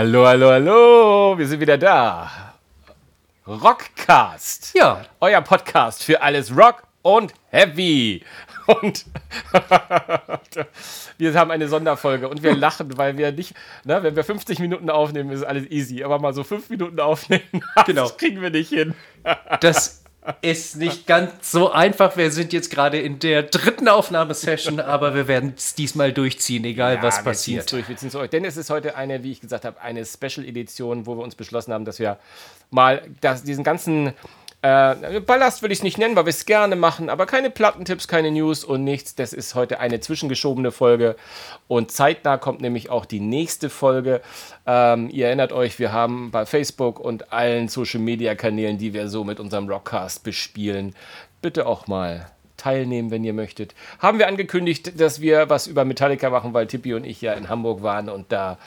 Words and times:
Hallo, 0.00 0.26
hallo, 0.26 0.48
hallo, 0.48 1.34
wir 1.36 1.46
sind 1.46 1.60
wieder 1.60 1.76
da. 1.76 2.54
Rockcast. 3.46 4.72
Ja. 4.74 5.04
Euer 5.20 5.42
Podcast 5.42 6.02
für 6.02 6.22
alles 6.22 6.56
Rock 6.56 6.84
und 7.02 7.34
Heavy. 7.50 8.24
Und 8.80 9.04
wir 11.18 11.34
haben 11.34 11.50
eine 11.50 11.68
Sonderfolge 11.68 12.30
und 12.30 12.42
wir 12.42 12.56
lachen, 12.56 12.96
weil 12.96 13.18
wir 13.18 13.30
nicht, 13.30 13.52
ne, 13.84 14.02
wenn 14.02 14.16
wir 14.16 14.24
50 14.24 14.58
Minuten 14.60 14.88
aufnehmen, 14.88 15.32
ist 15.32 15.42
alles 15.42 15.70
easy. 15.70 16.02
Aber 16.02 16.18
mal 16.18 16.32
so 16.32 16.44
fünf 16.44 16.70
Minuten 16.70 16.98
aufnehmen, 16.98 17.42
Genau. 17.84 18.04
das 18.04 18.16
kriegen 18.16 18.40
wir 18.40 18.48
nicht 18.48 18.70
hin. 18.70 18.94
Das 19.60 20.02
ist 20.42 20.76
nicht 20.76 21.06
ganz 21.06 21.50
so 21.50 21.70
einfach. 21.70 22.16
Wir 22.16 22.30
sind 22.30 22.52
jetzt 22.52 22.70
gerade 22.70 22.98
in 22.98 23.18
der 23.18 23.42
dritten 23.44 23.88
Aufnahmesession, 23.88 24.78
aber 24.80 25.14
wir 25.14 25.28
werden 25.28 25.54
es 25.56 25.74
diesmal 25.74 26.12
durchziehen, 26.12 26.64
egal 26.64 26.96
Ja, 26.96 27.02
was 27.02 27.18
wir 27.18 27.24
passiert. 27.24 27.68
ziehen's 27.68 27.86
Durch, 27.88 28.02
wir 28.02 28.10
durch. 28.10 28.30
Denn 28.30 28.44
es 28.44 28.56
ist 28.56 28.68
heute 28.70 28.96
eine, 28.96 29.22
wie 29.22 29.32
ich 29.32 29.40
gesagt 29.40 29.64
habe, 29.64 29.80
eine 29.80 30.04
Special-Edition, 30.04 31.06
wo 31.06 31.16
wir 31.16 31.22
uns 31.22 31.34
beschlossen 31.34 31.72
haben, 31.72 31.84
dass 31.84 31.98
wir 31.98 32.18
mal 32.70 33.02
das, 33.20 33.42
diesen 33.44 33.64
ganzen 33.64 34.12
äh, 34.62 35.20
Ballast 35.20 35.62
will 35.62 35.72
ich 35.72 35.78
es 35.78 35.82
nicht 35.82 35.96
nennen, 35.96 36.16
weil 36.16 36.26
wir 36.26 36.30
es 36.30 36.44
gerne 36.44 36.76
machen, 36.76 37.08
aber 37.08 37.24
keine 37.24 37.50
Plattentipps, 37.50 38.08
keine 38.08 38.30
News 38.30 38.62
und 38.62 38.84
nichts. 38.84 39.14
Das 39.14 39.32
ist 39.32 39.54
heute 39.54 39.80
eine 39.80 40.00
zwischengeschobene 40.00 40.70
Folge 40.70 41.16
und 41.66 41.90
zeitnah 41.90 42.36
kommt 42.36 42.60
nämlich 42.60 42.90
auch 42.90 43.06
die 43.06 43.20
nächste 43.20 43.70
Folge. 43.70 44.20
Ähm, 44.66 45.08
ihr 45.10 45.26
erinnert 45.26 45.52
euch, 45.52 45.78
wir 45.78 45.92
haben 45.92 46.30
bei 46.30 46.44
Facebook 46.44 47.00
und 47.00 47.32
allen 47.32 47.68
Social-Media-Kanälen, 47.68 48.76
die 48.76 48.92
wir 48.92 49.08
so 49.08 49.24
mit 49.24 49.40
unserem 49.40 49.68
Rockcast 49.68 50.24
bespielen, 50.24 50.94
bitte 51.40 51.66
auch 51.66 51.86
mal 51.86 52.26
teilnehmen, 52.58 53.10
wenn 53.10 53.24
ihr 53.24 53.32
möchtet. 53.32 53.74
Haben 53.98 54.18
wir 54.18 54.28
angekündigt, 54.28 55.00
dass 55.00 55.22
wir 55.22 55.48
was 55.48 55.66
über 55.66 55.86
Metallica 55.86 56.28
machen, 56.28 56.52
weil 56.52 56.66
Tippi 56.66 56.92
und 56.92 57.04
ich 57.04 57.22
ja 57.22 57.32
in 57.32 57.48
Hamburg 57.48 57.82
waren 57.82 58.10
und 58.10 58.30
da 58.30 58.58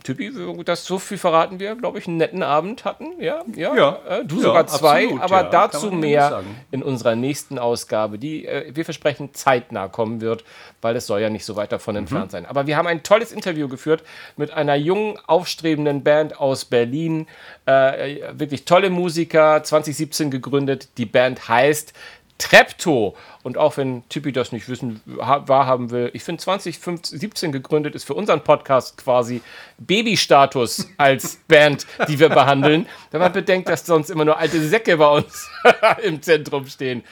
Tippi, 0.00 0.32
das 0.64 0.86
so 0.86 0.98
viel 0.98 1.18
verraten 1.18 1.60
wir, 1.60 1.74
glaube 1.74 1.98
ich, 1.98 2.06
einen 2.06 2.16
netten 2.16 2.42
Abend 2.42 2.86
hatten. 2.86 3.20
Ja, 3.20 3.42
ja. 3.54 3.74
Ja. 3.74 3.98
Äh, 4.08 4.24
du 4.24 4.36
Ja, 4.36 4.42
sogar 4.42 4.66
zwei, 4.66 5.04
absolut, 5.04 5.22
aber 5.22 5.42
ja, 5.42 5.50
dazu 5.50 5.90
mehr 5.90 6.42
in 6.70 6.82
unserer 6.82 7.14
nächsten 7.14 7.58
Ausgabe, 7.58 8.18
die 8.18 8.46
äh, 8.46 8.74
wir 8.74 8.86
versprechen 8.86 9.34
zeitnah 9.34 9.88
kommen 9.88 10.22
wird, 10.22 10.44
weil 10.80 10.96
es 10.96 11.06
soll 11.06 11.20
ja 11.20 11.28
nicht 11.28 11.44
so 11.44 11.56
weit 11.56 11.72
davon 11.72 11.96
entfernt 11.96 12.30
sein. 12.30 12.46
Aber 12.46 12.66
wir 12.66 12.78
haben 12.78 12.86
ein 12.86 13.02
tolles 13.02 13.32
Interview 13.32 13.68
geführt 13.68 14.02
mit 14.38 14.50
einer 14.50 14.76
jungen, 14.76 15.18
aufstrebenden 15.26 16.02
Band 16.02 16.40
aus 16.40 16.64
Berlin. 16.64 17.26
Äh, 17.66 18.38
wirklich 18.38 18.64
tolle 18.64 18.88
Musiker, 18.88 19.62
2017 19.62 20.30
gegründet. 20.30 20.88
Die 20.96 21.06
Band 21.06 21.48
heißt 21.48 21.92
Trepto. 22.38 23.16
Und 23.42 23.58
auch 23.58 23.76
wenn 23.76 24.08
Typi 24.08 24.32
das 24.32 24.52
nicht 24.52 24.68
wissen, 24.68 25.00
ha- 25.20 25.42
wahrhaben 25.46 25.90
will, 25.90 26.10
ich 26.12 26.22
finde 26.24 26.42
2017 26.42 27.52
gegründet 27.52 27.94
ist 27.94 28.04
für 28.04 28.14
unseren 28.14 28.42
Podcast 28.42 28.96
quasi 28.98 29.42
Babystatus 29.78 30.88
als 30.98 31.36
Band, 31.48 31.86
die 32.08 32.18
wir 32.18 32.28
behandeln. 32.28 32.86
Wenn 33.10 33.20
man 33.20 33.32
bedenkt, 33.32 33.68
dass 33.68 33.86
sonst 33.86 34.10
immer 34.10 34.24
nur 34.24 34.38
alte 34.38 34.60
Säcke 34.60 34.96
bei 34.96 35.08
uns 35.08 35.48
im 36.02 36.20
Zentrum 36.22 36.66
stehen. 36.66 37.04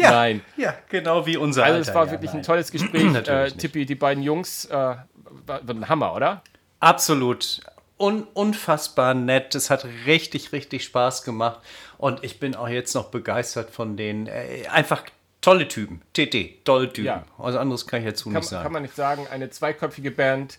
Ja, 0.00 0.10
Nein. 0.12 0.42
Ja, 0.56 0.74
genau 0.88 1.26
wie 1.26 1.36
unser 1.36 1.64
Also 1.64 1.80
es 1.80 1.92
war 1.94 2.06
ja, 2.06 2.12
wirklich 2.12 2.30
ein 2.30 2.36
nein. 2.36 2.44
tolles 2.44 2.70
Gespräch. 2.72 3.14
Äh. 3.26 3.50
Tippi, 3.50 3.84
die 3.84 3.96
beiden 3.96 4.22
Jungs, 4.22 4.64
äh, 4.66 4.72
war 4.74 5.00
war 5.46 5.60
ein 5.68 5.88
Hammer, 5.88 6.14
oder? 6.14 6.42
Absolut. 6.80 7.60
Un 7.98 8.26
unfassbar 8.32 9.14
nett. 9.14 9.54
Es 9.54 9.70
hat 9.70 9.84
richtig, 10.06 10.52
richtig 10.52 10.84
Spaß 10.84 11.24
gemacht. 11.24 11.60
Und 11.98 12.22
ich 12.22 12.38
bin 12.38 12.54
auch 12.54 12.68
jetzt 12.68 12.94
noch 12.94 13.06
begeistert 13.10 13.70
von 13.70 13.96
den 13.96 14.28
äh, 14.28 14.66
einfach 14.70 15.02
tolle 15.40 15.66
Typen. 15.66 16.02
TT, 16.12 16.64
tolle 16.64 16.92
Typen. 16.92 17.06
Ja. 17.06 17.24
Also 17.38 17.58
anderes 17.58 17.86
kann 17.86 18.00
ich 18.00 18.06
dazu 18.06 18.30
Kann, 18.30 18.38
nicht 18.40 18.48
sagen. 18.48 18.62
kann 18.62 18.72
man 18.72 18.82
nicht 18.82 18.94
sagen. 18.94 19.26
Eine 19.30 19.50
zweiköpfige 19.50 20.10
Band. 20.12 20.58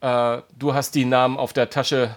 Äh, 0.00 0.38
du 0.58 0.74
hast 0.74 0.94
die 0.94 1.04
Namen 1.04 1.36
auf 1.36 1.52
der 1.52 1.70
Tasche. 1.70 2.16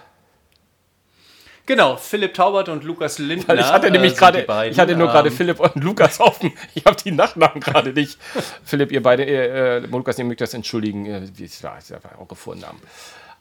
genau, 1.66 1.96
Philipp 1.96 2.34
Taubert 2.34 2.68
und 2.68 2.82
Lukas 2.82 3.18
Lindner. 3.18 3.48
Weil 3.48 3.60
ich 3.60 3.66
hatte 3.72 3.86
äh, 3.88 3.90
nämlich 3.90 4.16
gerade, 4.16 4.40
ich 4.70 4.78
hatte 4.78 4.96
nur 4.96 5.06
gerade 5.08 5.28
Ähm, 5.28 5.34
Philipp 5.36 5.60
und 5.60 5.76
Lukas 5.84 6.18
offen. 6.20 6.52
Ich 6.74 6.84
habe 6.84 6.96
die 6.96 7.12
Nachnamen 7.12 7.60
gerade 7.60 7.92
nicht. 7.92 8.18
Philipp, 8.64 8.90
ihr 8.90 9.02
beide, 9.02 9.24
äh, 9.24 9.76
äh, 9.76 9.86
Lukas, 9.86 10.18
ihr 10.18 10.24
mögt 10.24 10.40
das 10.40 10.54
entschuldigen. 10.54 11.06
Äh, 11.06 11.20
das 11.38 11.62
war 11.62 11.76
das 11.76 11.90
war 11.92 12.18
eure 12.18 12.34
Vornamen. 12.34 12.80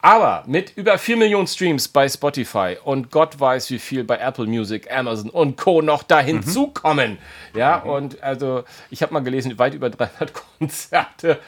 Aber 0.04 0.44
mit 0.48 0.76
über 0.76 0.98
4 0.98 1.16
Millionen 1.16 1.48
Streams 1.48 1.88
bei 1.88 2.10
Spotify 2.10 2.76
und 2.84 3.10
Gott 3.10 3.40
weiß, 3.40 3.70
wie 3.70 3.80
viel 3.80 4.04
bei 4.04 4.18
Apple 4.18 4.48
Music, 4.48 4.92
Amazon 4.94 5.30
und 5.30 5.56
Co. 5.56 5.82
noch 5.82 6.04
da 6.04 6.20
hinzukommen. 6.20 7.18
Ja, 7.56 7.78
und 7.78 8.22
also 8.22 8.66
ich 8.90 9.02
habe 9.02 9.14
mal 9.14 9.22
gelesen, 9.22 9.58
weit 9.58 9.76
über 9.76 9.90
300 9.90 10.34
Konzerte. 10.60 11.40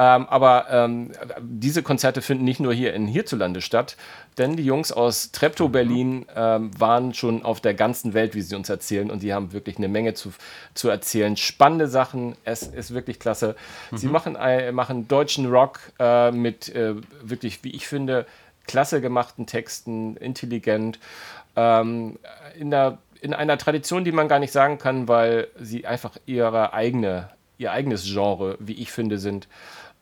Ähm, 0.00 0.28
aber 0.28 0.66
ähm, 0.70 1.10
diese 1.40 1.82
Konzerte 1.82 2.22
finden 2.22 2.44
nicht 2.44 2.60
nur 2.60 2.72
hier 2.72 2.94
in 2.94 3.08
hierzulande 3.08 3.60
statt, 3.60 3.96
denn 4.38 4.54
die 4.56 4.64
Jungs 4.64 4.92
aus 4.92 5.32
Treptow 5.32 5.68
Berlin 5.72 6.24
ähm, 6.36 6.70
waren 6.78 7.14
schon 7.14 7.42
auf 7.42 7.60
der 7.60 7.74
ganzen 7.74 8.14
Welt, 8.14 8.36
wie 8.36 8.42
sie 8.42 8.54
uns 8.54 8.68
erzählen, 8.68 9.10
und 9.10 9.24
die 9.24 9.34
haben 9.34 9.52
wirklich 9.52 9.76
eine 9.76 9.88
Menge 9.88 10.14
zu, 10.14 10.32
zu 10.74 10.88
erzählen. 10.88 11.36
Spannende 11.36 11.88
Sachen, 11.88 12.36
es 12.44 12.62
ist 12.62 12.94
wirklich 12.94 13.18
klasse. 13.18 13.56
Sie 13.92 14.06
machen, 14.12 14.36
ein- 14.36 14.72
machen 14.72 15.08
deutschen 15.08 15.46
Rock 15.46 15.80
äh, 15.98 16.30
mit 16.30 16.68
äh, 16.76 16.94
wirklich, 17.22 17.64
wie 17.64 17.70
ich 17.74 17.88
finde, 17.88 18.24
klasse 18.68 19.00
gemachten 19.00 19.46
Texten, 19.46 20.16
intelligent, 20.18 21.00
ähm, 21.56 22.18
in, 22.56 22.70
der, 22.70 22.98
in 23.20 23.34
einer 23.34 23.58
Tradition, 23.58 24.04
die 24.04 24.12
man 24.12 24.28
gar 24.28 24.38
nicht 24.38 24.52
sagen 24.52 24.78
kann, 24.78 25.08
weil 25.08 25.48
sie 25.58 25.86
einfach 25.86 26.12
ihre 26.26 26.72
eigene, 26.72 27.30
ihr 27.56 27.72
eigenes 27.72 28.04
Genre, 28.04 28.56
wie 28.60 28.74
ich 28.74 28.92
finde, 28.92 29.18
sind. 29.18 29.48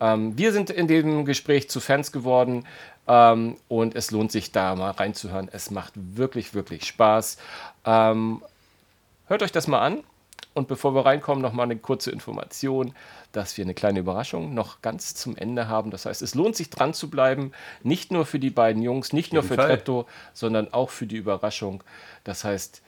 Ähm, 0.00 0.36
wir 0.36 0.52
sind 0.52 0.70
in 0.70 0.88
dem 0.88 1.24
Gespräch 1.24 1.70
zu 1.70 1.80
Fans 1.80 2.12
geworden 2.12 2.66
ähm, 3.08 3.56
und 3.68 3.94
es 3.94 4.10
lohnt 4.10 4.32
sich 4.32 4.52
da 4.52 4.74
mal 4.74 4.90
reinzuhören. 4.90 5.48
Es 5.52 5.70
macht 5.70 5.92
wirklich, 5.94 6.54
wirklich 6.54 6.84
Spaß. 6.86 7.38
Ähm, 7.84 8.42
hört 9.26 9.42
euch 9.42 9.52
das 9.52 9.66
mal 9.66 9.80
an. 9.80 10.04
Und 10.56 10.68
bevor 10.68 10.94
wir 10.94 11.04
reinkommen, 11.04 11.42
noch 11.42 11.52
mal 11.52 11.64
eine 11.64 11.76
kurze 11.76 12.10
Information, 12.10 12.94
dass 13.30 13.58
wir 13.58 13.64
eine 13.64 13.74
kleine 13.74 13.98
Überraschung 13.98 14.54
noch 14.54 14.80
ganz 14.80 15.14
zum 15.14 15.36
Ende 15.36 15.68
haben. 15.68 15.90
Das 15.90 16.06
heißt, 16.06 16.22
es 16.22 16.34
lohnt 16.34 16.56
sich 16.56 16.70
dran 16.70 16.94
zu 16.94 17.10
bleiben, 17.10 17.52
nicht 17.82 18.10
nur 18.10 18.24
für 18.24 18.38
die 18.38 18.48
beiden 18.48 18.80
Jungs, 18.82 19.12
nicht 19.12 19.34
nur 19.34 19.42
für 19.42 19.56
Fall. 19.56 19.66
Treptow, 19.68 20.06
sondern 20.32 20.72
auch 20.72 20.88
für 20.88 21.06
die 21.06 21.16
Überraschung. 21.16 21.84
Das 22.24 22.42
heißt, 22.42 22.80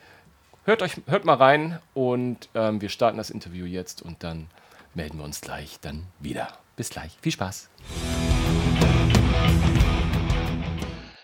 hört 0.65 0.81
euch, 0.81 0.93
hört 1.05 1.25
mal 1.25 1.35
rein 1.35 1.77
und 1.93 2.49
ähm, 2.55 2.81
wir 2.81 2.89
starten 2.89 3.17
das 3.17 3.29
Interview 3.29 3.67
jetzt 3.67 4.01
und 4.01 4.23
dann 4.23 4.47
melden 4.95 5.19
wir 5.19 5.25
uns 5.25 5.39
gleich 5.39 5.79
dann 5.79 6.07
wieder. 6.19 6.47
Bis 6.79 6.91
gleich. 6.91 7.11
Viel 7.21 7.33
Spaß. 7.33 7.69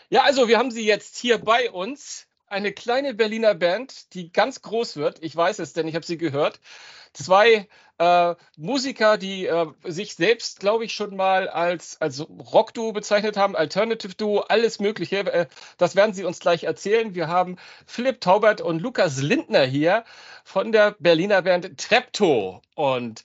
Ja, 0.10 0.24
also 0.24 0.50
wir 0.50 0.58
haben 0.58 0.70
sie 0.70 0.86
jetzt 0.86 1.16
hier 1.16 1.38
bei 1.38 1.72
uns. 1.72 2.28
Eine 2.48 2.74
kleine 2.74 3.14
Berliner 3.14 3.56
Band, 3.56 4.14
die 4.14 4.34
ganz 4.34 4.62
groß 4.62 4.98
wird. 4.98 5.24
Ich 5.24 5.34
weiß 5.34 5.60
es, 5.60 5.72
denn 5.72 5.88
ich 5.88 5.96
habe 5.96 6.06
sie 6.06 6.18
gehört. 6.18 6.60
Zwei 7.14 7.70
äh, 8.00 8.36
Musiker, 8.58 9.18
die 9.18 9.46
äh, 9.46 9.68
sich 9.86 10.16
selbst, 10.16 10.60
glaube 10.60 10.84
ich, 10.84 10.94
schon 10.94 11.16
mal 11.16 11.48
als, 11.48 12.02
als 12.02 12.20
Rock-Duo 12.20 12.92
bezeichnet 12.92 13.38
haben, 13.38 13.56
Alternative-Duo, 13.56 14.42
alles 14.42 14.82
Mögliche. 14.82 15.20
Äh, 15.20 15.48
das 15.78 15.96
werden 15.96 16.14
sie 16.14 16.26
uns 16.26 16.42
gleich 16.42 16.66
erzählen. 16.66 17.16
Wir 17.16 17.30
haben 17.30 17.56
Philipp 17.86 18.20
Taubert 18.20 18.60
und 18.60 18.82
Lukas 18.82 19.22
Lindner 19.22 19.64
hier 19.64 20.04
von 20.44 20.74
der 20.74 20.98
Berliner 21.00 21.44
Band 21.44 21.78
Treptow. 21.78 22.62
Und 22.76 23.24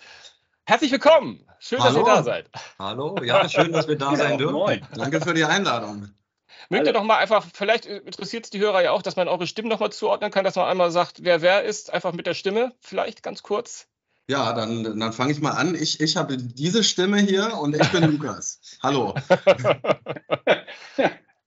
herzlich 0.64 0.92
willkommen. 0.92 1.44
Schön, 1.62 1.78
dass 1.78 1.88
Hallo. 1.88 1.98
ihr 2.00 2.04
da 2.06 2.22
seid. 2.22 2.50
Hallo, 2.78 3.16
ja, 3.22 3.46
schön, 3.48 3.72
dass 3.72 3.86
wir 3.86 3.96
da 3.96 4.16
sein 4.16 4.38
dürfen. 4.38 4.54
moin. 4.54 4.80
Danke 4.96 5.20
für 5.20 5.34
die 5.34 5.44
Einladung. 5.44 6.08
Mögt 6.70 6.86
ihr 6.86 6.92
doch 6.92 7.02
mal 7.04 7.18
einfach, 7.18 7.44
vielleicht 7.52 7.86
interessiert 7.86 8.44
es 8.44 8.50
die 8.50 8.60
Hörer 8.60 8.82
ja 8.82 8.92
auch, 8.92 9.02
dass 9.02 9.16
man 9.16 9.28
eure 9.28 9.46
Stimmen 9.46 9.68
noch 9.68 9.80
mal 9.80 9.90
zuordnen 9.92 10.30
kann, 10.30 10.44
dass 10.44 10.56
man 10.56 10.68
einmal 10.68 10.90
sagt, 10.90 11.22
wer 11.22 11.42
wer 11.42 11.64
ist, 11.64 11.92
einfach 11.92 12.12
mit 12.12 12.26
der 12.26 12.34
Stimme, 12.34 12.72
vielleicht 12.80 13.22
ganz 13.22 13.42
kurz. 13.42 13.86
Ja, 14.28 14.52
dann, 14.52 14.98
dann 14.98 15.12
fange 15.12 15.32
ich 15.32 15.40
mal 15.40 15.50
an. 15.52 15.74
Ich, 15.74 16.00
ich 16.00 16.16
habe 16.16 16.36
diese 16.38 16.84
Stimme 16.84 17.18
hier 17.18 17.58
und 17.58 17.74
ich 17.74 17.88
bin 17.90 18.04
Lukas. 18.12 18.60
Hallo. 18.82 19.14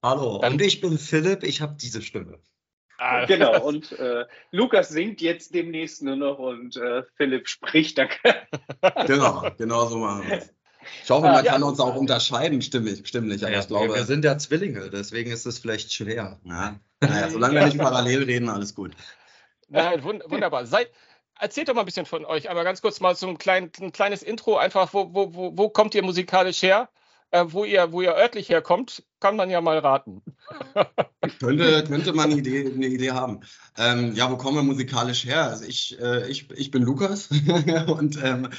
Hallo, 0.04 0.40
Dann- 0.40 0.54
und 0.54 0.62
ich 0.62 0.82
bin 0.82 0.98
Philipp, 0.98 1.44
ich 1.44 1.62
habe 1.62 1.76
diese 1.80 2.02
Stimme. 2.02 2.40
Ah, 3.04 3.26
Genau, 3.26 3.62
und 3.66 3.92
äh, 4.00 4.26
Lukas 4.52 4.90
singt 4.90 5.20
jetzt 5.22 5.54
demnächst 5.54 6.02
nur 6.04 6.16
noch 6.16 6.40
und 6.40 6.78
äh, 6.78 7.04
Philipp 7.18 7.48
spricht. 7.50 7.98
Dann 7.98 8.08
Genau, 9.08 9.46
genau 9.58 9.86
so 9.88 9.98
machen 9.98 10.28
wir 10.28 10.38
es. 10.38 10.54
Ich 11.04 11.10
hoffe, 11.10 11.28
Ah, 11.28 11.34
man 11.34 11.46
ja. 11.46 11.54
kann 11.54 11.64
uns 11.64 11.80
auch 11.80 11.96
unterscheiden, 11.96 12.62
stimmlich, 12.62 13.06
stimmlich. 13.08 13.44
Aber 13.46 13.52
ich 13.54 13.60
wir, 13.62 13.68
glaube, 13.68 13.96
wir 13.96 14.04
sind 14.04 14.24
ja 14.26 14.38
Zwillinge, 14.38 14.90
deswegen 14.90 15.32
ist 15.32 15.46
es 15.46 15.60
vielleicht 15.60 15.92
schwer. 15.94 16.40
ja, 16.46 16.76
naja, 17.02 17.30
solange 17.30 17.56
wir 17.56 17.66
nicht 17.66 17.78
parallel 17.78 18.24
reden, 18.24 18.50
alles 18.50 18.74
gut. 18.76 18.92
Nein, 19.70 20.04
wund 20.04 20.24
wunderbar. 20.30 20.66
Seid, 20.66 20.90
erzählt 21.40 21.68
doch 21.70 21.74
mal 21.74 21.82
ein 21.82 21.86
bisschen 21.86 22.06
von 22.06 22.26
euch, 22.26 22.50
aber 22.50 22.64
ganz 22.64 22.82
kurz 22.82 23.00
mal 23.00 23.16
so 23.16 23.28
ein, 23.28 23.38
klein, 23.38 23.72
ein 23.82 23.92
kleines 23.92 24.24
Intro, 24.24 24.58
einfach, 24.58 24.94
wo, 24.94 25.14
wo, 25.14 25.34
wo, 25.34 25.58
wo 25.58 25.70
kommt 25.70 25.96
ihr 25.96 26.04
musikalisch 26.04 26.62
her? 26.62 26.90
Äh, 27.34 27.46
wo, 27.48 27.66
ihr, 27.66 27.92
wo 27.92 28.02
ihr 28.02 28.14
örtlich 28.14 28.50
herkommt, 28.50 29.04
kann 29.20 29.36
man 29.36 29.50
ja 29.50 29.60
mal 29.60 29.80
raten. 29.80 30.22
könnte, 31.40 31.84
könnte 31.88 32.14
man 32.14 32.30
eine 32.30 32.40
Idee, 32.40 32.72
eine 32.72 32.86
Idee 32.86 33.12
haben. 33.12 33.40
Ähm, 33.76 34.14
ja, 34.14 34.30
wo 34.30 34.38
kommen 34.38 34.58
wir 34.58 34.64
musikalisch 34.64 35.26
her? 35.26 35.50
Also 35.50 35.66
ich, 35.66 36.00
äh, 36.00 36.30
ich, 36.30 36.52
ich 36.52 36.70
bin 36.70 36.84
Lukas 36.84 37.30
und 37.88 38.24
ähm, 38.24 38.50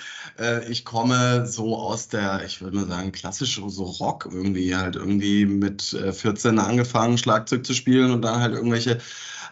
äh, 0.40 0.68
ich 0.68 0.84
komme 0.84 1.46
so 1.46 1.76
aus 1.76 2.08
der, 2.08 2.44
ich 2.44 2.62
würde 2.62 2.78
mal 2.78 2.88
sagen, 2.88 3.12
klassisch 3.12 3.62
so 3.64 3.84
Rock 3.84 4.28
irgendwie, 4.28 4.74
halt 4.74 4.96
irgendwie 4.96 5.46
mit 5.46 5.92
äh, 5.92 6.12
14 6.12 6.58
angefangen, 6.58 7.16
Schlagzeug 7.16 7.64
zu 7.64 7.74
spielen 7.74 8.10
und 8.10 8.22
dann 8.22 8.40
halt 8.40 8.54
irgendwelche 8.54 8.98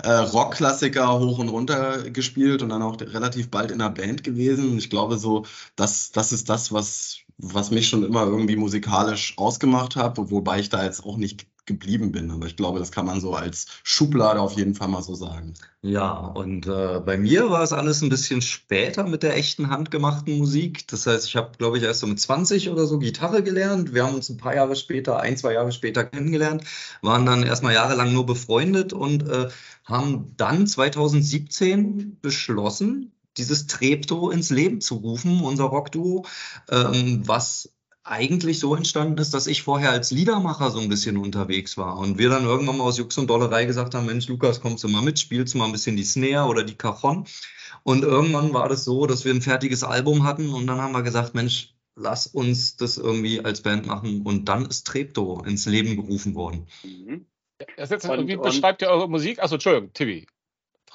äh, 0.02 0.10
Rockklassiker 0.10 1.20
hoch 1.20 1.38
und 1.38 1.48
runter 1.48 2.10
gespielt 2.10 2.62
und 2.62 2.70
dann 2.70 2.82
auch 2.82 3.00
relativ 3.00 3.50
bald 3.50 3.70
in 3.70 3.80
einer 3.80 3.90
Band 3.90 4.24
gewesen. 4.24 4.78
Ich 4.78 4.90
glaube 4.90 5.16
so, 5.16 5.46
das, 5.76 6.10
das 6.10 6.32
ist 6.32 6.48
das, 6.48 6.72
was, 6.72 7.21
was 7.38 7.70
mich 7.70 7.88
schon 7.88 8.04
immer 8.04 8.24
irgendwie 8.24 8.56
musikalisch 8.56 9.34
ausgemacht 9.36 9.96
hat, 9.96 10.18
wobei 10.18 10.60
ich 10.60 10.68
da 10.68 10.84
jetzt 10.84 11.04
auch 11.04 11.16
nicht 11.16 11.46
geblieben 11.66 12.10
bin. 12.10 12.30
Aber 12.30 12.46
ich 12.46 12.56
glaube, 12.56 12.78
das 12.78 12.90
kann 12.90 13.06
man 13.06 13.20
so 13.20 13.34
als 13.34 13.66
Schublade 13.84 14.40
auf 14.40 14.52
jeden 14.52 14.74
Fall 14.74 14.88
mal 14.88 15.02
so 15.02 15.14
sagen. 15.14 15.54
Ja, 15.80 16.12
und 16.12 16.66
äh, 16.66 17.00
bei 17.04 17.16
mir 17.16 17.50
war 17.50 17.62
es 17.62 17.72
alles 17.72 18.02
ein 18.02 18.08
bisschen 18.08 18.42
später 18.42 19.04
mit 19.04 19.22
der 19.22 19.36
echten 19.36 19.70
handgemachten 19.70 20.38
Musik. 20.38 20.86
Das 20.88 21.06
heißt, 21.06 21.26
ich 21.26 21.36
habe, 21.36 21.52
glaube 21.58 21.78
ich, 21.78 21.84
erst 21.84 22.00
so 22.00 22.06
mit 22.06 22.20
20 22.20 22.68
oder 22.70 22.86
so 22.86 22.98
Gitarre 22.98 23.42
gelernt. 23.42 23.94
Wir 23.94 24.04
haben 24.04 24.14
uns 24.14 24.28
ein 24.28 24.38
paar 24.38 24.54
Jahre 24.54 24.74
später, 24.74 25.20
ein, 25.20 25.36
zwei 25.36 25.54
Jahre 25.54 25.72
später 25.72 26.04
kennengelernt, 26.04 26.64
waren 27.00 27.26
dann 27.26 27.44
erstmal 27.44 27.74
jahrelang 27.74 28.12
nur 28.12 28.26
befreundet 28.26 28.92
und 28.92 29.28
äh, 29.28 29.48
haben 29.84 30.34
dann 30.36 30.66
2017 30.66 32.18
beschlossen, 32.20 33.12
dieses 33.36 33.66
Trepto 33.66 34.30
ins 34.30 34.50
Leben 34.50 34.80
zu 34.80 34.96
rufen, 34.96 35.40
unser 35.42 35.64
Rockduo, 35.64 36.24
ähm, 36.70 37.22
was 37.26 37.72
eigentlich 38.04 38.58
so 38.58 38.74
entstanden 38.74 39.18
ist, 39.18 39.32
dass 39.32 39.46
ich 39.46 39.62
vorher 39.62 39.90
als 39.90 40.10
Liedermacher 40.10 40.70
so 40.70 40.80
ein 40.80 40.88
bisschen 40.88 41.16
unterwegs 41.16 41.76
war 41.76 41.98
und 41.98 42.18
wir 42.18 42.30
dann 42.30 42.44
irgendwann 42.44 42.78
mal 42.78 42.84
aus 42.84 42.98
Jux 42.98 43.16
und 43.18 43.28
Dollerei 43.28 43.64
gesagt 43.64 43.94
haben, 43.94 44.06
Mensch, 44.06 44.26
Lukas, 44.26 44.60
kommst 44.60 44.82
du 44.82 44.88
mal 44.88 45.02
mit, 45.02 45.20
spielst 45.20 45.54
du 45.54 45.58
mal 45.58 45.66
ein 45.66 45.72
bisschen 45.72 45.96
die 45.96 46.04
Snare 46.04 46.48
oder 46.48 46.64
die 46.64 46.74
Cajon. 46.74 47.26
Und 47.84 48.02
irgendwann 48.02 48.52
war 48.52 48.68
das 48.68 48.84
so, 48.84 49.06
dass 49.06 49.24
wir 49.24 49.32
ein 49.32 49.42
fertiges 49.42 49.84
Album 49.84 50.24
hatten 50.24 50.52
und 50.52 50.66
dann 50.66 50.80
haben 50.80 50.92
wir 50.92 51.02
gesagt, 51.02 51.34
Mensch, 51.34 51.74
lass 51.94 52.26
uns 52.26 52.76
das 52.76 52.98
irgendwie 52.98 53.40
als 53.44 53.62
Band 53.62 53.86
machen 53.86 54.22
und 54.22 54.48
dann 54.48 54.66
ist 54.66 54.86
Trepto 54.86 55.42
ins 55.44 55.66
Leben 55.66 55.96
gerufen 55.96 56.34
worden. 56.34 56.66
Mhm. 56.82 57.26
Jetzt, 57.76 58.08
und, 58.08 58.26
wie 58.26 58.36
beschreibt 58.36 58.82
ihr 58.82 58.88
eure 58.88 59.08
Musik? 59.08 59.40
Achso, 59.40 59.54
Entschuldigung, 59.54 59.92
Tibi. 59.92 60.26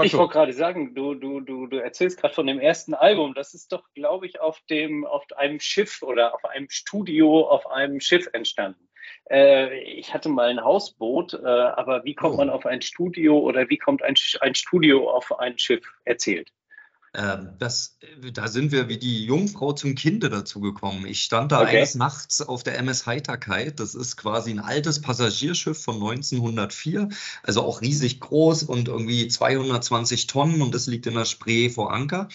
Ich 0.04 0.14
wollte 0.16 0.34
gerade 0.34 0.54
sagen, 0.54 0.94
du, 0.94 1.16
du, 1.16 1.40
du, 1.40 1.68
du 1.68 1.78
erzählst 1.78 2.20
gerade 2.20 2.34
von 2.34 2.48
dem 2.48 2.60
ersten 2.60 2.94
Album. 2.94 3.34
Das 3.34 3.54
ist 3.54 3.72
doch, 3.72 3.84
glaube 3.94 4.28
ich, 4.28 4.40
auf, 4.40 4.62
dem, 4.70 5.06
auf 5.06 5.26
einem 5.36 5.60
Schiff 5.60 6.02
oder 6.04 6.36
auf 6.36 6.46
einem 6.46 6.70
Studio 6.70 7.48
auf 7.48 7.70
einem 7.70 8.00
Schiff 8.00 8.28
entstanden. 8.34 8.88
Äh, 9.30 9.80
ich 9.80 10.14
hatte 10.14 10.30
mal 10.30 10.50
ein 10.50 10.64
Hausboot, 10.64 11.34
äh, 11.34 11.46
aber 11.46 12.04
wie 12.04 12.16
kommt 12.16 12.36
oh. 12.36 12.38
man 12.38 12.50
auf 12.50 12.66
ein 12.66 12.82
Studio 12.82 13.40
oder 13.40 13.70
wie 13.70 13.78
kommt 13.78 14.04
ein, 14.04 14.16
ein 14.42 14.56
Studio 14.56 15.10
auf 15.10 15.38
ein 15.40 15.58
Schiff 15.58 15.86
erzählt? 16.06 16.52
Ähm, 17.18 17.50
das, 17.58 17.98
da 18.31 18.48
sind 18.48 18.72
wir 18.72 18.90
wie 18.90 19.00
die 19.00 19.25
Jungfrau 19.25 19.74
zum 19.74 19.96
Kinde 19.96 20.30
dazu 20.30 20.62
gekommen. 20.62 21.08
Ich 21.08 21.24
stand 21.24 21.52
da 21.52 21.62
okay. 21.62 21.78
eines 21.78 21.96
Nachts 21.96 22.42
auf 22.44 22.62
der 22.62 22.78
MS 22.78 23.08
Heiterkeit. 23.08 23.80
Das 23.80 23.96
ist 23.96 24.18
quasi 24.18 24.52
ein 24.52 24.60
altes 24.60 25.02
Passagierschiff 25.02 25.81
von 25.81 25.96
1904, 25.96 27.10
also 27.42 27.64
auch 27.64 27.81
riesig 27.81 28.19
groß 28.19 28.64
und 28.64 28.88
irgendwie 28.88 29.28
220 29.28 30.28
Tonnen 30.28 30.62
und 30.62 30.75
das 30.75 30.86
liegt 30.86 31.08
in 31.08 31.16
der 31.16 31.25
Spree 31.25 31.69
vor 31.69 31.92
Anker. 31.92 32.30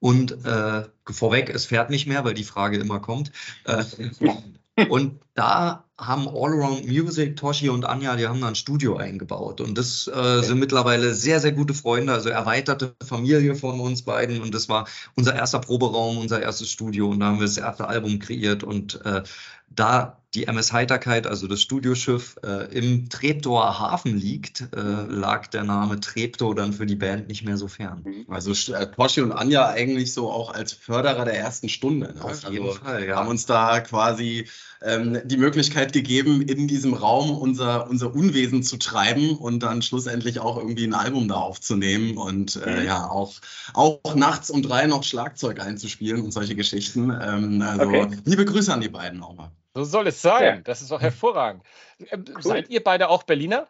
Und 0.00 0.44
äh, 0.44 0.84
vorweg, 1.06 1.50
es 1.50 1.66
fährt 1.66 1.90
nicht 1.90 2.06
mehr, 2.06 2.24
weil 2.24 2.34
die 2.34 2.44
Frage 2.44 2.78
immer 2.78 3.00
kommt. 3.00 3.30
Äh, 3.64 3.84
und 4.88 5.20
da 5.34 5.84
haben 5.96 6.28
Allround 6.28 6.86
Music, 6.86 7.36
Toshi 7.36 7.68
und 7.68 7.84
Anja, 7.84 8.16
die 8.16 8.26
haben 8.26 8.40
da 8.40 8.48
ein 8.48 8.54
Studio 8.56 8.96
eingebaut. 8.96 9.60
Und 9.60 9.78
das 9.78 10.08
äh, 10.08 10.42
sind 10.42 10.58
mittlerweile 10.58 11.14
sehr, 11.14 11.38
sehr 11.40 11.52
gute 11.52 11.74
Freunde, 11.74 12.12
also 12.12 12.30
erweiterte 12.30 12.94
Familie 13.04 13.54
von 13.54 13.78
uns 13.78 14.02
beiden. 14.02 14.42
Und 14.42 14.54
das 14.54 14.68
war 14.68 14.88
unser 15.14 15.34
erster 15.34 15.60
Proberaum, 15.60 16.18
unser 16.18 16.42
erstes 16.42 16.70
Studio. 16.70 17.10
Und 17.10 17.20
da 17.20 17.26
haben 17.26 17.38
wir 17.38 17.46
das 17.46 17.58
erste 17.58 17.86
Album 17.86 18.18
kreiert. 18.18 18.64
Und 18.64 19.04
äh, 19.04 19.22
da 19.70 20.23
die 20.34 20.46
MS 20.46 20.72
Heiterkeit, 20.72 21.26
also 21.26 21.46
das 21.46 21.62
Studioschiff, 21.62 22.36
äh, 22.42 22.76
im 22.76 23.08
Treptower 23.08 23.78
Hafen 23.78 24.16
liegt, 24.16 24.62
äh, 24.74 24.80
lag 24.80 25.46
der 25.46 25.62
Name 25.62 26.00
Treptow 26.00 26.54
dann 26.54 26.72
für 26.72 26.86
die 26.86 26.96
Band 26.96 27.28
nicht 27.28 27.44
mehr 27.44 27.56
so 27.56 27.68
fern. 27.68 28.02
Mhm. 28.04 28.26
Also 28.28 28.52
äh, 28.72 28.86
Porsche 28.86 29.22
und 29.22 29.32
Anja 29.32 29.68
eigentlich 29.68 30.12
so 30.12 30.30
auch 30.30 30.52
als 30.52 30.72
Förderer 30.72 31.24
der 31.24 31.38
ersten 31.38 31.68
Stunde. 31.68 32.14
Ne? 32.14 32.24
Auf 32.24 32.50
jeden 32.50 32.66
also 32.66 32.80
Fall, 32.80 33.06
ja. 33.06 33.16
Haben 33.16 33.28
uns 33.28 33.46
da 33.46 33.80
quasi 33.80 34.48
ähm, 34.82 35.20
die 35.24 35.36
Möglichkeit 35.36 35.92
gegeben, 35.92 36.42
in 36.42 36.66
diesem 36.66 36.94
Raum 36.94 37.30
unser, 37.30 37.88
unser 37.88 38.12
Unwesen 38.14 38.62
zu 38.62 38.76
treiben 38.76 39.36
und 39.36 39.62
dann 39.62 39.82
schlussendlich 39.82 40.40
auch 40.40 40.56
irgendwie 40.58 40.84
ein 40.84 40.94
Album 40.94 41.28
da 41.28 41.36
aufzunehmen 41.36 42.16
und 42.16 42.56
äh, 42.56 42.80
mhm. 42.80 42.86
ja 42.86 43.08
auch, 43.08 43.34
auch 43.72 44.14
nachts 44.16 44.50
um 44.50 44.62
drei 44.62 44.86
noch 44.86 45.04
Schlagzeug 45.04 45.60
einzuspielen 45.60 46.22
und 46.22 46.32
solche 46.32 46.56
Geschichten. 46.56 47.10
Ähm, 47.10 47.62
also 47.62 47.86
okay. 47.86 48.08
liebe 48.24 48.44
Grüße 48.44 48.72
an 48.72 48.80
die 48.80 48.88
beiden 48.88 49.22
auch 49.22 49.34
mal. 49.34 49.52
So 49.74 49.84
soll 49.84 50.06
es 50.06 50.22
sein. 50.22 50.56
Ja. 50.56 50.60
Das 50.62 50.82
ist 50.82 50.90
doch 50.90 51.00
hervorragend. 51.00 51.64
Ähm, 52.10 52.24
cool. 52.28 52.42
Seid 52.42 52.70
ihr 52.70 52.82
beide 52.82 53.08
auch 53.08 53.24
Berliner? 53.24 53.68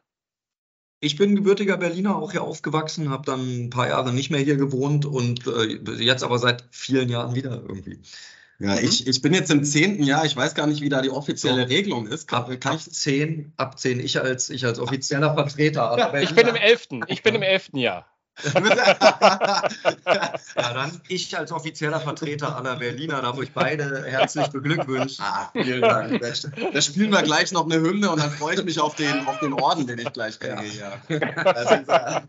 Ich 1.01 1.17
bin 1.17 1.35
gebürtiger 1.35 1.77
Berliner, 1.77 2.17
auch 2.17 2.33
hier 2.33 2.43
aufgewachsen, 2.43 3.11
habe 3.11 3.27
dann 3.27 3.67
ein 3.67 3.71
paar 3.71 3.89
Jahre 3.89 4.13
nicht 4.13 4.31
mehr 4.31 4.41
hier 4.41 4.57
gewohnt 4.57 5.05
und 5.05 5.47
äh, 5.47 6.03
jetzt 6.03 6.23
aber 6.23 6.39
seit 6.39 6.65
vielen 6.71 7.11
Jahren 7.11 7.35
wieder 7.35 7.63
irgendwie. 7.69 8.01
Ja, 8.59 8.73
mhm. 8.77 8.85
ich, 8.85 9.07
ich 9.07 9.21
bin 9.21 9.35
jetzt 9.35 9.51
im 9.51 9.65
zehnten 9.65 10.03
Jahr, 10.05 10.25
ich 10.25 10.37
weiß 10.37 10.55
gar 10.55 10.67
nicht, 10.67 10.81
wie 10.81 10.89
da 10.89 11.03
die 11.03 11.11
offizielle. 11.11 11.69
Regelung 11.69 12.07
ist. 12.07 12.29
Kann, 12.29 12.45
ab, 12.45 12.61
kann 12.61 12.77
ich 12.77 12.91
zehn, 12.91 13.53
ab 13.57 13.79
zehn, 13.79 14.01
ich 14.01 14.21
als, 14.21 14.49
ich 14.49 14.65
als 14.65 14.79
offizieller 14.79 15.35
Vertreter. 15.35 16.15
ich 16.23 16.35
bin 16.35 16.47
im 16.47 16.57
elften, 16.57 17.05
ich 17.09 17.23
bin 17.23 17.35
im 17.35 17.43
elften 17.43 17.79
Jahr. 17.79 18.07
ja, 18.55 20.33
dann 20.55 21.01
ich 21.09 21.37
als 21.39 21.53
offizieller 21.53 22.01
Vertreter 22.01 22.57
aller 22.57 22.77
Berliner 22.77 23.23
darf 23.23 23.39
euch 23.39 23.53
beide 23.53 24.05
herzlich 24.07 24.49
beglückwünschen. 24.49 25.25
Ah, 25.25 25.51
vielen 25.53 25.83
Dank. 25.83 26.21
Da, 26.73 26.81
spielen 26.83 27.13
wir 27.13 27.23
gleich 27.23 27.53
noch 27.53 27.65
eine 27.65 27.77
Hymne 27.77 28.11
und 28.11 28.21
dann 28.21 28.31
freue 28.31 28.57
ich 28.57 28.65
mich 28.65 28.81
auf 28.81 28.97
den, 28.97 29.27
auf 29.27 29.39
den 29.39 29.53
Orden, 29.53 29.87
den 29.87 29.99
ich 29.99 30.13
gleich 30.13 30.41
kriege. 30.41 30.65
Ja, 30.79 30.99
ja. 31.09 32.23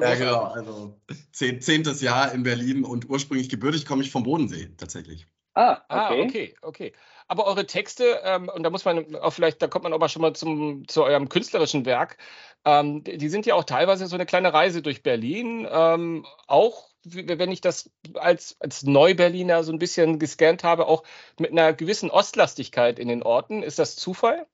ja 0.00 0.14
genau. 0.14 0.44
Also 0.44 1.00
zehntes 1.32 2.02
Jahr 2.02 2.32
in 2.32 2.42
Berlin 2.42 2.84
und 2.84 3.08
ursprünglich 3.08 3.48
gebürtig 3.48 3.86
komme 3.86 4.02
ich 4.02 4.10
vom 4.10 4.22
Bodensee 4.22 4.70
tatsächlich. 4.76 5.26
Ah, 5.54 5.72
okay. 5.72 5.82
Ah, 5.88 6.10
okay, 6.12 6.54
okay. 6.60 6.92
Aber 7.28 7.46
eure 7.46 7.66
Texte, 7.66 8.20
ähm, 8.24 8.48
und 8.48 8.62
da 8.62 8.70
muss 8.70 8.84
man 8.84 9.16
auch 9.16 9.32
vielleicht, 9.32 9.60
da 9.60 9.66
kommt 9.66 9.84
man 9.84 9.92
aber 9.92 10.08
schon 10.08 10.22
mal 10.22 10.34
zum, 10.34 10.86
zu 10.88 11.02
eurem 11.04 11.28
künstlerischen 11.28 11.84
Werk, 11.84 12.18
ähm, 12.64 13.04
die 13.04 13.28
sind 13.28 13.46
ja 13.46 13.54
auch 13.54 13.64
teilweise 13.64 14.06
so 14.06 14.16
eine 14.16 14.26
kleine 14.26 14.52
Reise 14.52 14.82
durch 14.82 15.02
Berlin. 15.02 15.66
Ähm, 15.70 16.26
auch, 16.46 16.88
wenn 17.04 17.52
ich 17.52 17.60
das 17.60 17.90
als, 18.14 18.56
als 18.60 18.82
Neu-Berliner 18.82 19.62
so 19.64 19.72
ein 19.72 19.78
bisschen 19.78 20.18
gescannt 20.18 20.64
habe, 20.64 20.86
auch 20.86 21.04
mit 21.38 21.52
einer 21.52 21.72
gewissen 21.72 22.10
Ostlastigkeit 22.10 22.98
in 22.98 23.08
den 23.08 23.22
Orten. 23.22 23.62
Ist 23.62 23.78
das 23.78 23.96
Zufall? 23.96 24.46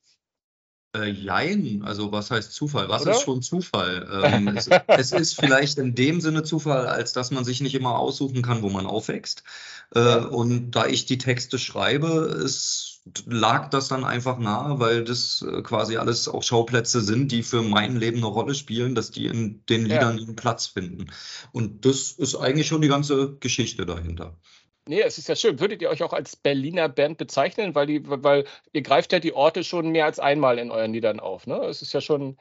Äh, 0.95 1.11
jein, 1.11 1.83
also 1.85 2.13
was 2.13 2.31
heißt 2.31 2.53
Zufall? 2.53 2.89
Was 2.91 3.03
Oder? 3.03 3.13
ist 3.13 3.23
schon 3.23 3.41
Zufall? 3.41 4.07
Ähm, 4.25 4.49
es, 4.49 4.69
es, 4.87 5.13
ist 5.13 5.41
vielleicht 5.41 5.79
in 5.79 5.95
dem 5.95 6.21
Sinne 6.21 6.43
Zufall, 6.43 6.87
als 6.87 7.15
dass 7.15 7.31
man 7.31 7.45
sich 7.45 7.63
nicht 7.63 7.75
immer 7.75 7.99
aussuchen 7.99 8.43
kann, 8.43 8.61
wo 8.61 8.69
man 8.69 8.87
aufwächst. 8.87 9.43
Äh, 9.95 10.19
und 10.19 10.73
da 10.73 10.87
ich 10.87 11.07
die 11.07 11.17
Texte 11.17 11.59
schreibe, 11.59 12.43
es 12.45 13.01
lag 13.27 13.71
das 13.71 13.89
dann 13.89 14.05
einfach 14.05 14.39
nahe, 14.39 14.79
weil 14.79 15.03
das 15.03 15.43
äh, 15.43 15.63
quasi 15.63 15.97
alles 15.97 16.29
auch 16.29 16.43
Schauplätze 16.43 17.01
sind, 17.01 17.33
die 17.33 17.43
für 17.43 17.63
mein 17.63 17.97
Leben 17.97 18.19
eine 18.19 18.27
Rolle 18.27 18.55
spielen, 18.55 18.95
dass 18.95 19.11
die 19.11 19.27
in 19.27 19.65
den 19.67 19.87
Liedern 19.87 20.19
ja. 20.19 20.33
Platz 20.37 20.67
finden. 20.67 21.11
Und 21.53 21.87
das 21.87 22.13
ist 22.13 22.37
eigentlich 22.37 22.69
schon 22.69 22.83
die 22.83 22.89
ganze 22.89 23.37
Geschichte 23.41 23.87
dahinter. 23.87 24.37
Nee, 24.89 25.01
es 25.01 25.17
ist 25.17 25.29
ja 25.29 25.37
schön. 25.37 25.61
Würdet 25.61 25.81
ihr 25.81 25.91
euch 25.91 26.03
auch 26.03 26.13
als 26.13 26.35
Berliner 26.35 26.89
Band 26.89 27.17
bezeichnen? 27.17 27.75
Weil, 27.77 27.87
die, 27.87 28.03
weil 28.05 28.45
ihr 28.73 28.83
greift 28.83 29.13
ja 29.13 29.21
die 29.21 29.33
Orte 29.33 29.63
schon 29.63 29.91
mehr 29.91 30.07
als 30.07 30.19
einmal 30.19 30.59
in 30.59 30.73
euren 30.73 30.93
Liedern 30.93 31.21
auf. 31.21 31.47
Ne? 31.47 31.57
Es 31.67 31.83
ist 31.83 31.93
ja 31.93 32.01
schon. 32.01 32.37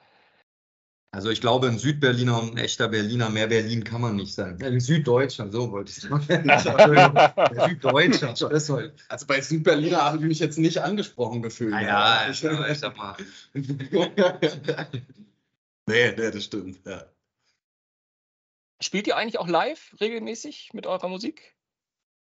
Also 1.13 1.29
ich 1.29 1.41
glaube, 1.41 1.67
ein 1.67 1.77
Südberliner 1.77 2.41
und 2.41 2.53
ein 2.53 2.57
echter 2.57 2.87
Berliner, 2.87 3.29
mehr 3.29 3.47
Berlin 3.47 3.83
kann 3.83 4.01
man 4.01 4.15
nicht 4.15 4.33
sein. 4.33 4.57
Ein 4.63 4.79
Süddeutscher, 4.79 5.51
so 5.51 5.71
wollte 5.71 5.91
ich 5.91 5.97
sagen. 5.97 6.23
Süddeutscher. 7.67 8.33
Also 9.09 9.27
bei 9.27 9.41
Südberliner 9.41 10.03
habe 10.03 10.17
ich 10.17 10.23
mich 10.23 10.39
jetzt 10.39 10.57
nicht 10.57 10.79
angesprochen 10.79 11.43
gefühlt. 11.43 11.71
Naja, 11.71 12.27
ich, 12.31 12.43
ich 12.43 12.79
sag 12.79 12.97
mal. 12.97 13.17
nee, 13.53 14.11
nee, 15.85 16.11
das 16.15 16.43
stimmt. 16.43 16.79
Ja. 16.87 17.05
Spielt 18.81 19.05
ihr 19.05 19.17
eigentlich 19.17 19.37
auch 19.37 19.49
live 19.49 19.93
regelmäßig 19.99 20.71
mit 20.73 20.87
eurer 20.87 21.09
Musik? 21.09 21.55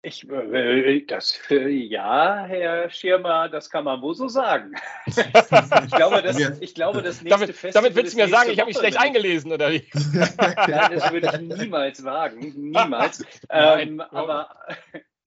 Ich, 0.04 0.28
äh, 0.28 1.06
das, 1.06 1.40
äh, 1.52 1.68
ja, 1.68 2.44
Herr 2.46 2.90
Schirmer, 2.90 3.50
das 3.50 3.70
kann 3.70 3.84
man 3.84 4.02
wohl 4.02 4.16
so 4.16 4.28
sagen. 4.28 4.74
ich 5.06 5.92
glaube, 5.92 6.24
das, 6.24 6.40
ich 6.60 6.74
glaube, 6.74 7.04
das 7.04 7.22
nächste 7.22 7.30
damit, 7.30 7.56
Festival 7.56 7.72
Damit 7.74 7.96
willst 7.96 8.14
du 8.14 8.18
mir 8.18 8.28
sagen, 8.28 8.50
ich 8.50 8.60
habe 8.60 8.70
mich 8.70 8.78
schlecht 8.78 9.00
eingelesen, 9.00 9.52
oder 9.52 9.72
wie? 9.72 9.88
Nein, 10.14 10.92
das 10.96 11.12
würde 11.12 11.32
ich 11.32 11.58
niemals 11.60 12.04
wagen. 12.04 12.40
Niemals. 12.56 13.24
Ähm, 13.54 14.00
aber 14.00 14.56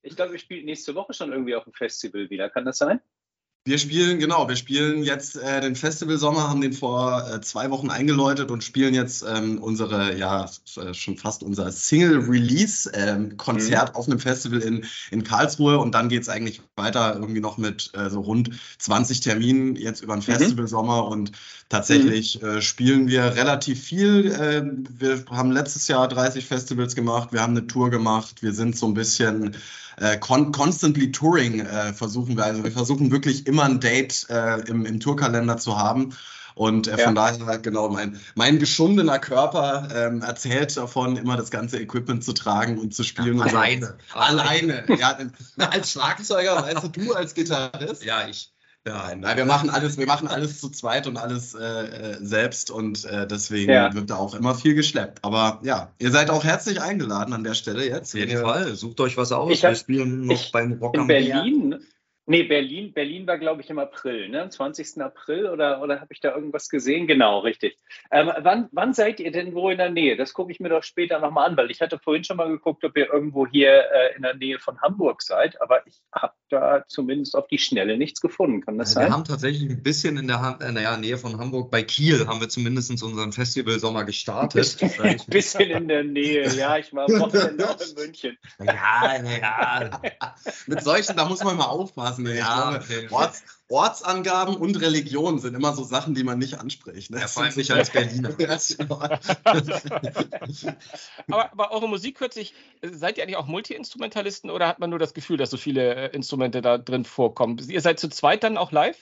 ich 0.03 0.17
glaube, 0.17 0.33
ihr 0.33 0.39
spielt 0.39 0.65
nächste 0.65 0.95
Woche 0.95 1.13
schon 1.13 1.31
irgendwie 1.31 1.55
auf 1.55 1.65
dem 1.65 1.73
Festival 1.73 2.31
wieder. 2.31 2.49
Kann 2.49 2.65
das 2.65 2.79
sein? 2.79 3.01
Wir 3.67 3.79
spielen, 3.79 4.19
genau, 4.19 4.47
wir 4.47 4.57
spielen 4.57 5.05
jetzt 5.05 5.37
äh, 5.37 5.63
den 5.63 5.75
Festival 5.75 6.19
Sommer, 6.19 6.51
haben 6.51 6.61
den 6.61 6.75
vor 6.75 7.27
äh, 7.27 7.41
zwei 7.41 7.71
Wochen 7.71 7.89
eingeläutet 7.89 8.51
und 8.51 8.63
spielen 8.63 8.93
jetzt 8.93 9.25
ähm, 9.27 9.57
unsere, 9.57 10.19
ja, 10.19 10.51
äh, 10.77 10.93
schon 10.93 11.17
fast 11.17 11.43
unser 11.43 11.73
Single-Release-Konzert 11.73 13.89
ähm, 13.89 13.93
mhm. 13.93 13.97
auf 13.97 14.07
einem 14.07 14.19
Festival 14.19 14.61
in, 14.61 14.85
in 15.11 15.25
Karlsruhe 15.25 15.79
und 15.79 15.95
dann 15.95 16.11
geht 16.11 16.21
es 16.21 16.29
eigentlich 16.29 16.61
weiter 16.77 17.15
irgendwie 17.15 17.41
noch 17.41 17.57
mit 17.57 17.91
äh, 17.95 18.11
so 18.11 18.21
rund 18.21 18.51
20 18.77 19.21
Terminen 19.21 19.77
jetzt 19.77 20.03
über 20.03 20.15
den 20.15 20.19
mhm. 20.19 20.25
Festival 20.25 20.69
Sommer 20.69 21.09
und 21.09 21.33
tatsächlich 21.71 22.43
mhm. 22.43 22.49
Äh, 22.49 22.61
spielen 22.61 23.09
wir 23.09 23.35
relativ 23.35 23.83
viel. 23.83 24.37
Ähm, 24.39 24.85
wir 24.99 25.25
haben 25.31 25.51
letztes 25.51 25.89
Jahr 25.89 26.07
30 26.07 26.45
Festivals 26.45 26.95
gemacht, 26.95 27.33
wir 27.33 27.41
haben 27.41 27.57
eine 27.57 27.67
Tour 27.67 27.89
gemacht, 27.89 28.43
wir 28.43 28.53
sind 28.53 28.77
so 28.77 28.89
ein 28.89 28.93
bisschen 28.93 29.57
äh, 29.97 30.19
con 30.19 30.53
constantly 30.53 31.13
touring 31.13 31.61
äh, 31.61 31.93
versuchen 31.93 32.37
wir. 32.37 32.45
Also 32.45 32.65
wir 32.65 32.73
versuchen 32.73 33.11
wirklich 33.11 33.47
immer 33.47 33.65
ein 33.65 33.81
Date 33.81 34.27
äh, 34.31 34.61
im, 34.69 34.87
im 34.87 35.01
Tourkalender 35.01 35.57
zu 35.57 35.79
haben. 35.79 36.15
Und 36.55 36.87
äh, 36.87 36.97
von 36.99 37.17
ja. 37.17 37.33
daher, 37.33 37.59
genau, 37.59 37.89
mein, 37.89 38.21
mein 38.37 38.61
geschundener 38.61 39.19
Körper 39.19 39.89
ähm, 39.93 40.23
erzählt 40.23 40.77
davon, 40.77 41.17
immer 41.17 41.37
das 41.37 41.51
ganze 41.51 41.81
Equipment 41.81 42.23
zu 42.23 42.33
tragen 42.33 42.79
und 42.79 42.95
zu 42.95 43.03
spielen. 43.03 43.39
Ja, 43.39 43.45
alleine. 43.45 43.97
Alleine. 44.13 44.85
ja, 44.99 45.19
als 45.57 45.91
Schlagzeuger, 45.91 46.63
weißt 46.63 46.85
du, 46.85 46.89
du 46.89 47.13
als 47.13 47.35
Gitarrist. 47.35 48.05
Ja, 48.05 48.29
ich. 48.29 48.54
Ja, 48.87 49.15
nein, 49.17 49.37
wir 49.39 49.47
machen 49.47 49.71
alles, 49.71 49.97
wir 49.97 50.07
machen 50.07 50.29
alles 50.29 50.61
zu 50.61 50.69
zweit 50.69 51.07
und 51.07 51.17
alles 51.17 51.55
äh, 51.55 51.65
äh, 51.65 52.17
selbst 52.21 52.71
und 52.71 53.07
äh, 53.07 53.27
deswegen 53.27 53.73
ja. 53.73 53.95
wird 53.95 54.11
da 54.11 54.17
auch 54.17 54.35
immer 54.35 54.55
viel 54.55 54.75
geschleppt. 54.75 55.21
Aber 55.23 55.61
ja, 55.63 55.91
ihr 55.99 56.11
seid 56.11 56.29
auch 56.29 56.45
herzlich 56.45 56.83
eingeladen 56.83 57.33
an 57.33 57.45
der 57.45 57.55
Stelle 57.55 57.87
jetzt. 57.87 58.15
Auf 58.15 58.21
jeden 58.21 58.43
Fall, 58.43 58.75
sucht 58.75 59.01
euch 59.01 59.17
was 59.17 59.33
aus. 59.33 59.51
Ich 59.51 59.65
hab, 59.65 59.71
wir 59.71 59.77
spielen 59.77 60.27
noch 60.27 60.35
ich, 60.35 60.53
beim 60.53 60.75
Rock 60.75 60.99
am 60.99 61.07
Berlin. 61.07 61.71
Meer. 61.71 61.79
Nee, 62.27 62.45
Berlin, 62.45 62.95
Berlin 62.95 63.27
war, 63.27 63.39
glaube 63.39 63.61
ich, 63.61 63.69
im 63.69 63.79
April, 63.79 64.31
ne? 64.31 64.49
20. 64.49 65.03
April 65.03 65.47
oder, 65.47 65.83
oder 65.83 66.01
habe 66.01 66.13
ich 66.13 66.21
da 66.21 66.35
irgendwas 66.35 66.71
gesehen? 66.71 67.07
Genau, 67.07 67.41
richtig. 67.41 67.77
Ähm, 68.11 68.31
wann, 68.39 68.69
wann 68.73 68.95
seid 68.95 69.21
ihr 69.21 69.31
denn 69.31 69.55
wo 69.55 69.69
in 69.69 69.77
der 69.77 69.91
Nähe? 69.91 70.17
Das 70.17 70.33
gucke 70.33 70.51
ich 70.51 70.59
mir 70.59 70.71
doch 70.71 70.83
später 70.83 71.19
nochmal 71.19 71.51
an, 71.51 71.57
weil 71.59 71.71
ich 71.71 71.83
hatte 71.83 71.99
vorhin 71.99 72.25
schon 72.25 72.39
mal 72.39 72.49
geguckt, 72.49 72.83
ob 72.83 72.97
ihr 72.97 73.13
irgendwo 73.13 73.47
hier 73.47 73.71
äh, 73.71 74.17
in 74.17 74.23
der 74.23 74.35
Nähe 74.35 74.59
von 74.59 74.81
Hamburg 74.81 75.21
seid, 75.21 75.61
aber 75.61 75.87
ich 75.87 76.01
habe 76.15 76.33
da 76.49 76.85
zumindest 76.89 77.37
auf 77.37 77.47
die 77.49 77.59
Schnelle 77.59 77.99
nichts 77.99 78.23
gefunden. 78.23 78.63
Kann 78.63 78.79
das 78.79 78.95
ja, 78.95 79.03
sein? 79.03 79.09
Wir 79.09 79.13
haben 79.13 79.25
tatsächlich 79.25 79.69
ein 79.69 79.83
bisschen 79.83 80.17
in 80.17 80.27
der, 80.27 80.59
in 80.67 80.77
der 80.77 80.97
Nähe 80.97 81.19
von 81.19 81.39
Hamburg, 81.39 81.71
bei 81.71 81.83
Kiel 81.83 82.27
haben 82.27 82.41
wir 82.41 82.49
zumindest 82.49 82.91
unseren 83.03 83.33
Festival 83.33 83.79
Sommer 83.79 84.05
gestartet. 84.05 84.79
ein 85.03 85.21
bisschen 85.27 85.71
in 85.71 85.89
der 85.89 86.05
Nähe, 86.05 86.49
ja, 86.55 86.79
ich 86.79 86.95
war 86.95 87.07
Wochenende 87.09 87.69
auch 87.69 87.81
in 87.81 87.95
München. 87.97 88.39
Ja, 88.65 89.23
ja. 89.23 90.01
Mit 90.67 90.83
solchen, 90.83 91.17
da 91.17 91.27
muss 91.27 91.45
man 91.45 91.57
mal 91.57 91.67
aufpassen 91.67 92.14
aufpassen. 92.19 92.37
Ja, 92.37 92.77
okay. 92.77 93.09
Orts, 93.11 93.43
Ortsangaben 93.69 94.57
und 94.57 94.81
Religion 94.81 95.39
sind 95.39 95.55
immer 95.55 95.75
so 95.75 95.85
Sachen, 95.85 96.15
die 96.15 96.23
man 96.23 96.39
nicht 96.39 96.59
anspricht. 96.59 97.11
Ne? 97.11 97.21
Ja, 97.21 97.29
vor 97.29 97.45
allem 97.45 97.55
nicht 97.55 97.71
als 97.71 97.91
Berliner. 97.91 98.29
aber, 101.29 101.53
aber 101.53 101.73
eure 101.73 101.89
Musik 101.89 102.21
hört 102.21 102.35
sich, 102.35 102.55
seid 102.83 103.17
ihr 103.17 103.25
eigentlich 103.25 103.37
auch 103.37 103.47
Multi-Instrumentalisten 103.47 104.51
oder 104.51 104.69
hat 104.69 104.79
man 104.79 104.91
nur 104.91 104.99
das 104.99 105.15
Gefühl, 105.15 105.39
dass 105.39 105.51
so 105.51 105.57
viele 105.57 105.95
äh, 105.95 106.15
Instrumente 106.15 106.63
da 106.63 106.79
drin 106.79 107.05
vorkommen? 107.05 107.59
Ihr 107.69 107.81
seid 107.81 107.99
zu 107.99 108.09
zweit 108.09 108.45
dann 108.45 108.59
auch 108.59 108.71
live? 108.71 108.99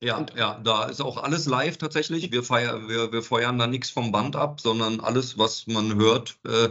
Ja, 0.00 0.24
ja, 0.36 0.60
da 0.62 0.84
ist 0.84 1.00
auch 1.00 1.16
alles 1.16 1.46
live 1.46 1.76
tatsächlich. 1.76 2.30
Wir, 2.30 2.44
feiern, 2.44 2.88
wir, 2.88 3.10
wir 3.10 3.22
feuern 3.22 3.58
da 3.58 3.66
nichts 3.66 3.90
vom 3.90 4.12
Band 4.12 4.36
ab, 4.36 4.60
sondern 4.60 5.00
alles, 5.00 5.38
was 5.38 5.66
man 5.66 5.96
hört, 5.96 6.38
äh, 6.46 6.68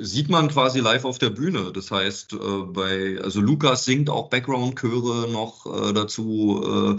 sieht 0.00 0.28
man 0.28 0.48
quasi 0.48 0.80
live 0.80 1.04
auf 1.04 1.18
der 1.18 1.30
Bühne. 1.30 1.72
Das 1.72 1.90
heißt, 1.90 2.34
äh, 2.34 2.36
bei, 2.66 3.18
also 3.22 3.40
Lukas 3.40 3.84
singt 3.84 4.10
auch 4.10 4.30
Background-Chöre 4.30 5.30
noch 5.30 5.66
äh, 5.66 5.92
dazu. 5.92 6.98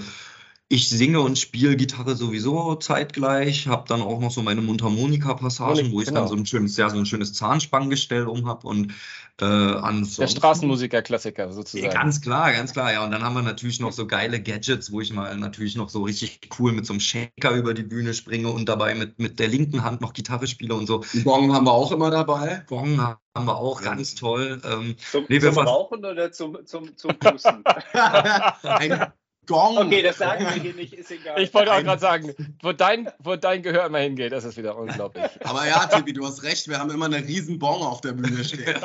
Ich 0.72 0.88
singe 0.88 1.20
und 1.22 1.40
spiele 1.40 1.76
Gitarre 1.76 2.16
sowieso 2.16 2.76
zeitgleich, 2.76 3.68
habe 3.68 3.86
dann 3.88 4.04
auch 4.04 4.20
noch 4.20 4.30
so 4.30 4.44
meine 4.44 4.62
Mundharmonika-Passagen, 4.62 5.92
wo 5.92 6.00
ich 6.00 6.08
genau. 6.08 6.20
dann 6.20 6.30
so 6.30 6.36
ein 6.36 6.46
schönes, 6.46 6.78
ja, 6.78 6.92
so 6.92 6.98
ein 7.00 7.08
schönes 7.08 7.34
Zahnspanngestell 7.34 8.28
um 8.28 8.48
habe 8.48 8.68
und 8.68 8.94
äh, 9.42 9.46
ansonsten, 9.46 10.22
Der 10.22 10.28
Straßenmusiker-Klassiker 10.28 11.52
sozusagen. 11.54 11.92
Ja, 11.92 11.92
ganz 11.92 12.22
klar, 12.22 12.52
ganz 12.52 12.74
klar, 12.74 12.94
ja. 12.94 13.04
Und 13.04 13.10
dann 13.10 13.24
haben 13.24 13.34
wir 13.34 13.42
natürlich 13.42 13.80
noch 13.80 13.92
so 13.92 14.06
geile 14.06 14.44
Gadgets, 14.44 14.92
wo 14.92 15.02
ich 15.02 15.12
mal 15.12 15.36
natürlich 15.38 15.76
noch 15.76 15.90
so 15.90 16.04
richtig 16.04 16.40
cool 16.60 16.72
mit 16.72 16.86
so 16.86 16.94
einem 16.94 17.00
Shaker 17.00 17.52
über 17.56 17.74
die 17.74 17.82
Bühne 17.82 18.14
springe 18.14 18.50
und 18.50 18.70
dabei 18.70 18.94
mit, 18.94 19.18
mit 19.18 19.40
der 19.40 19.48
linken 19.48 19.84
Hand 19.84 20.02
noch 20.02 20.14
Gitarre 20.14 20.46
spiele 20.46 20.76
und 20.76 20.86
so. 20.86 21.04
Gong 21.24 21.52
haben 21.52 21.66
wir 21.66 21.72
auch 21.72 21.92
immer 21.92 22.12
dabei. 22.12 22.64
Gong 22.68 23.00
haben 23.00 23.18
wir 23.34 23.58
auch, 23.58 23.82
ganz 23.82 24.14
toll. 24.14 24.62
Ähm, 24.70 24.98
zum, 25.12 25.26
nee, 25.30 25.40
zum 25.40 25.58
Rauchen 25.58 26.06
oder 26.06 26.32
zum, 26.32 26.64
zum, 26.66 26.96
zum 26.96 27.18
Pusten? 27.18 27.64
Gong. 29.50 29.78
Okay, 29.80 30.04
das 30.04 30.20
sagen 30.20 30.46
wir 30.46 30.62
hier 30.62 30.76
nicht, 30.76 30.94
ist 30.94 31.10
egal. 31.10 31.42
Ich 31.42 31.52
wollte 31.56 31.74
auch 31.74 31.82
gerade 31.82 32.00
sagen, 32.00 32.36
wo 32.62 32.72
dein, 32.72 33.12
wo 33.18 33.36
dein 33.36 33.64
Gehör 33.64 33.88
immer 33.88 33.98
hingeht, 33.98 34.32
das 34.32 34.44
ist 34.44 34.58
wieder 34.58 34.78
unglaublich. 34.78 35.26
Aber 35.44 35.68
ja, 35.68 35.88
Tibi, 35.88 36.14
du 36.14 36.24
hast 36.24 36.44
recht, 36.44 36.68
wir 36.70 36.78
haben 36.78 36.92
immer 36.92 37.06
eine 37.06 37.18
riesen 37.18 37.58
Bong 37.58 37.82
auf 37.82 38.02
der 38.02 38.12
Bühne 38.14 38.44
stehen. 38.44 38.80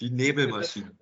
Die 0.00 0.10
Nebelmaschine. 0.10 0.90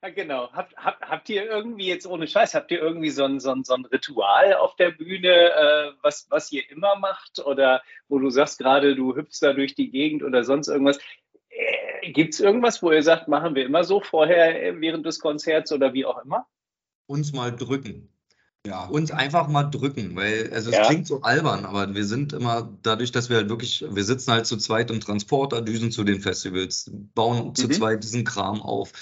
Ja, 0.00 0.10
genau. 0.10 0.48
Habt, 0.52 0.76
habt, 0.76 1.02
habt 1.02 1.28
ihr 1.28 1.44
irgendwie 1.44 1.88
jetzt 1.88 2.06
ohne 2.06 2.28
Scheiß, 2.28 2.54
habt 2.54 2.70
ihr 2.70 2.78
irgendwie 2.78 3.10
so 3.10 3.24
ein, 3.24 3.40
so 3.40 3.50
ein, 3.50 3.64
so 3.64 3.74
ein 3.74 3.84
Ritual 3.84 4.54
auf 4.54 4.76
der 4.76 4.92
Bühne, 4.92 5.50
äh, 5.50 5.90
was, 6.02 6.28
was 6.30 6.52
ihr 6.52 6.70
immer 6.70 6.94
macht? 6.94 7.40
Oder 7.40 7.82
wo 8.06 8.20
du 8.20 8.30
sagst 8.30 8.60
gerade, 8.60 8.94
du 8.94 9.16
hüpfst 9.16 9.40
da 9.42 9.52
durch 9.54 9.74
die 9.74 9.90
Gegend 9.90 10.22
oder 10.22 10.44
sonst 10.44 10.68
irgendwas? 10.68 11.00
Äh, 11.58 12.12
Gibt 12.12 12.34
es 12.34 12.40
irgendwas, 12.40 12.82
wo 12.82 12.92
ihr 12.92 13.02
sagt, 13.02 13.28
machen 13.28 13.54
wir 13.54 13.66
immer 13.66 13.84
so 13.84 14.00
vorher 14.00 14.62
äh, 14.62 14.80
während 14.80 15.04
des 15.04 15.18
Konzerts 15.18 15.72
oder 15.72 15.92
wie 15.92 16.06
auch 16.06 16.24
immer? 16.24 16.46
Uns 17.06 17.32
mal 17.32 17.54
drücken. 17.54 18.08
Ja. 18.66 18.84
Uns 18.86 19.10
einfach 19.10 19.48
mal 19.48 19.64
drücken, 19.64 20.14
weil 20.14 20.50
also 20.52 20.70
es 20.70 20.76
ja. 20.76 20.86
klingt 20.86 21.06
so 21.06 21.22
albern, 21.22 21.64
aber 21.64 21.94
wir 21.94 22.04
sind 22.04 22.32
immer 22.32 22.76
dadurch, 22.82 23.12
dass 23.12 23.30
wir 23.30 23.36
halt 23.36 23.48
wirklich, 23.48 23.84
wir 23.88 24.04
sitzen 24.04 24.32
halt 24.32 24.46
zu 24.46 24.56
zweit 24.56 24.90
im 24.90 25.00
Transporter, 25.00 25.62
düsen 25.62 25.90
zu 25.90 26.04
den 26.04 26.20
Festivals, 26.20 26.90
bauen 27.14 27.48
mhm. 27.48 27.54
zu 27.54 27.68
zweit 27.68 28.04
diesen 28.04 28.24
Kram 28.24 28.60
auf, 28.60 28.92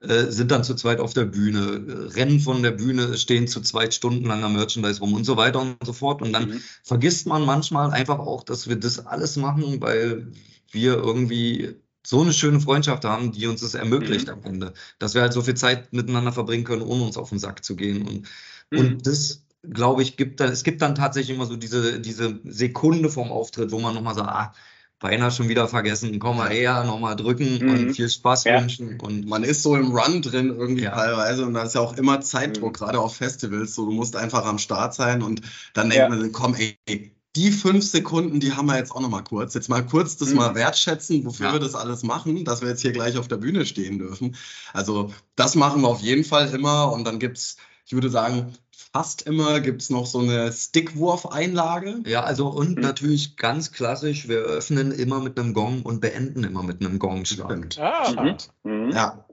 äh, 0.00 0.26
sind 0.26 0.50
dann 0.50 0.64
zu 0.64 0.74
zweit 0.74 1.00
auf 1.00 1.12
der 1.12 1.26
Bühne, 1.26 2.14
rennen 2.14 2.40
von 2.40 2.62
der 2.62 2.70
Bühne, 2.70 3.18
stehen 3.18 3.46
zu 3.46 3.60
zweit 3.60 3.92
stundenlanger 3.92 4.48
Merchandise 4.48 5.00
rum 5.00 5.12
und 5.12 5.24
so 5.24 5.36
weiter 5.36 5.60
und 5.60 5.76
so 5.84 5.92
fort. 5.92 6.22
Und 6.22 6.32
dann 6.32 6.48
mhm. 6.48 6.62
vergisst 6.82 7.26
man 7.26 7.44
manchmal 7.44 7.90
einfach 7.90 8.20
auch, 8.20 8.42
dass 8.42 8.68
wir 8.68 8.76
das 8.76 9.06
alles 9.06 9.36
machen, 9.36 9.82
weil 9.82 10.28
wir 10.70 10.94
irgendwie 10.94 11.74
so 12.06 12.22
eine 12.22 12.32
schöne 12.32 12.60
Freundschaft 12.60 13.04
haben, 13.04 13.32
die 13.32 13.46
uns 13.46 13.60
das 13.60 13.74
ermöglicht 13.74 14.28
mhm. 14.28 14.32
am 14.32 14.42
Ende. 14.44 14.72
Dass 14.98 15.14
wir 15.14 15.22
halt 15.22 15.32
so 15.32 15.42
viel 15.42 15.54
Zeit 15.54 15.92
miteinander 15.92 16.32
verbringen 16.32 16.64
können, 16.64 16.82
ohne 16.82 17.04
uns 17.04 17.16
auf 17.16 17.30
den 17.30 17.38
Sack 17.38 17.64
zu 17.64 17.76
gehen. 17.76 18.06
Und, 18.06 18.26
mhm. 18.70 18.78
und 18.78 19.06
das, 19.06 19.42
glaube 19.68 20.02
ich, 20.02 20.16
gibt 20.16 20.40
dann, 20.40 20.50
es 20.50 20.64
gibt 20.64 20.82
dann 20.82 20.94
tatsächlich 20.94 21.36
immer 21.36 21.46
so 21.46 21.56
diese, 21.56 22.00
diese 22.00 22.40
Sekunde 22.44 23.10
vom 23.10 23.30
Auftritt, 23.30 23.70
wo 23.72 23.80
man 23.80 23.94
nochmal 23.94 24.14
sagt, 24.14 24.28
ah, 24.28 24.54
beinahe 25.00 25.30
schon 25.30 25.48
wieder 25.48 25.66
vergessen, 25.66 26.18
komm 26.18 26.36
mal 26.36 26.50
her, 26.50 26.84
nochmal 26.84 27.16
drücken 27.16 27.58
mhm. 27.58 27.70
und 27.70 27.94
viel 27.94 28.08
Spaß 28.08 28.44
ja. 28.44 28.60
wünschen. 28.60 29.00
Und 29.00 29.26
man 29.26 29.42
ist 29.42 29.62
so 29.62 29.74
im 29.74 29.92
Run 29.96 30.22
drin 30.22 30.48
irgendwie 30.48 30.82
ja. 30.82 30.90
teilweise 30.90 31.46
und 31.46 31.54
da 31.54 31.62
ist 31.62 31.74
ja 31.74 31.80
auch 31.80 31.96
immer 31.96 32.20
Zeitdruck, 32.20 32.74
mhm. 32.74 32.84
gerade 32.84 33.00
auf 33.00 33.16
Festivals. 33.16 33.74
So, 33.74 33.86
du 33.86 33.92
musst 33.92 34.14
einfach 34.14 34.44
am 34.44 34.58
Start 34.58 34.94
sein 34.94 35.22
und 35.22 35.40
dann 35.72 35.88
denkt 35.88 36.02
ja. 36.02 36.08
man, 36.08 36.32
komm, 36.32 36.54
ey, 36.54 37.12
die 37.36 37.52
fünf 37.52 37.84
Sekunden, 37.84 38.40
die 38.40 38.52
haben 38.52 38.66
wir 38.66 38.76
jetzt 38.76 38.90
auch 38.92 39.00
noch 39.00 39.08
mal 39.08 39.22
kurz. 39.22 39.54
Jetzt 39.54 39.68
mal 39.68 39.86
kurz 39.86 40.16
das 40.16 40.30
mhm. 40.30 40.36
mal 40.36 40.54
wertschätzen, 40.54 41.24
wofür 41.24 41.46
ja. 41.46 41.52
wir 41.52 41.60
das 41.60 41.74
alles 41.74 42.02
machen, 42.02 42.44
dass 42.44 42.60
wir 42.60 42.68
jetzt 42.68 42.82
hier 42.82 42.92
gleich 42.92 43.16
auf 43.18 43.28
der 43.28 43.36
Bühne 43.36 43.64
stehen 43.66 43.98
dürfen. 43.98 44.36
Also 44.72 45.12
das 45.36 45.54
machen 45.54 45.82
wir 45.82 45.88
auf 45.88 46.00
jeden 46.00 46.24
Fall 46.24 46.52
immer. 46.52 46.92
Und 46.92 47.04
dann 47.04 47.18
gibt 47.18 47.38
es, 47.38 47.56
ich 47.86 47.92
würde 47.92 48.10
sagen, 48.10 48.52
fast 48.92 49.22
immer 49.22 49.60
gibt 49.60 49.82
es 49.82 49.90
noch 49.90 50.06
so 50.06 50.18
eine 50.18 50.52
Stickwurf-Einlage. 50.52 52.00
Ja, 52.06 52.24
also 52.24 52.48
und 52.48 52.76
mhm. 52.76 52.82
natürlich 52.82 53.36
ganz 53.36 53.70
klassisch, 53.70 54.28
wir 54.28 54.38
öffnen 54.38 54.90
immer 54.90 55.20
mit 55.20 55.38
einem 55.38 55.54
Gong 55.54 55.82
und 55.82 56.00
beenden 56.00 56.42
immer 56.42 56.64
mit 56.64 56.84
einem 56.84 56.98
Gongschlag. 56.98 57.78
Ah. 57.78 58.10
Mhm. 58.10 58.36
mhm. 58.64 58.90
Ja. 58.90 59.24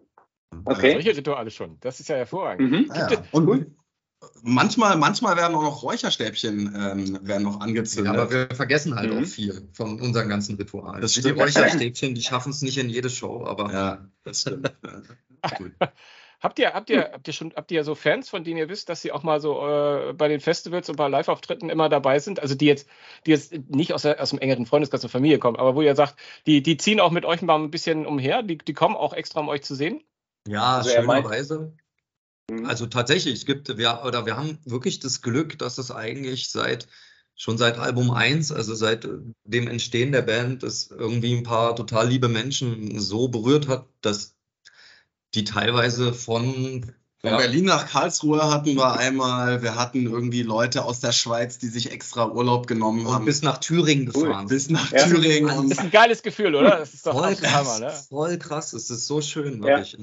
Okay. 0.65 0.93
Also 0.93 1.01
solche 1.01 1.17
Rituale 1.17 1.51
schon. 1.51 1.77
Das 1.81 1.99
ist 1.99 2.09
ja 2.09 2.15
hervorragend. 2.15 2.71
Mhm. 2.71 2.91
Ja, 2.93 3.11
ja. 3.11 3.23
Und, 3.31 3.75
Manchmal, 4.41 4.97
manchmal 4.97 5.37
werden 5.37 5.55
auch 5.55 5.61
noch 5.61 5.83
Räucherstäbchen 5.83 6.73
ähm, 6.75 7.27
werden 7.27 7.43
noch 7.43 7.59
angezündet. 7.59 8.13
Ja, 8.13 8.19
aber 8.19 8.31
wir 8.31 8.55
vergessen 8.55 8.95
halt 8.95 9.13
mhm. 9.13 9.23
auch 9.23 9.27
viel 9.27 9.67
von 9.73 10.01
unseren 10.01 10.27
ganzen 10.27 10.55
Ritualen. 10.55 11.01
Das 11.01 11.11
stimmt. 11.11 11.37
Die 11.37 11.41
Räucherstäbchen, 11.41 12.15
die 12.15 12.21
schaffen 12.21 12.49
es 12.49 12.61
nicht 12.61 12.77
in 12.77 12.89
jede 12.89 13.09
Show, 13.09 13.45
aber. 13.45 13.71
Ja, 13.71 14.07
das 14.23 14.41
stimmt. 14.41 14.73
habt 16.39 16.59
ihr, 16.59 16.73
habt 16.73 16.89
ihr, 16.89 17.11
habt 17.13 17.27
ihr 17.27 17.33
schon, 17.33 17.53
habt 17.55 17.71
ihr 17.71 17.83
so 17.83 17.93
Fans, 17.93 18.29
von 18.29 18.43
denen 18.43 18.57
ihr 18.57 18.69
wisst, 18.69 18.89
dass 18.89 19.01
sie 19.01 19.11
auch 19.11 19.21
mal 19.21 19.39
so 19.39 19.67
äh, 19.67 20.13
bei 20.13 20.27
den 20.27 20.39
Festivals 20.39 20.89
und 20.89 20.95
bei 20.95 21.07
Live-Auftritten 21.07 21.69
immer 21.69 21.89
dabei 21.89 22.17
sind? 22.17 22.39
Also 22.39 22.55
die 22.55 22.65
jetzt, 22.65 22.87
die 23.25 23.31
jetzt 23.31 23.53
nicht 23.69 23.93
aus, 23.93 24.01
der, 24.01 24.21
aus 24.21 24.31
dem 24.31 24.39
engeren 24.39 24.65
Freundeskreis 24.65 25.03
und 25.03 25.09
Familie 25.09 25.39
kommen, 25.39 25.57
aber 25.57 25.75
wo 25.75 25.81
ihr 25.81 25.95
sagt, 25.95 26.15
die, 26.47 26.63
die 26.63 26.77
ziehen 26.77 26.99
auch 26.99 27.11
mit 27.11 27.25
euch 27.25 27.41
mal 27.41 27.55
ein 27.55 27.71
bisschen 27.71 28.05
umher, 28.05 28.41
die, 28.41 28.57
die 28.57 28.73
kommen 28.73 28.95
auch 28.95 29.13
extra, 29.13 29.41
um 29.41 29.49
euch 29.49 29.61
zu 29.61 29.75
sehen? 29.75 30.03
Ja, 30.47 30.77
also 30.77 30.89
schönerweise. 30.89 31.73
Mhm. 32.49 32.65
Also 32.65 32.85
tatsächlich, 32.85 33.35
es 33.35 33.45
gibt, 33.45 33.77
wir, 33.77 34.03
oder 34.05 34.25
wir 34.25 34.37
haben 34.37 34.57
wirklich 34.65 34.99
das 34.99 35.21
Glück, 35.21 35.57
dass 35.59 35.77
es 35.77 35.91
eigentlich 35.91 36.49
seit 36.49 36.87
schon 37.37 37.57
seit 37.57 37.77
Album 37.77 38.09
1, 38.11 38.51
also 38.51 38.73
seit 38.73 39.07
dem 39.43 39.67
Entstehen 39.67 40.11
der 40.11 40.23
Band, 40.23 40.63
das 40.63 40.89
irgendwie 40.89 41.35
ein 41.35 41.43
paar 41.43 41.75
total 41.75 42.09
liebe 42.09 42.27
Menschen 42.27 42.99
so 42.99 43.27
berührt 43.27 43.67
hat, 43.67 43.85
dass 44.01 44.35
die 45.35 45.43
teilweise 45.43 46.13
von 46.13 46.91
von 47.19 47.31
ja. 47.31 47.37
Berlin 47.37 47.65
nach 47.65 47.87
Karlsruhe 47.87 48.47
hatten 48.51 48.75
wir 48.75 48.93
einmal, 48.93 49.63
wir 49.63 49.73
hatten 49.75 50.05
irgendwie 50.05 50.43
Leute 50.43 50.85
aus 50.85 50.99
der 50.99 51.11
Schweiz, 51.11 51.57
die 51.57 51.67
sich 51.67 51.91
extra 51.91 52.29
Urlaub 52.29 52.67
genommen 52.67 53.07
und 53.07 53.11
haben. 53.11 53.25
Bis 53.25 53.41
nach 53.41 53.57
Thüringen 53.57 54.05
gefahren. 54.05 54.43
Cool. 54.43 54.49
Bis 54.49 54.69
nach 54.69 54.91
ja. 54.91 55.03
Thüringen. 55.03 55.47
Das 55.69 55.79
ist 55.79 55.79
ein 55.79 55.89
geiles 55.89 56.21
Gefühl, 56.21 56.53
oder? 56.53 56.77
Das 56.77 56.93
ist 56.93 57.07
doch 57.07 57.13
voll 57.13 57.35
krass, 57.35 57.53
Hammer, 57.53 57.79
ne? 57.79 57.93
Voll 58.09 58.37
krass, 58.37 58.73
es 58.73 58.91
ist 58.91 59.07
so 59.07 59.21
schön, 59.21 59.63
wirklich. 59.63 59.93
Ja. 59.93 59.99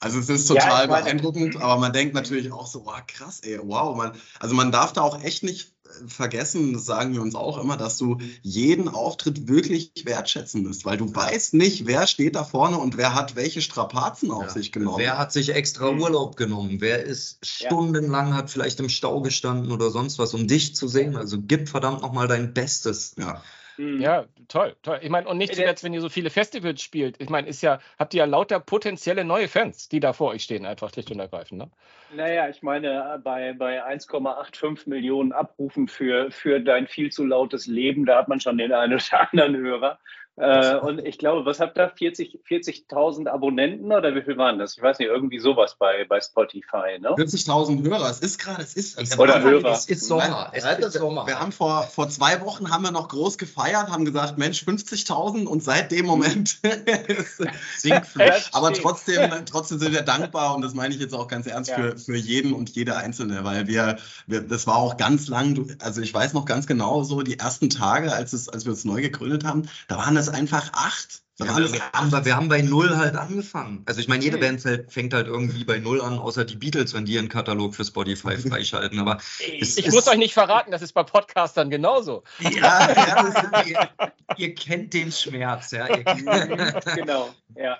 Also 0.00 0.18
es 0.18 0.28
ist 0.28 0.46
total 0.48 0.88
ja, 0.88 1.00
beeindruckend, 1.00 1.56
aber 1.56 1.80
man 1.80 1.92
denkt 1.92 2.14
natürlich 2.14 2.52
auch 2.52 2.66
so, 2.66 2.84
wow, 2.84 3.00
krass, 3.06 3.40
ey, 3.40 3.58
wow. 3.62 3.96
Man, 3.96 4.12
also 4.38 4.54
man 4.54 4.70
darf 4.70 4.92
da 4.92 5.00
auch 5.00 5.22
echt 5.22 5.42
nicht 5.42 5.74
vergessen, 6.06 6.72
das 6.72 6.86
sagen 6.86 7.14
wir 7.14 7.22
uns 7.22 7.34
auch 7.34 7.58
immer, 7.58 7.76
dass 7.76 7.98
du 7.98 8.18
jeden 8.42 8.88
Auftritt 8.88 9.48
wirklich 9.48 9.92
wertschätzen 10.04 10.66
musst, 10.66 10.84
weil 10.84 10.96
du 10.96 11.14
weißt 11.14 11.54
nicht, 11.54 11.86
wer 11.86 12.06
steht 12.06 12.36
da 12.36 12.44
vorne 12.44 12.78
und 12.78 12.96
wer 12.96 13.14
hat 13.14 13.36
welche 13.36 13.62
Strapazen 13.62 14.30
auf 14.30 14.44
ja. 14.44 14.50
sich 14.50 14.72
genommen. 14.72 14.98
Wer 14.98 15.18
hat 15.18 15.32
sich 15.32 15.54
extra 15.54 15.92
mhm. 15.92 16.02
Urlaub 16.02 16.36
genommen? 16.36 16.80
Wer 16.80 17.04
ist 17.04 17.44
stundenlang, 17.44 18.30
ja. 18.30 18.34
hat 18.34 18.50
vielleicht 18.50 18.80
im 18.80 18.88
Stau 18.88 19.20
gestanden 19.20 19.72
oder 19.72 19.90
sonst 19.90 20.18
was, 20.18 20.34
um 20.34 20.46
dich 20.46 20.74
zu 20.74 20.88
sehen? 20.88 21.16
Also 21.16 21.38
gib 21.40 21.68
verdammt 21.68 22.02
nochmal 22.02 22.28
dein 22.28 22.54
Bestes. 22.54 23.14
Ja. 23.18 23.42
Mhm. 23.76 24.00
Ja, 24.00 24.26
toll, 24.48 24.76
toll. 24.82 25.00
Ich 25.02 25.10
meine, 25.10 25.28
und 25.28 25.38
nicht 25.38 25.54
zuletzt, 25.54 25.82
wenn 25.84 25.94
ihr 25.94 26.00
so 26.00 26.08
viele 26.08 26.30
Festivals 26.30 26.80
spielt. 26.82 27.20
Ich 27.20 27.28
meine, 27.28 27.48
ist 27.48 27.62
ja, 27.62 27.80
habt 27.98 28.14
ihr 28.14 28.18
ja 28.18 28.24
lauter 28.24 28.60
potenzielle 28.60 29.24
neue 29.24 29.48
Fans, 29.48 29.88
die 29.88 30.00
da 30.00 30.12
vor 30.12 30.30
euch 30.30 30.42
stehen, 30.42 30.66
einfach 30.66 30.92
schlicht 30.92 31.10
und 31.10 31.18
ergreifend. 31.20 31.60
Ne? 31.60 31.70
Naja, 32.14 32.48
ich 32.48 32.62
meine, 32.62 33.20
bei, 33.24 33.52
bei 33.54 33.84
1,85 33.84 34.88
Millionen 34.88 35.32
Abrufen 35.32 35.88
für, 35.88 36.30
für 36.30 36.60
dein 36.60 36.86
viel 36.86 37.10
zu 37.10 37.24
lautes 37.24 37.66
Leben, 37.66 38.06
da 38.06 38.18
hat 38.18 38.28
man 38.28 38.40
schon 38.40 38.58
den 38.58 38.72
einen 38.72 38.94
oder 38.94 39.28
anderen 39.32 39.56
Hörer. 39.56 39.98
Äh, 40.36 40.76
und 40.78 40.98
ich 40.98 41.18
glaube, 41.18 41.46
was 41.46 41.60
habt 41.60 41.78
ihr? 41.78 41.92
40.000 41.92 42.40
40 42.44 42.86
Abonnenten 43.28 43.92
oder 43.92 44.14
wie 44.16 44.22
viel 44.22 44.36
waren 44.36 44.58
das? 44.58 44.76
Ich 44.76 44.82
weiß 44.82 44.98
nicht, 44.98 45.08
irgendwie 45.08 45.38
sowas 45.38 45.76
bei, 45.78 46.04
bei 46.08 46.20
Spotify. 46.20 46.98
Ne? 46.98 47.10
40.000 47.10 47.84
Hörer. 47.84 48.10
Es 48.10 48.18
ist 48.18 48.38
gerade, 48.38 48.62
es 48.62 48.74
ist. 48.74 48.98
Es 48.98 49.16
oder 49.18 49.40
Hörer. 49.42 49.70
Es 49.70 49.86
ist 49.86 50.06
Sommer. 50.06 50.50
Es 50.52 50.64
ist 50.64 50.92
Sommer. 50.94 51.26
Wir 51.28 51.38
haben 51.38 51.52
vor, 51.52 51.84
vor 51.84 52.08
zwei 52.08 52.40
Wochen 52.40 52.70
haben 52.70 52.82
wir 52.82 52.90
noch 52.90 53.08
groß 53.08 53.38
gefeiert, 53.38 53.88
haben 53.90 54.04
gesagt, 54.04 54.36
Mensch, 54.36 54.64
50.000 54.64 55.46
und 55.46 55.62
seit 55.62 55.92
dem 55.92 56.06
Moment 56.06 56.58
Aber 58.52 58.72
trotzdem, 58.72 59.30
trotzdem 59.46 59.78
sind 59.78 59.92
wir 59.92 60.02
dankbar 60.02 60.56
und 60.56 60.62
das 60.62 60.74
meine 60.74 60.94
ich 60.94 61.00
jetzt 61.00 61.14
auch 61.14 61.28
ganz 61.28 61.46
ernst 61.46 61.70
ja. 61.70 61.76
für, 61.76 61.96
für 61.96 62.16
jeden 62.16 62.52
und 62.52 62.70
jede 62.70 62.96
Einzelne, 62.96 63.44
weil 63.44 63.68
wir, 63.68 63.98
wir, 64.26 64.40
das 64.40 64.66
war 64.66 64.76
auch 64.76 64.96
ganz 64.96 65.28
lang, 65.28 65.76
also 65.80 66.00
ich 66.00 66.12
weiß 66.12 66.32
noch 66.32 66.44
ganz 66.44 66.66
genau 66.66 67.02
so 67.04 67.22
die 67.22 67.38
ersten 67.38 67.70
Tage, 67.70 68.12
als, 68.12 68.32
es, 68.32 68.48
als 68.48 68.64
wir 68.64 68.72
uns 68.72 68.84
neu 68.84 69.00
gegründet 69.00 69.44
haben, 69.44 69.68
da 69.88 69.96
waren 69.96 70.14
das 70.14 70.23
es 70.28 70.28
einfach 70.28 70.72
acht. 70.72 71.24
Ja, 71.36 71.46
wir, 71.46 71.80
haben, 71.92 72.24
wir, 72.24 72.36
haben, 72.36 72.48
bei 72.48 72.62
Null 72.62 72.96
halt 72.96 73.16
angefangen. 73.16 73.82
Also 73.86 74.00
ich 74.00 74.06
meine, 74.06 74.22
jede 74.22 74.38
Band 74.38 74.60
fängt 74.88 75.12
halt 75.12 75.26
irgendwie 75.26 75.64
bei 75.64 75.78
Null 75.78 76.00
an, 76.00 76.20
außer 76.20 76.44
die 76.44 76.54
Beatles, 76.54 76.94
wenn 76.94 77.06
die 77.06 77.18
einen 77.18 77.28
Katalog 77.28 77.74
für 77.74 77.84
Spotify 77.84 78.36
freischalten. 78.48 79.00
Aber 79.00 79.18
ich 79.40 79.76
ist, 79.76 79.92
muss 79.92 80.06
euch 80.06 80.16
nicht 80.16 80.32
verraten, 80.32 80.70
das 80.70 80.80
ist 80.80 80.92
bei 80.92 81.02
Podcastern 81.02 81.70
genauso. 81.70 82.22
Ja, 82.38 82.50
ja 82.92 83.26
ist, 83.26 83.68
ihr, 83.68 83.90
ihr, 84.36 84.54
kennt 84.54 84.94
den 84.94 85.10
Schmerz, 85.10 85.72
ja. 85.72 85.86
genau, 86.94 87.34
ja. 87.56 87.78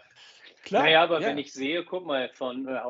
Klar, 0.64 0.84
naja, 0.84 1.02
aber 1.02 1.20
ja. 1.20 1.28
wenn 1.28 1.38
ich 1.38 1.52
sehe, 1.52 1.84
guck 1.84 2.06
mal, 2.06 2.30
von, 2.34 2.66
äh, 2.66 2.80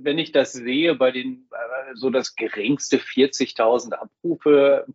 wenn 0.00 0.18
ich 0.18 0.32
das 0.32 0.54
sehe, 0.54 0.96
bei 0.96 1.12
den 1.12 1.48
äh, 1.52 1.94
so 1.94 2.10
das 2.10 2.34
geringste 2.34 2.96
40.000 2.96 3.92
Abrufe, 3.92 4.86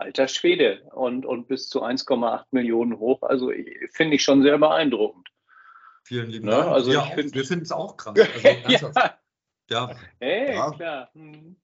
alter 0.00 0.28
Schwede 0.28 0.82
und, 0.92 1.26
und 1.26 1.48
bis 1.48 1.68
zu 1.68 1.82
1,8 1.82 2.44
Millionen 2.50 2.98
hoch. 2.98 3.22
Also 3.22 3.52
finde 3.92 4.16
ich 4.16 4.22
schon 4.22 4.42
sehr 4.42 4.58
beeindruckend. 4.58 5.28
Vielen 6.02 6.30
lieben 6.30 6.46
ne? 6.46 6.52
Dank. 6.52 6.68
Also 6.68 6.92
ja, 6.92 7.02
find, 7.02 7.34
wir 7.34 7.44
finden 7.44 7.64
es 7.64 7.72
auch 7.72 7.96
krass. 7.96 8.14
Also 8.64 8.90
ja. 8.94 9.18
ja. 9.70 9.96
Hey, 10.18 10.54
ja. 10.54 10.70
klar. 10.70 11.10
Hm. 11.14 11.56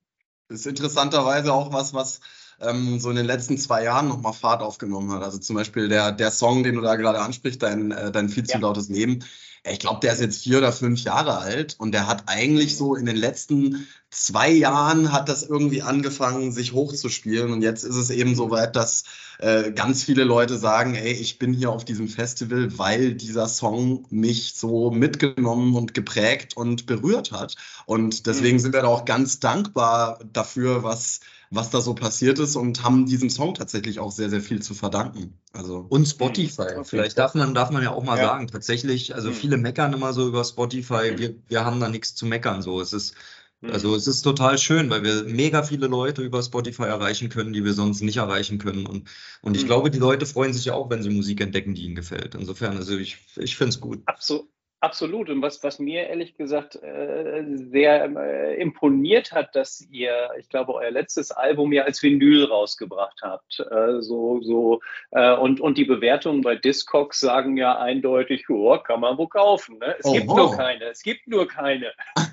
Das 0.48 0.60
ist 0.60 0.66
interessanterweise 0.66 1.52
auch 1.52 1.72
was, 1.72 1.92
was 1.92 2.20
ähm, 2.60 3.00
so 3.00 3.10
in 3.10 3.16
den 3.16 3.26
letzten 3.26 3.58
zwei 3.58 3.82
Jahren 3.82 4.08
nochmal 4.08 4.32
Fahrt 4.32 4.62
aufgenommen 4.62 5.12
hat. 5.12 5.22
Also 5.22 5.38
zum 5.38 5.56
Beispiel 5.56 5.88
der, 5.88 6.12
der 6.12 6.30
Song, 6.30 6.62
den 6.62 6.76
du 6.76 6.82
da 6.82 6.96
gerade 6.96 7.20
ansprichst, 7.20 7.62
dein, 7.62 7.90
äh, 7.90 8.12
dein 8.12 8.28
viel 8.28 8.44
zu 8.44 8.58
lautes 8.58 8.88
Leben. 8.88 9.24
Ich 9.70 9.78
glaube, 9.80 10.00
der 10.00 10.12
ist 10.12 10.20
jetzt 10.20 10.42
vier 10.42 10.58
oder 10.58 10.72
fünf 10.72 11.02
Jahre 11.02 11.38
alt 11.38 11.76
und 11.78 11.92
der 11.92 12.06
hat 12.06 12.24
eigentlich 12.26 12.76
so 12.76 12.94
in 12.94 13.06
den 13.06 13.16
letzten 13.16 13.86
zwei 14.10 14.50
Jahren 14.50 15.12
hat 15.12 15.28
das 15.28 15.42
irgendwie 15.42 15.82
angefangen, 15.82 16.52
sich 16.52 16.72
hochzuspielen. 16.72 17.52
Und 17.52 17.62
jetzt 17.62 17.84
ist 17.84 17.96
es 17.96 18.10
eben 18.10 18.34
so 18.34 18.50
weit, 18.50 18.76
dass 18.76 19.04
äh, 19.38 19.72
ganz 19.72 20.04
viele 20.04 20.24
Leute 20.24 20.56
sagen, 20.56 20.94
ey, 20.94 21.12
ich 21.12 21.38
bin 21.38 21.52
hier 21.52 21.70
auf 21.70 21.84
diesem 21.84 22.08
Festival, 22.08 22.78
weil 22.78 23.14
dieser 23.14 23.48
Song 23.48 24.06
mich 24.10 24.54
so 24.54 24.90
mitgenommen 24.90 25.74
und 25.74 25.94
geprägt 25.94 26.56
und 26.56 26.86
berührt 26.86 27.32
hat. 27.32 27.56
Und 27.84 28.26
deswegen 28.26 28.56
mhm. 28.56 28.60
sind 28.60 28.74
wir 28.74 28.82
da 28.82 28.88
auch 28.88 29.04
ganz 29.04 29.40
dankbar 29.40 30.20
dafür, 30.32 30.82
was 30.82 31.20
was 31.50 31.70
da 31.70 31.80
so 31.80 31.94
passiert 31.94 32.38
ist 32.38 32.56
und 32.56 32.82
haben 32.82 33.06
diesem 33.06 33.30
Song 33.30 33.54
tatsächlich 33.54 34.00
auch 34.00 34.10
sehr, 34.10 34.30
sehr 34.30 34.40
viel 34.40 34.62
zu 34.62 34.74
verdanken. 34.74 35.38
Also 35.52 35.86
und 35.88 36.06
Spotify. 36.06 36.82
Vielleicht 36.84 37.18
darf 37.18 37.34
man, 37.34 37.54
darf 37.54 37.70
man 37.70 37.82
ja 37.82 37.92
auch 37.92 38.02
mal 38.02 38.18
ja. 38.18 38.26
sagen, 38.26 38.48
tatsächlich, 38.48 39.14
also 39.14 39.30
mhm. 39.30 39.34
viele 39.34 39.56
meckern 39.56 39.92
immer 39.92 40.12
so 40.12 40.26
über 40.26 40.44
Spotify. 40.44 41.16
Wir, 41.16 41.36
wir 41.48 41.64
haben 41.64 41.80
da 41.80 41.88
nichts 41.88 42.14
zu 42.14 42.26
meckern. 42.26 42.62
So, 42.62 42.80
es 42.80 42.92
ist, 42.92 43.14
mhm. 43.60 43.70
also 43.70 43.94
es 43.94 44.06
ist 44.06 44.22
total 44.22 44.58
schön, 44.58 44.90
weil 44.90 45.04
wir 45.04 45.24
mega 45.24 45.62
viele 45.62 45.86
Leute 45.86 46.22
über 46.22 46.42
Spotify 46.42 46.84
erreichen 46.84 47.28
können, 47.28 47.52
die 47.52 47.64
wir 47.64 47.74
sonst 47.74 48.02
nicht 48.02 48.16
erreichen 48.16 48.58
können. 48.58 48.86
Und, 48.86 49.08
und 49.40 49.56
ich 49.56 49.62
mhm. 49.62 49.66
glaube, 49.68 49.90
die 49.90 49.98
Leute 49.98 50.26
freuen 50.26 50.52
sich 50.52 50.64
ja 50.64 50.74
auch, 50.74 50.90
wenn 50.90 51.02
sie 51.02 51.10
Musik 51.10 51.40
entdecken, 51.40 51.74
die 51.74 51.82
ihnen 51.82 51.94
gefällt. 51.94 52.34
Insofern, 52.34 52.76
also 52.76 52.96
ich, 52.96 53.18
ich 53.36 53.56
finde 53.56 53.70
es 53.70 53.80
gut. 53.80 54.02
Absolut. 54.06 54.48
Absolut. 54.80 55.30
Und 55.30 55.40
was, 55.40 55.62
was 55.62 55.78
mir 55.78 56.06
ehrlich 56.06 56.36
gesagt 56.36 56.76
äh, 56.76 57.44
sehr 57.46 58.04
äh, 58.14 58.60
imponiert 58.60 59.32
hat, 59.32 59.56
dass 59.56 59.80
ihr, 59.90 60.28
ich 60.38 60.50
glaube, 60.50 60.74
euer 60.74 60.90
letztes 60.90 61.30
Album 61.30 61.72
ja 61.72 61.84
als 61.84 62.02
Vinyl 62.02 62.44
rausgebracht 62.44 63.20
habt. 63.22 63.60
Äh, 63.70 64.02
so, 64.02 64.42
so, 64.42 64.80
äh, 65.12 65.34
und, 65.34 65.60
und 65.60 65.78
die 65.78 65.86
Bewertungen 65.86 66.42
bei 66.42 66.56
Discogs 66.56 67.20
sagen 67.20 67.56
ja 67.56 67.78
eindeutig, 67.78 68.50
oh, 68.50 68.76
kann 68.78 69.00
man 69.00 69.16
wo 69.16 69.26
kaufen. 69.26 69.78
Ne? 69.78 69.96
Es 69.98 70.04
oh, 70.04 70.12
gibt 70.12 70.28
oh. 70.28 70.36
nur 70.36 70.56
keine. 70.56 70.84
Es 70.84 71.02
gibt 71.02 71.26
nur 71.26 71.48
keine. 71.48 71.92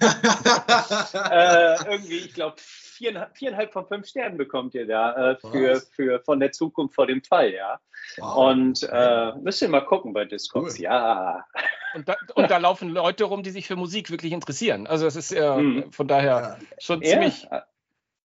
Äh, 1.13 1.75
irgendwie, 1.89 2.17
ich 2.17 2.33
glaube, 2.33 2.55
viereinhalb, 3.03 3.37
viereinhalb 3.37 3.73
von 3.73 3.87
fünf 3.87 4.07
Sternen 4.07 4.37
bekommt 4.37 4.73
ihr 4.75 4.87
da 4.87 5.31
äh, 5.31 5.35
für, 5.35 5.81
für 5.91 6.19
von 6.21 6.39
der 6.39 6.51
Zukunft 6.51 6.95
vor 6.95 7.07
dem 7.07 7.21
Fall, 7.21 7.53
ja. 7.53 7.79
Wow. 8.17 8.51
Und 8.51 8.89
äh, 8.91 9.33
müsst 9.41 9.61
ihr 9.61 9.69
mal 9.69 9.85
gucken 9.85 10.13
bei 10.13 10.25
Discogs, 10.25 10.75
cool. 10.75 10.83
ja. 10.83 11.45
Und 11.93 12.07
da, 12.07 12.15
und 12.35 12.49
da, 12.49 12.57
laufen 12.57 12.89
Leute 12.89 13.25
rum, 13.25 13.43
die 13.43 13.51
sich 13.51 13.67
für 13.67 13.75
Musik 13.75 14.09
wirklich 14.09 14.31
interessieren. 14.31 14.87
Also 14.87 15.05
es 15.05 15.15
ist 15.15 15.31
äh, 15.31 15.55
mhm. 15.55 15.91
von 15.91 16.07
daher 16.07 16.57
schon 16.79 17.03
ziemlich, 17.03 17.43
ja. 17.43 17.65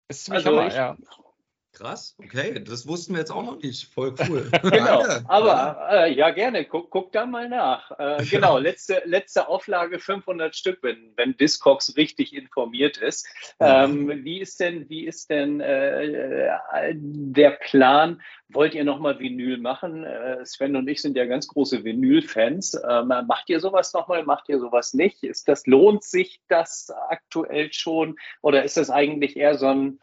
ist 0.08 0.26
ziemlich 0.26 0.46
also 0.46 0.58
Hammer, 0.58 0.68
ich, 0.68 0.74
ja. 0.74 0.96
Krass, 1.76 2.16
okay, 2.18 2.58
das 2.64 2.88
wussten 2.88 3.12
wir 3.12 3.18
jetzt 3.18 3.30
auch 3.30 3.44
noch 3.44 3.60
nicht. 3.60 3.92
Voll 3.92 4.14
cool. 4.30 4.50
genau, 4.62 5.04
aber 5.28 5.86
äh, 5.90 6.14
ja, 6.14 6.30
gerne, 6.30 6.64
guck, 6.64 6.88
guck 6.88 7.12
da 7.12 7.26
mal 7.26 7.50
nach. 7.50 7.90
Äh, 7.98 8.24
genau, 8.30 8.56
letzte, 8.56 9.02
letzte 9.04 9.46
Auflage 9.46 9.98
500 9.98 10.56
Stück, 10.56 10.78
wenn, 10.80 11.12
wenn 11.16 11.36
Discogs 11.36 11.94
richtig 11.98 12.34
informiert 12.34 12.96
ist. 12.96 13.28
Ähm, 13.60 14.24
wie 14.24 14.40
ist 14.40 14.58
denn, 14.58 14.88
wie 14.88 15.04
ist 15.04 15.28
denn 15.28 15.60
äh, 15.60 16.94
der 16.94 17.50
Plan? 17.50 18.22
Wollt 18.48 18.74
ihr 18.74 18.84
nochmal 18.84 19.18
Vinyl 19.18 19.58
machen? 19.58 20.04
Äh, 20.04 20.46
Sven 20.46 20.76
und 20.76 20.88
ich 20.88 21.02
sind 21.02 21.14
ja 21.14 21.26
ganz 21.26 21.46
große 21.46 21.84
Vinyl-Fans. 21.84 22.80
Ähm, 22.88 23.08
macht 23.26 23.50
ihr 23.50 23.60
sowas 23.60 23.92
nochmal? 23.92 24.24
Macht 24.24 24.48
ihr 24.48 24.60
sowas 24.60 24.94
nicht? 24.94 25.22
Ist 25.24 25.46
das, 25.46 25.66
lohnt 25.66 26.04
sich 26.04 26.40
das 26.48 26.90
aktuell 27.10 27.70
schon? 27.74 28.16
Oder 28.40 28.64
ist 28.64 28.78
das 28.78 28.88
eigentlich 28.88 29.36
eher 29.36 29.58
so 29.58 29.66
ein 29.66 30.00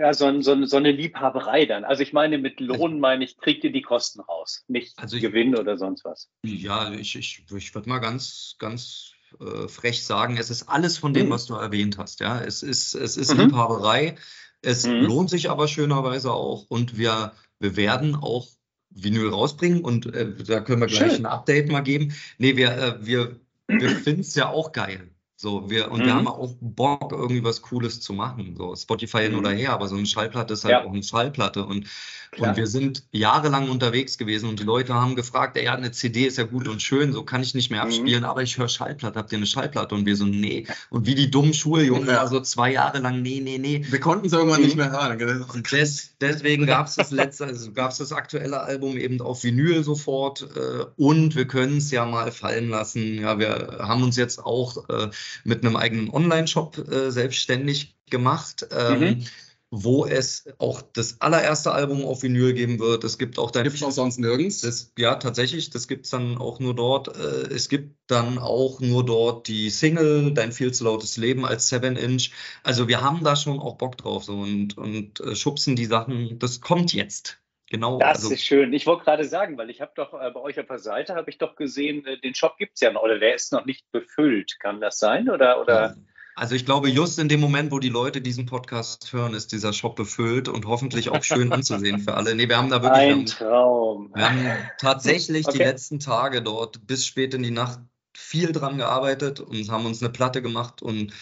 ja, 0.00 0.14
so, 0.14 0.40
so, 0.40 0.64
so 0.64 0.76
eine 0.78 0.92
Liebhaberei 0.92 1.66
dann. 1.66 1.84
Also 1.84 2.02
ich 2.02 2.12
meine, 2.12 2.38
mit 2.38 2.58
Lohn 2.58 3.00
meine 3.00 3.24
ich, 3.24 3.36
kriegt 3.36 3.64
ihr 3.64 3.72
die 3.72 3.82
Kosten 3.82 4.20
raus, 4.20 4.64
nicht 4.66 4.98
also 4.98 5.16
ich, 5.16 5.22
Gewinn 5.22 5.54
oder 5.56 5.76
sonst 5.76 6.04
was. 6.04 6.30
Ja, 6.42 6.90
ich, 6.92 7.16
ich, 7.16 7.44
ich 7.54 7.74
würde 7.74 7.88
mal 7.88 7.98
ganz, 7.98 8.56
ganz 8.58 9.12
äh, 9.40 9.68
frech 9.68 10.04
sagen, 10.04 10.38
es 10.38 10.48
ist 10.48 10.68
alles 10.68 10.96
von 10.96 11.12
dem, 11.12 11.26
mhm. 11.26 11.30
was 11.30 11.46
du 11.46 11.54
erwähnt 11.54 11.98
hast. 11.98 12.20
Ja, 12.20 12.40
es 12.40 12.62
ist, 12.62 12.94
es 12.94 13.16
ist 13.16 13.34
mhm. 13.34 13.42
Liebhaberei. 13.42 14.16
Es 14.62 14.86
mhm. 14.86 15.02
lohnt 15.02 15.30
sich 15.30 15.50
aber 15.50 15.68
schönerweise 15.68 16.32
auch 16.32 16.64
und 16.68 16.96
wir, 16.96 17.32
wir 17.58 17.76
werden 17.76 18.14
auch 18.14 18.48
Vinyl 18.88 19.28
rausbringen 19.28 19.82
und 19.82 20.06
äh, 20.14 20.34
da 20.44 20.60
können 20.60 20.80
wir 20.80 20.88
gleich 20.88 21.12
Schön. 21.12 21.26
ein 21.26 21.32
Update 21.32 21.70
mal 21.70 21.80
geben. 21.80 22.14
Nee, 22.38 22.56
wir, 22.56 22.70
äh, 22.70 23.06
wir, 23.06 23.36
wir 23.68 23.90
finden 23.96 24.22
es 24.22 24.34
ja 24.34 24.48
auch 24.48 24.72
geil 24.72 25.09
So, 25.42 25.70
wir, 25.70 25.90
und 25.90 26.00
Mhm. 26.00 26.04
wir 26.04 26.14
haben 26.16 26.28
auch 26.28 26.54
Bock, 26.60 27.12
irgendwie 27.12 27.42
was 27.42 27.62
Cooles 27.62 27.98
zu 28.02 28.12
machen. 28.12 28.56
So, 28.58 28.76
Spotify 28.76 29.22
hin 29.22 29.32
Mhm. 29.32 29.38
oder 29.38 29.50
her, 29.52 29.72
aber 29.72 29.88
so 29.88 29.96
eine 29.96 30.04
Schallplatte 30.04 30.52
ist 30.52 30.64
halt 30.64 30.72
Ja. 30.72 30.84
auch 30.84 30.92
eine 30.92 31.02
Schallplatte. 31.02 31.64
Und, 31.64 31.86
Klar. 32.32 32.50
und 32.50 32.56
wir 32.58 32.66
sind 32.66 33.04
jahrelang 33.10 33.70
unterwegs 33.70 34.18
gewesen 34.18 34.50
und 34.50 34.60
die 34.60 34.64
Leute 34.64 34.92
haben 34.92 35.16
gefragt, 35.16 35.56
ja, 35.56 35.74
eine 35.74 35.92
CD 35.92 36.26
ist 36.26 36.36
ja 36.36 36.44
gut 36.44 36.68
und 36.68 36.82
schön, 36.82 37.14
so 37.14 37.22
kann 37.22 37.42
ich 37.42 37.54
nicht 37.54 37.70
mehr 37.70 37.80
Mhm. 37.82 37.88
abspielen, 37.90 38.24
aber 38.24 38.42
ich 38.42 38.58
höre 38.58 38.68
Schallplatte, 38.68 39.18
habt 39.18 39.32
ihr 39.32 39.38
eine 39.38 39.46
Schallplatte? 39.46 39.94
Und 39.94 40.04
wir 40.04 40.14
so, 40.14 40.26
nee. 40.26 40.66
Und 40.90 41.06
wie 41.06 41.14
die 41.14 41.30
dummen 41.30 41.54
Schuljungen, 41.54 42.06
Ja. 42.10 42.18
also 42.20 42.40
zwei 42.40 42.70
Jahre 42.72 42.98
lang, 42.98 43.22
nee, 43.22 43.40
nee, 43.42 43.56
nee. 43.56 43.82
Wir 43.88 43.98
konnten 43.98 44.26
es 44.26 44.34
irgendwann 44.34 44.60
Mhm. 44.60 44.66
nicht 44.66 44.76
mehr 44.76 44.90
hören. 44.92 45.42
Und 45.54 45.72
des, 45.72 46.10
deswegen 46.20 46.66
gab 46.66 46.86
es 46.86 46.96
das 46.96 47.10
letzte, 47.12 47.46
also 47.46 47.72
gab 47.72 47.92
es 47.92 47.96
das 47.96 48.12
aktuelle 48.12 48.60
Album 48.60 48.98
eben 48.98 49.22
auf 49.22 49.42
Vinyl 49.42 49.82
sofort 49.84 50.42
äh, 50.54 50.84
und 51.02 51.34
wir 51.34 51.46
können 51.46 51.78
es 51.78 51.90
ja 51.90 52.04
mal 52.04 52.30
fallen 52.30 52.68
lassen. 52.68 53.14
Ja, 53.22 53.38
wir 53.38 53.78
haben 53.80 54.02
uns 54.02 54.16
jetzt 54.16 54.44
auch 54.44 54.86
äh, 54.90 55.08
mit 55.44 55.64
einem 55.64 55.76
eigenen 55.76 56.10
Online-Shop 56.10 56.78
äh, 56.90 57.10
selbstständig 57.10 57.96
gemacht. 58.10 58.66
Ähm, 58.70 59.00
Mhm. 59.00 59.24
Wo 59.72 60.04
es 60.04 60.46
auch 60.58 60.82
das 60.82 61.20
allererste 61.20 61.70
Album 61.70 62.04
auf 62.04 62.24
Vinyl 62.24 62.54
geben 62.54 62.80
wird. 62.80 63.04
Es 63.04 63.18
gibt 63.18 63.38
auch 63.38 63.52
dann 63.52 63.62
Gibt 63.62 63.76
es 63.76 63.84
auch 63.84 63.92
sonst 63.92 64.18
nirgends. 64.18 64.62
das, 64.62 64.92
ja, 64.98 65.14
tatsächlich, 65.14 65.70
das 65.70 65.86
gibt 65.86 66.06
es 66.06 66.10
dann 66.10 66.38
auch 66.38 66.58
nur 66.58 66.74
dort. 66.74 67.06
Äh, 67.16 67.54
es 67.54 67.68
gibt 67.68 67.94
dann 68.08 68.38
auch 68.38 68.80
nur 68.80 69.06
dort 69.06 69.46
die 69.46 69.70
Single 69.70 70.34
Dein 70.34 70.50
viel 70.50 70.72
zu 70.72 70.82
lautes 70.82 71.16
Leben 71.18 71.44
als 71.46 71.70
7-Inch. 71.72 72.32
Also 72.64 72.88
wir 72.88 73.00
haben 73.00 73.22
da 73.22 73.36
schon 73.36 73.60
auch 73.60 73.76
Bock 73.76 73.96
drauf 73.96 74.24
so 74.24 74.40
und, 74.40 74.76
und 74.76 75.20
äh, 75.20 75.36
schubsen 75.36 75.76
die 75.76 75.86
Sachen. 75.86 76.40
Das 76.40 76.60
kommt 76.60 76.92
jetzt. 76.92 77.40
Genau. 77.70 77.98
Das 77.98 78.24
also, 78.24 78.34
ist 78.34 78.42
schön. 78.42 78.72
Ich 78.72 78.86
wollte 78.86 79.04
gerade 79.04 79.24
sagen, 79.24 79.56
weil 79.56 79.70
ich 79.70 79.80
habe 79.80 79.92
doch 79.94 80.12
äh, 80.12 80.30
bei 80.32 80.40
euch 80.40 80.58
auf 80.58 80.66
der 80.66 80.80
Seite 80.80 81.14
habe 81.14 81.30
ich 81.30 81.38
doch 81.38 81.54
gesehen, 81.54 82.04
äh, 82.04 82.18
den 82.18 82.34
Shop 82.34 82.58
gibt 82.58 82.74
es 82.74 82.80
ja 82.80 82.92
noch 82.92 83.02
oder 83.02 83.18
der 83.20 83.36
ist 83.36 83.52
noch 83.52 83.64
nicht 83.64 83.90
befüllt. 83.92 84.58
Kann 84.58 84.80
das 84.80 84.98
sein? 84.98 85.30
Oder, 85.30 85.60
oder? 85.60 85.96
also 86.34 86.56
ich 86.56 86.66
glaube, 86.66 86.88
just 86.88 87.20
in 87.20 87.28
dem 87.28 87.38
Moment, 87.38 87.70
wo 87.70 87.78
die 87.78 87.88
Leute 87.88 88.20
diesen 88.20 88.44
Podcast 88.44 89.12
hören, 89.12 89.34
ist 89.34 89.52
dieser 89.52 89.72
Shop 89.72 89.94
befüllt 89.94 90.48
und 90.48 90.66
hoffentlich 90.66 91.10
auch 91.10 91.22
schön 91.22 91.52
anzusehen 91.52 92.00
für 92.00 92.14
alle. 92.14 92.34
Nee, 92.34 92.48
wir 92.48 92.58
haben 92.58 92.70
da 92.70 92.82
wirklich. 92.82 93.02
wir 93.02 93.12
Ein 93.12 93.18
haben, 93.18 93.26
Traum. 93.26 94.10
Wir 94.14 94.28
haben 94.28 94.46
tatsächlich 94.78 95.46
die 95.46 95.58
Okay. 95.60 95.64
letzten 95.64 96.00
Tage 96.00 96.42
dort 96.42 96.84
bis 96.88 97.06
spät 97.06 97.34
in 97.34 97.44
die 97.44 97.52
Nacht 97.52 97.78
viel 98.16 98.50
dran 98.50 98.78
gearbeitet 98.78 99.38
und 99.38 99.70
haben 99.70 99.86
uns 99.86 100.02
eine 100.02 100.10
Platte 100.10 100.42
gemacht 100.42 100.82
und 100.82 101.12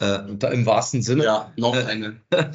äh, 0.00 0.52
im 0.52 0.66
wahrsten 0.66 1.02
Sinne. 1.02 1.24
Ja, 1.24 1.52
noch 1.56 1.74
Äh, 1.74 1.84
eine. 1.84 2.20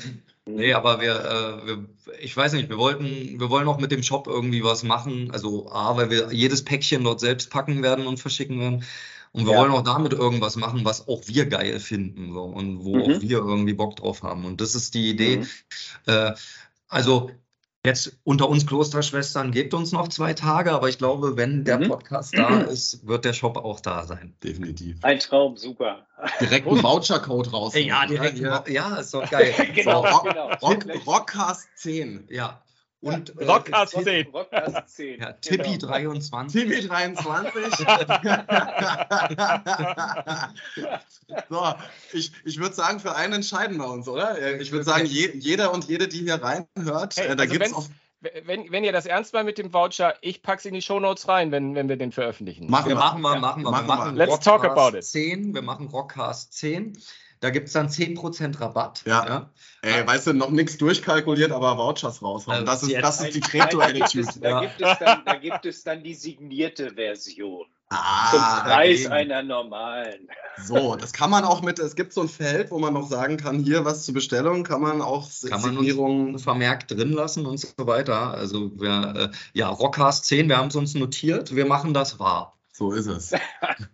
Nee, 0.47 0.73
aber 0.73 1.01
wir, 1.01 1.15
äh, 1.15 1.65
wir, 1.65 1.85
ich 2.21 2.37
weiß 2.37 2.53
nicht, 2.53 2.69
wir 2.69 2.77
wollten, 2.77 3.39
wir 3.39 3.49
wollen 3.49 3.67
auch 3.67 3.79
mit 3.79 3.91
dem 3.91 4.03
Shop 4.03 4.27
irgendwie 4.27 4.63
was 4.63 4.83
machen. 4.83 5.31
Also 5.31 5.71
A, 5.71 5.97
weil 5.97 6.11
wir 6.11 6.31
jedes 6.31 6.63
Päckchen 6.63 7.03
dort 7.03 7.19
selbst 7.19 7.49
packen 7.49 7.81
werden 7.81 8.05
und 8.05 8.19
verschicken 8.19 8.59
werden. 8.59 8.83
Und 9.31 9.45
wir 9.47 9.53
Ja. 9.53 9.59
wollen 9.59 9.71
auch 9.71 9.81
damit 9.81 10.13
irgendwas 10.13 10.55
machen, 10.55 10.85
was 10.85 11.07
auch 11.07 11.23
wir 11.25 11.47
geil 11.47 11.79
finden 11.79 12.31
so, 12.31 12.43
und 12.43 12.85
wo 12.85 12.95
Mhm. 12.95 13.15
auch 13.15 13.21
wir 13.21 13.37
irgendwie 13.39 13.73
Bock 13.73 13.95
drauf 13.95 14.21
haben. 14.21 14.45
Und 14.45 14.61
das 14.61 14.75
ist 14.75 14.93
die 14.93 15.09
Idee. 15.09 15.37
Mhm. 15.37 15.47
Äh, 16.05 16.33
also 16.87 17.31
jetzt 17.85 18.17
unter 18.23 18.49
uns 18.49 18.65
Klosterschwestern 18.67 19.51
gebt 19.51 19.73
uns 19.73 19.91
noch 19.91 20.07
zwei 20.09 20.33
Tage, 20.33 20.71
aber 20.71 20.89
ich 20.89 20.97
glaube, 20.97 21.37
wenn 21.37 21.63
der 21.63 21.79
Mhm. 21.79 21.87
Podcast 21.89 22.37
da 22.37 22.61
ist, 22.61 23.05
wird 23.07 23.25
der 23.25 23.33
Shop 23.33 23.57
auch 23.57 23.79
da 23.79 24.05
sein. 24.05 24.35
Definitiv. 24.43 24.97
Ein 25.03 25.19
Traum, 25.19 25.55
super. 25.57 26.05
Direkt 26.39 26.67
einen 26.67 26.81
Vouchercode 26.81 27.51
raus. 27.53 27.73
Ja, 27.75 28.05
direkt. 28.05 28.39
Ja, 28.39 28.63
Ja, 28.67 28.95
ist 28.97 29.13
doch 29.13 29.29
geil. 29.29 29.53
genau, 29.75 30.05
Rock- 30.05 30.23
genau. 30.29 30.49
Rock, 30.61 30.85
Rockcast 31.05 31.67
10. 31.75 32.27
Ja. 32.29 32.61
Und 33.05 33.39
äh, 33.39 33.45
Rockcast 33.45 33.93
Tipp- 33.93 34.03
10. 34.03 34.27
Rockcast 34.33 34.95
10. 34.95 35.19
Ja, 35.21 35.33
Tippi 35.33 35.77
Genau. 35.77 35.87
23. 35.93 36.63
TV 36.69 36.87
23. 36.87 37.85
so, 41.49 41.73
ich, 42.13 42.31
ich 42.45 42.59
würde 42.59 42.73
sagen, 42.75 42.99
für 42.99 43.15
einen 43.15 43.33
entscheiden 43.33 43.77
wir 43.77 43.87
uns, 43.89 44.07
oder? 44.07 44.39
Äh, 44.41 44.61
Ich 44.61 44.71
würde 44.71 44.85
sagen, 44.85 45.05
je, 45.05 45.29
jeder 45.35 45.71
und 45.73 45.85
jede, 45.85 46.07
die 46.07 46.19
hier 46.19 46.41
reinhört, 46.41 47.15
Hey, 47.17 47.27
äh, 47.27 47.35
da 47.35 47.43
also 47.43 47.53
gibt 47.53 47.65
es 47.67 47.73
auch. 47.73 47.85
Wenn, 48.45 48.71
wenn 48.71 48.83
ihr 48.83 48.91
das 48.91 49.05
ernst 49.05 49.33
meint 49.33 49.45
mit 49.45 49.59
dem 49.59 49.71
Voucher, 49.71 50.15
ich 50.21 50.41
pack's 50.41 50.65
in 50.65 50.73
die 50.73 50.81
Shownotes 50.81 51.27
rein, 51.27 51.51
wenn, 51.51 51.75
wenn 51.75 51.87
wir 51.89 51.95
den 51.97 52.11
veröffentlichen. 52.11 52.67
Machen 52.71 52.87
Wir 52.89 52.95
wir. 52.95 52.99
machen 52.99 53.21
wir, 53.21 53.33
Ja, 53.35 53.39
machen 53.39 53.61
wir. 53.63 53.69
machen 53.69 53.87
wir 53.87 53.95
machen 53.95 54.15
wir. 54.17 54.25
Let's 54.25 54.39
talk 54.43 54.63
Rockcast 54.63 54.79
about 54.87 54.97
it. 54.97 55.03
10. 55.05 55.53
Wir 55.53 55.61
machen 55.61 55.87
Rockcast 55.89 56.51
10. 56.53 56.97
Da 57.45 57.51
gibt 57.51 57.67
es 57.67 57.73
dann 57.73 57.89
10% 57.89 58.59
Rabatt. 58.59 59.03
Ja. 59.05 59.51
Ey, 59.83 60.07
weißt 60.07 60.25
du, 60.25 60.33
noch 60.33 60.49
nichts 60.49 60.79
durchkalkuliert, 60.79 61.51
aber 61.51 61.77
Vouchers 61.77 62.23
raushauen. 62.23 62.57
Also 62.57 62.65
Das 62.65 62.81
ist, 62.81 63.03
das 63.03 63.21
ist 63.21 63.35
die 63.35 63.57
Nein, 63.57 63.69
da, 63.77 63.91
gibt 63.91 64.15
es, 64.15 64.39
da, 64.39 64.49
Ja. 64.49 64.59
gibt 64.61 64.81
es 64.81 64.97
dann, 64.97 65.21
da 65.25 65.35
gibt 65.35 65.65
es 65.67 65.83
dann 65.83 66.01
die 66.03 66.15
signierte 66.15 66.95
Version. 66.95 67.65
Zum 67.91 67.99
Ah, 67.99 68.61
Preis 68.63 69.03
dagegen. 69.03 69.11
einer 69.11 69.43
normalen. 69.43 70.27
so, 70.63 70.95
das 70.95 71.13
kann 71.13 71.29
man 71.29 71.43
auch 71.43 71.61
mit, 71.61 71.77
es 71.77 71.95
gibt 71.95 72.13
so 72.13 72.21
ein 72.21 72.29
Feld, 72.29 72.71
wo 72.71 72.79
man 72.79 72.95
noch 72.95 73.07
sagen 73.07 73.37
kann, 73.37 73.59
hier 73.59 73.85
was 73.85 74.05
zur 74.05 74.15
Bestellung, 74.15 74.63
kann 74.63 74.81
man 74.81 75.03
auch 75.03 75.29
Kann 75.47 75.61
man 75.61 75.75
Signierungen. 75.75 76.39
vermerkt 76.39 76.89
drin 76.89 77.11
lassen 77.13 77.45
und 77.45 77.59
so 77.59 77.67
weiter. 77.77 78.31
Also 78.33 78.71
wir, 78.81 79.29
äh, 79.31 79.37
ja, 79.53 79.69
Rockcast 79.69 80.25
10, 80.25 80.49
wir 80.49 80.57
haben 80.57 80.69
es 80.69 80.75
uns 80.75 80.95
notiert. 80.95 81.55
Wir 81.55 81.67
machen 81.67 81.93
das 81.93 82.17
wahr. 82.17 82.54
So 82.77 82.91
ist 82.91 83.07
es. 83.07 83.31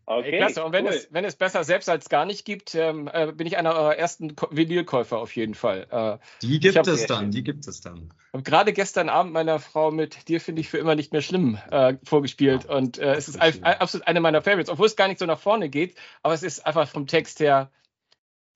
Okay, 0.06 0.38
klasse. 0.38 0.64
Und 0.66 0.74
wenn, 0.74 0.86
cool. 0.86 0.92
es, 0.94 1.08
wenn 1.12 1.24
es 1.24 1.36
besser 1.36 1.64
selbst 1.64 1.88
als 1.88 2.10
gar 2.10 2.26
nicht 2.26 2.44
gibt, 2.44 2.76
ähm, 2.76 3.10
äh, 3.14 3.32
bin 3.32 3.48
ich 3.48 3.58
einer 3.58 3.74
eurer 3.74 3.96
ersten 3.96 4.36
Vinylkäufer 4.50 5.20
auf 5.20 5.36
jeden 5.36 5.54
Fall. 5.54 5.88
Äh, 5.90 6.18
Die 6.42 6.60
gibt 6.60 6.78
hab- 6.78 6.88
es 6.88 7.06
dann, 7.06 7.32
die 7.32 7.44
gibt 7.44 7.66
es 7.68 7.80
dann. 7.80 8.10
habe 8.34 8.44
gerade 8.44 8.74
gestern 8.74 9.08
Abend 9.08 9.32
meiner 9.32 9.60
Frau 9.60 9.92
mit 9.92 10.28
Dir 10.28 10.42
finde 10.42 10.62
ich 10.62 10.70
für 10.70 10.80
immer 10.80 10.96
nicht 10.96 11.14
mehr 11.14 11.22
schlimm 11.22 11.58
äh, 11.70 11.94
vorgespielt. 12.04 12.66
Und 12.66 12.98
äh, 12.98 13.14
es 13.14 13.30
ist 13.30 13.42
ist 13.42 13.64
absolut 13.64 14.08
eine 14.08 14.20
meiner 14.20 14.42
Favorites, 14.42 14.70
obwohl 14.70 14.88
es 14.88 14.96
gar 14.96 15.08
nicht 15.08 15.20
so 15.20 15.26
nach 15.26 15.40
vorne 15.40 15.70
geht, 15.70 15.96
aber 16.24 16.34
es 16.34 16.44
ist 16.44 16.66
einfach 16.66 16.90
vom 16.90 17.08
Text 17.08 17.40
her. 17.40 17.70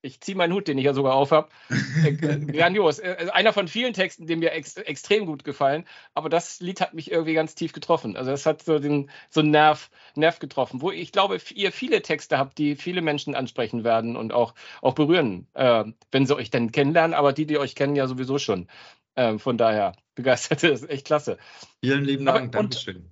Ich 0.05 0.21
ziehe 0.21 0.37
meinen 0.37 0.53
Hut, 0.53 0.67
den 0.67 0.77
ich 0.77 0.85
ja 0.85 0.93
sogar 0.93 1.15
auf 1.15 1.31
habe. 1.31 1.49
Äh, 2.03 2.11
grandios. 2.13 2.99
Äh, 2.99 3.15
also 3.19 3.31
einer 3.31 3.53
von 3.53 3.67
vielen 3.67 3.93
Texten, 3.93 4.27
die 4.27 4.35
mir 4.35 4.51
ex 4.51 4.77
extrem 4.77 5.25
gut 5.25 5.43
gefallen. 5.43 5.85
Aber 6.13 6.29
das 6.29 6.59
Lied 6.59 6.79
hat 6.81 6.93
mich 6.93 7.11
irgendwie 7.11 7.33
ganz 7.33 7.55
tief 7.55 7.73
getroffen. 7.73 8.15
Also 8.15 8.31
es 8.31 8.45
hat 8.45 8.61
so 8.63 8.77
den 8.79 9.09
so 9.29 9.39
einen 9.41 9.51
Nerv, 9.51 9.89
Nerv 10.15 10.39
getroffen, 10.39 10.81
wo 10.81 10.91
ich 10.91 11.11
glaube, 11.11 11.39
ihr 11.55 11.71
viele 11.71 12.01
Texte 12.01 12.37
habt, 12.37 12.57
die 12.59 12.75
viele 12.75 13.01
Menschen 13.01 13.33
ansprechen 13.35 13.83
werden 13.83 14.15
und 14.15 14.31
auch, 14.31 14.53
auch 14.81 14.93
berühren, 14.93 15.47
äh, 15.55 15.83
wenn 16.11 16.25
sie 16.27 16.35
euch 16.35 16.51
denn 16.51 16.71
kennenlernen. 16.71 17.15
Aber 17.15 17.33
die, 17.33 17.45
die 17.47 17.57
euch 17.57 17.73
kennen, 17.75 17.95
ja 17.95 18.07
sowieso 18.07 18.37
schon. 18.37 18.67
Ähm, 19.15 19.39
von 19.39 19.57
daher 19.57 19.93
begeistert, 20.15 20.61
das 20.63 20.81
ist 20.83 20.89
echt 20.89 21.07
klasse. 21.07 21.37
Vielen 21.81 22.03
lieben 22.05 22.27
Aber- 22.27 22.39
Dank, 22.39 22.47
und- 22.55 22.55
Dankeschön. 22.75 23.11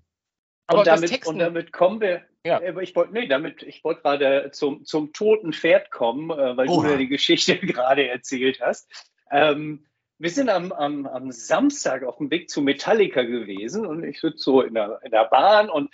Aber 0.68 0.80
und, 0.80 0.88
damit, 0.88 1.10
Texten, 1.10 1.34
und 1.34 1.40
damit 1.40 1.72
kommen 1.72 2.02
wir. 2.02 2.24
Ja. 2.46 2.60
äh, 2.60 2.74
Ich 2.82 2.96
wollte 2.96 3.14
nee, 3.14 3.28
damit, 3.28 3.64
ich 3.64 3.84
wollte 3.84 4.02
gerade 4.02 4.52
zum, 4.52 4.86
zum 4.86 5.14
toten 5.14 5.54
Pferd 5.54 5.92
kommen, 5.92 6.30
äh, 6.30 6.58
weil 6.58 6.70
Oha. 6.70 6.84
du 6.84 6.92
ja 6.92 6.98
die 6.98 7.08
Geschichte 7.08 7.58
gerade 7.60 8.08
erzählt 8.08 8.60
hast. 8.62 8.90
Ähm, 9.32 9.86
wir 10.20 10.30
sind 10.30 10.50
am, 10.50 10.72
am, 10.72 11.06
am 11.06 11.32
Samstag 11.32 12.04
auf 12.04 12.18
dem 12.18 12.32
Weg 12.32 12.50
zu 12.50 12.62
Metallica 12.62 13.24
gewesen 13.24 13.86
und 13.86 14.04
ich 14.04 14.22
sitze 14.22 14.38
so 14.38 14.62
in 14.62 14.74
der, 14.74 15.00
in 15.04 15.12
der 15.12 15.26
Bahn 15.26 15.70
und. 15.70 15.94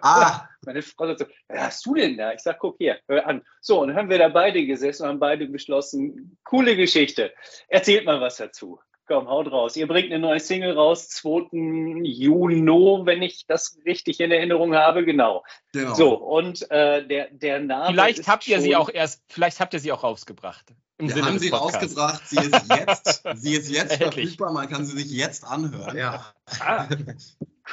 Ah, 0.00 0.48
meine 0.66 0.82
Frau 0.82 1.06
sagt 1.06 1.20
so, 1.20 1.26
was 1.48 1.58
hast 1.58 1.86
du 1.86 1.94
denn 1.94 2.16
da? 2.18 2.32
Ich 2.32 2.40
sag, 2.40 2.58
guck 2.58 2.76
hier, 2.78 2.98
hör 3.08 3.26
an. 3.26 3.42
So, 3.60 3.80
und 3.80 3.88
dann 3.88 3.96
haben 3.96 4.10
wir 4.10 4.18
da 4.18 4.28
beide 4.28 4.66
gesessen 4.66 5.04
und 5.04 5.08
haben 5.08 5.18
beide 5.20 5.46
beschlossen, 5.46 6.36
coole 6.44 6.76
Geschichte. 6.76 7.32
Erzählt 7.68 8.04
mal 8.04 8.20
was 8.20 8.36
dazu. 8.36 8.80
Komm, 9.06 9.28
haut 9.28 9.50
raus. 9.52 9.76
Ihr 9.76 9.86
bringt 9.86 10.10
eine 10.10 10.18
neue 10.18 10.40
Single 10.40 10.72
raus, 10.72 11.08
2. 11.10 12.02
Juni, 12.02 13.06
wenn 13.06 13.22
ich 13.22 13.46
das 13.46 13.78
richtig 13.86 14.18
in 14.18 14.32
Erinnerung 14.32 14.74
habe, 14.74 15.04
genau. 15.04 15.44
genau. 15.72 15.94
So, 15.94 16.14
und 16.16 16.68
äh, 16.72 17.06
der, 17.06 17.30
der 17.30 17.60
Name. 17.60 17.86
vielleicht 17.90 18.18
ist 18.20 18.28
habt 18.28 18.48
ihr 18.48 18.60
sie 18.60 18.74
auch 18.74 18.88
erst, 18.88 19.22
vielleicht 19.28 19.60
habt 19.60 19.74
ihr 19.74 19.80
sie 19.80 19.92
auch 19.92 20.02
rausgebracht. 20.02 20.74
Im 20.98 21.08
Wir 21.08 21.14
Sinne 21.14 21.26
haben 21.26 21.38
sie 21.38 21.50
Podcasts. 21.50 21.96
rausgebracht. 21.96 22.28
Sie 22.28 22.36
ist 22.38 22.68
jetzt, 22.74 23.22
sie 23.34 23.52
ist 23.54 23.70
jetzt 23.70 23.96
verfügbar. 23.96 24.52
Man 24.52 24.68
kann 24.68 24.84
sie 24.84 24.98
sich 24.98 25.10
jetzt 25.10 25.44
anhören. 25.44 25.96
Ja. 25.96 26.32
Ah, 26.60 26.88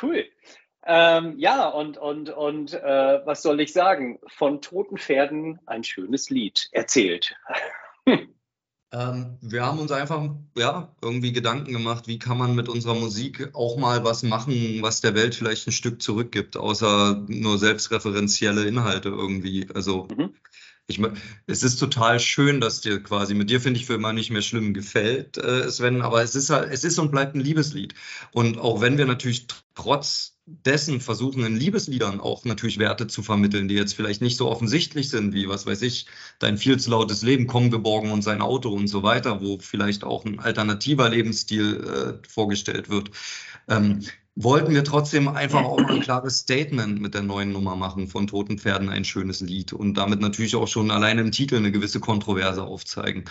cool. 0.01 0.25
Ähm, 0.85 1.37
ja, 1.37 1.69
und, 1.69 1.97
und, 1.97 2.29
und 2.31 2.73
äh, 2.73 3.21
was 3.25 3.43
soll 3.43 3.61
ich 3.61 3.71
sagen? 3.71 4.19
Von 4.27 4.61
toten 4.61 4.97
Pferden 4.97 5.59
ein 5.67 5.83
schönes 5.83 6.29
Lied 6.29 6.69
erzählt. 6.71 7.35
Ähm, 8.93 9.39
wir 9.41 9.65
haben 9.65 9.79
uns 9.79 9.91
einfach 9.91 10.29
ja, 10.55 10.95
irgendwie 11.01 11.33
Gedanken 11.33 11.73
gemacht, 11.73 12.07
wie 12.07 12.19
kann 12.19 12.37
man 12.37 12.53
mit 12.53 12.69
unserer 12.69 12.93
Musik 12.93 13.49
auch 13.53 13.75
mal 13.77 14.03
was 14.03 14.21
machen, 14.21 14.83
was 14.83 15.01
der 15.01 15.15
Welt 15.15 15.33
vielleicht 15.33 15.67
ein 15.67 15.71
Stück 15.71 15.99
zurückgibt, 16.01 16.57
außer 16.57 17.25
nur 17.27 17.57
selbstreferenzielle 17.57 18.65
Inhalte 18.65 19.09
irgendwie. 19.09 19.67
Also 19.73 20.07
Mhm. 20.15 20.35
ich, 20.85 20.99
es 21.47 21.63
ist 21.63 21.77
total 21.77 22.19
schön, 22.19 22.61
dass 22.61 22.81
dir 22.81 23.01
quasi, 23.01 23.33
mit 23.33 23.49
dir 23.49 23.61
finde 23.61 23.79
ich 23.79 23.85
für 23.87 23.95
immer 23.95 24.13
nicht 24.13 24.29
mehr 24.29 24.41
schlimm 24.43 24.73
gefällt, 24.73 25.37
äh, 25.37 25.71
Sven, 25.71 26.01
aber 26.03 26.21
es 26.21 26.35
ist 26.35 26.49
halt, 26.51 26.71
es 26.71 26.83
ist 26.83 26.99
und 26.99 27.09
bleibt 27.11 27.35
ein 27.35 27.39
Liebeslied. 27.41 27.95
Und 28.31 28.59
auch 28.59 28.81
wenn 28.81 28.97
wir 28.97 29.05
natürlich 29.07 29.47
trotz 29.75 30.32
dessen 30.45 30.99
versuchen, 30.99 31.45
in 31.45 31.55
Liebesliedern 31.55 32.19
auch 32.19 32.43
natürlich 32.43 32.77
Werte 32.77 33.07
zu 33.07 33.23
vermitteln, 33.23 33.67
die 33.67 33.75
jetzt 33.75 33.93
vielleicht 33.93 34.21
nicht 34.21 34.35
so 34.35 34.49
offensichtlich 34.49 35.09
sind, 35.09 35.33
wie, 35.33 35.47
was 35.47 35.65
weiß 35.65 35.81
ich, 35.83 36.07
dein 36.39 36.57
viel 36.57 36.77
zu 36.79 36.91
lautes 36.91 37.21
Leben, 37.21 37.47
komm, 37.47 37.71
wir 37.71 37.79
borgen 37.79 38.11
uns 38.11 38.27
ein 38.27 38.41
Auto 38.41 38.69
und 38.73 38.87
so 38.87 39.03
weiter, 39.03 39.41
wo 39.41 39.57
vielleicht 39.59 40.03
auch 40.03 40.25
ein 40.25 40.39
alternativer 40.39 41.09
Lebensstil 41.09 42.19
äh, 42.21 42.27
vorgestellt 42.27 42.89
wird. 42.89 43.11
Ähm, 43.69 44.01
wollten 44.35 44.73
wir 44.73 44.83
trotzdem 44.83 45.27
einfach 45.27 45.63
auch 45.63 45.77
ein 45.77 46.01
klares 46.01 46.39
Statement 46.39 46.99
mit 46.99 47.13
der 47.13 47.21
neuen 47.21 47.51
Nummer 47.51 47.75
machen 47.75 48.07
von 48.07 48.27
Toten 48.27 48.57
Pferden 48.57 48.89
ein 48.89 49.05
schönes 49.05 49.41
Lied 49.41 49.73
und 49.73 49.93
damit 49.93 50.19
natürlich 50.19 50.55
auch 50.55 50.67
schon 50.67 50.91
alleine 50.91 51.21
im 51.21 51.31
Titel 51.31 51.55
eine 51.55 51.71
gewisse 51.71 51.99
Kontroverse 51.99 52.63
aufzeigen. 52.63 53.25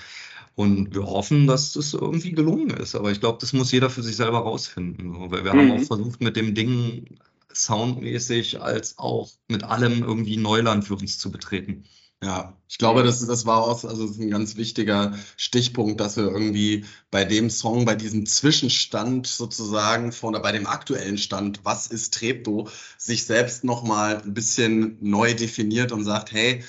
Und 0.55 0.95
wir 0.95 1.07
hoffen, 1.07 1.47
dass 1.47 1.73
das 1.73 1.95
irgendwie 1.95 2.33
gelungen 2.33 2.71
ist. 2.71 2.95
Aber 2.95 3.11
ich 3.11 3.21
glaube, 3.21 3.39
das 3.41 3.53
muss 3.53 3.73
jeder 3.73 3.89
für 3.89 4.03
sich 4.03 4.17
selber 4.17 4.41
rausfinden. 4.41 5.31
Weil 5.31 5.45
wir 5.45 5.55
mhm. 5.55 5.59
haben 5.59 5.73
auch 5.73 5.87
versucht, 5.87 6.21
mit 6.21 6.37
dem 6.37 6.55
Ding 6.55 7.19
soundmäßig 7.55 8.61
als 8.61 8.99
auch 8.99 9.31
mit 9.49 9.65
allem 9.65 10.03
irgendwie 10.03 10.37
Neuland 10.37 10.85
für 10.85 10.95
uns 10.95 11.19
zu 11.19 11.31
betreten. 11.31 11.85
Ja, 12.23 12.57
ich 12.69 12.79
glaube, 12.79 13.03
das, 13.03 13.27
das 13.27 13.47
war 13.47 13.65
auch 13.65 13.85
also 13.85 14.07
ein 14.07 14.31
ganz 14.31 14.57
wichtiger 14.57 15.19
Stichpunkt, 15.37 16.01
dass 16.01 16.17
wir 16.17 16.25
irgendwie 16.25 16.85
bei 17.11 17.25
dem 17.25 17.51
Song, 17.51 17.85
bei 17.85 17.97
diesem 17.97 18.27
Zwischenstand 18.27 19.27
sozusagen 19.27 20.13
von 20.13 20.35
bei 20.41 20.53
dem 20.53 20.69
aktuellen 20.69 21.19
Stand, 21.19 21.65
was 21.65 21.89
ist 21.89 22.15
Trepto, 22.15 22.69
sich 22.97 23.25
selbst 23.25 23.65
nochmal 23.65 24.23
ein 24.23 24.35
bisschen 24.35 24.99
neu 25.01 25.35
definiert 25.35 25.91
und 25.91 26.05
sagt, 26.05 26.31
hey, 26.31 26.63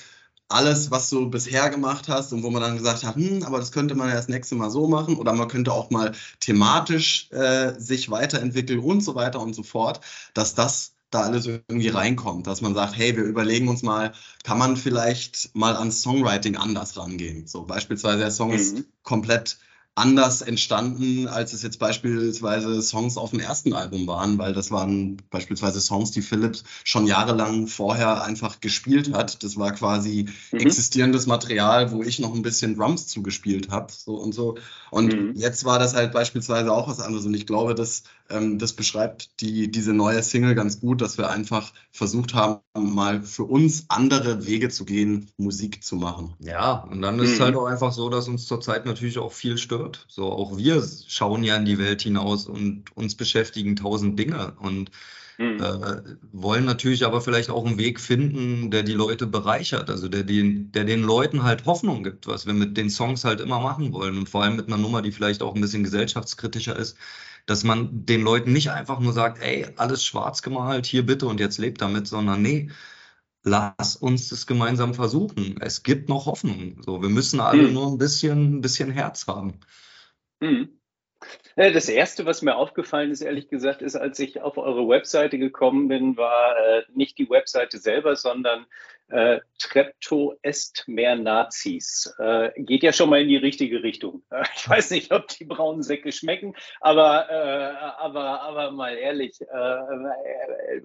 alles, 0.54 0.90
was 0.90 1.10
du 1.10 1.28
bisher 1.28 1.68
gemacht 1.68 2.08
hast 2.08 2.32
und 2.32 2.42
wo 2.42 2.50
man 2.50 2.62
dann 2.62 2.76
gesagt 2.76 3.04
hat, 3.04 3.16
hm, 3.16 3.42
aber 3.42 3.58
das 3.58 3.72
könnte 3.72 3.94
man 3.94 4.08
ja 4.08 4.14
das 4.14 4.28
nächste 4.28 4.54
Mal 4.54 4.70
so 4.70 4.88
machen 4.88 5.16
oder 5.16 5.32
man 5.32 5.48
könnte 5.48 5.72
auch 5.72 5.90
mal 5.90 6.12
thematisch 6.40 7.28
äh, 7.32 7.72
sich 7.78 8.10
weiterentwickeln 8.10 8.80
und 8.80 9.02
so 9.02 9.14
weiter 9.14 9.40
und 9.40 9.54
so 9.54 9.62
fort, 9.62 10.00
dass 10.32 10.54
das 10.54 10.94
da 11.10 11.22
alles 11.22 11.46
irgendwie 11.46 11.88
reinkommt, 11.88 12.46
dass 12.46 12.60
man 12.60 12.74
sagt, 12.74 12.96
hey, 12.96 13.16
wir 13.16 13.24
überlegen 13.24 13.68
uns 13.68 13.82
mal, 13.82 14.12
kann 14.42 14.58
man 14.58 14.76
vielleicht 14.76 15.54
mal 15.54 15.76
an 15.76 15.92
Songwriting 15.92 16.56
anders 16.56 16.96
rangehen? 16.96 17.46
So 17.46 17.64
beispielsweise 17.64 18.18
der 18.18 18.30
Song 18.30 18.48
mhm. 18.48 18.56
ist 18.56 18.84
komplett 19.02 19.58
anders 19.96 20.42
entstanden, 20.42 21.28
als 21.28 21.52
es 21.52 21.62
jetzt 21.62 21.78
beispielsweise 21.78 22.82
Songs 22.82 23.16
auf 23.16 23.30
dem 23.30 23.38
ersten 23.38 23.74
Album 23.74 24.06
waren, 24.08 24.38
weil 24.38 24.52
das 24.52 24.72
waren 24.72 25.18
beispielsweise 25.30 25.80
Songs, 25.80 26.10
die 26.10 26.22
Philips 26.22 26.64
schon 26.82 27.06
jahrelang 27.06 27.68
vorher 27.68 28.24
einfach 28.24 28.60
gespielt 28.60 29.12
hat. 29.12 29.44
Das 29.44 29.56
war 29.56 29.72
quasi 29.72 30.28
mhm. 30.50 30.58
existierendes 30.58 31.26
Material, 31.26 31.92
wo 31.92 32.02
ich 32.02 32.18
noch 32.18 32.34
ein 32.34 32.42
bisschen 32.42 32.76
Drums 32.76 33.06
zugespielt 33.06 33.70
habe, 33.70 33.92
so 33.92 34.16
und 34.16 34.34
so. 34.34 34.56
Und 34.90 35.12
mhm. 35.12 35.32
jetzt 35.36 35.64
war 35.64 35.78
das 35.78 35.94
halt 35.94 36.12
beispielsweise 36.12 36.72
auch 36.72 36.88
was 36.88 37.00
anderes. 37.00 37.24
Und 37.24 37.34
ich 37.34 37.46
glaube, 37.46 37.76
dass 37.76 38.02
ähm, 38.30 38.58
das 38.58 38.72
beschreibt 38.72 39.40
die, 39.40 39.70
diese 39.70 39.92
neue 39.92 40.22
Single 40.22 40.54
ganz 40.54 40.80
gut, 40.80 41.02
dass 41.02 41.18
wir 41.18 41.30
einfach 41.30 41.72
versucht 41.90 42.34
haben, 42.34 42.60
mal 42.74 43.22
für 43.22 43.44
uns 43.44 43.84
andere 43.88 44.46
Wege 44.46 44.70
zu 44.70 44.84
gehen, 44.84 45.30
Musik 45.36 45.84
zu 45.84 45.96
machen. 45.96 46.34
Ja, 46.38 46.84
und 46.90 47.02
dann 47.02 47.18
ist 47.18 47.32
es 47.32 47.38
mhm. 47.38 47.44
halt 47.44 47.56
auch 47.56 47.66
einfach 47.66 47.92
so, 47.92 48.08
dass 48.08 48.28
uns 48.28 48.46
zurzeit 48.46 48.86
natürlich 48.86 49.18
auch 49.18 49.32
viel 49.32 49.58
stört. 49.58 50.06
So, 50.08 50.32
auch 50.32 50.56
wir 50.56 50.82
schauen 51.06 51.44
ja 51.44 51.56
in 51.56 51.66
die 51.66 51.78
Welt 51.78 52.02
hinaus 52.02 52.46
und 52.46 52.84
uns 52.96 53.14
beschäftigen 53.14 53.76
tausend 53.76 54.18
Dinge 54.18 54.54
und 54.58 54.90
mhm. 55.36 55.62
äh, 55.62 56.02
wollen 56.32 56.64
natürlich 56.64 57.04
aber 57.04 57.20
vielleicht 57.20 57.50
auch 57.50 57.66
einen 57.66 57.78
Weg 57.78 58.00
finden, 58.00 58.70
der 58.70 58.84
die 58.84 58.94
Leute 58.94 59.26
bereichert, 59.26 59.90
also 59.90 60.08
der 60.08 60.22
den, 60.22 60.72
der 60.72 60.84
den 60.84 61.02
Leuten 61.02 61.42
halt 61.42 61.66
Hoffnung 61.66 62.02
gibt, 62.02 62.26
was 62.26 62.46
wir 62.46 62.54
mit 62.54 62.78
den 62.78 62.88
Songs 62.88 63.24
halt 63.24 63.40
immer 63.40 63.60
machen 63.60 63.92
wollen 63.92 64.16
und 64.16 64.30
vor 64.30 64.42
allem 64.42 64.56
mit 64.56 64.68
einer 64.68 64.78
Nummer, 64.78 65.02
die 65.02 65.12
vielleicht 65.12 65.42
auch 65.42 65.54
ein 65.54 65.60
bisschen 65.60 65.84
gesellschaftskritischer 65.84 66.76
ist 66.76 66.96
dass 67.46 67.64
man 67.64 68.06
den 68.06 68.22
Leuten 68.22 68.52
nicht 68.52 68.70
einfach 68.70 69.00
nur 69.00 69.12
sagt, 69.12 69.42
ey, 69.42 69.66
alles 69.76 70.04
schwarz 70.04 70.42
gemalt, 70.42 70.86
hier 70.86 71.04
bitte 71.04 71.26
und 71.26 71.40
jetzt 71.40 71.58
lebt 71.58 71.80
damit, 71.80 72.06
sondern 72.06 72.42
nee, 72.42 72.70
lass 73.42 73.96
uns 73.96 74.30
das 74.30 74.46
gemeinsam 74.46 74.94
versuchen. 74.94 75.60
Es 75.60 75.82
gibt 75.82 76.08
noch 76.08 76.26
Hoffnung. 76.26 76.80
So, 76.82 77.02
wir 77.02 77.10
müssen 77.10 77.40
alle 77.40 77.66
hm. 77.66 77.74
nur 77.74 77.86
ein 77.88 77.98
bisschen, 77.98 78.56
ein 78.56 78.60
bisschen 78.60 78.90
Herz 78.90 79.26
haben. 79.26 79.60
Hm. 80.42 80.68
Das 81.56 81.88
erste, 81.88 82.26
was 82.26 82.42
mir 82.42 82.56
aufgefallen 82.56 83.10
ist, 83.10 83.20
ehrlich 83.20 83.48
gesagt, 83.48 83.82
ist, 83.82 83.96
als 83.96 84.18
ich 84.18 84.40
auf 84.40 84.58
eure 84.58 84.88
Webseite 84.88 85.38
gekommen 85.38 85.88
bin, 85.88 86.16
war 86.16 86.56
äh, 86.58 86.82
nicht 86.92 87.18
die 87.18 87.30
Webseite 87.30 87.78
selber, 87.78 88.16
sondern 88.16 88.66
äh, 89.08 89.40
Trepto 89.58 90.34
est 90.42 90.84
mehr 90.88 91.16
Nazis. 91.16 92.12
Äh, 92.18 92.50
geht 92.56 92.82
ja 92.82 92.92
schon 92.92 93.10
mal 93.10 93.20
in 93.20 93.28
die 93.28 93.36
richtige 93.36 93.82
Richtung. 93.82 94.22
Äh, 94.30 94.44
ich 94.56 94.68
weiß 94.68 94.90
nicht, 94.90 95.12
ob 95.12 95.28
die 95.28 95.44
braunen 95.44 95.82
Säcke 95.82 96.12
schmecken, 96.12 96.54
aber, 96.80 97.28
äh, 97.30 98.02
aber, 98.02 98.40
aber 98.42 98.70
mal 98.70 98.96
ehrlich, 98.96 99.40
äh, 99.40 99.46
äh, 99.46 100.82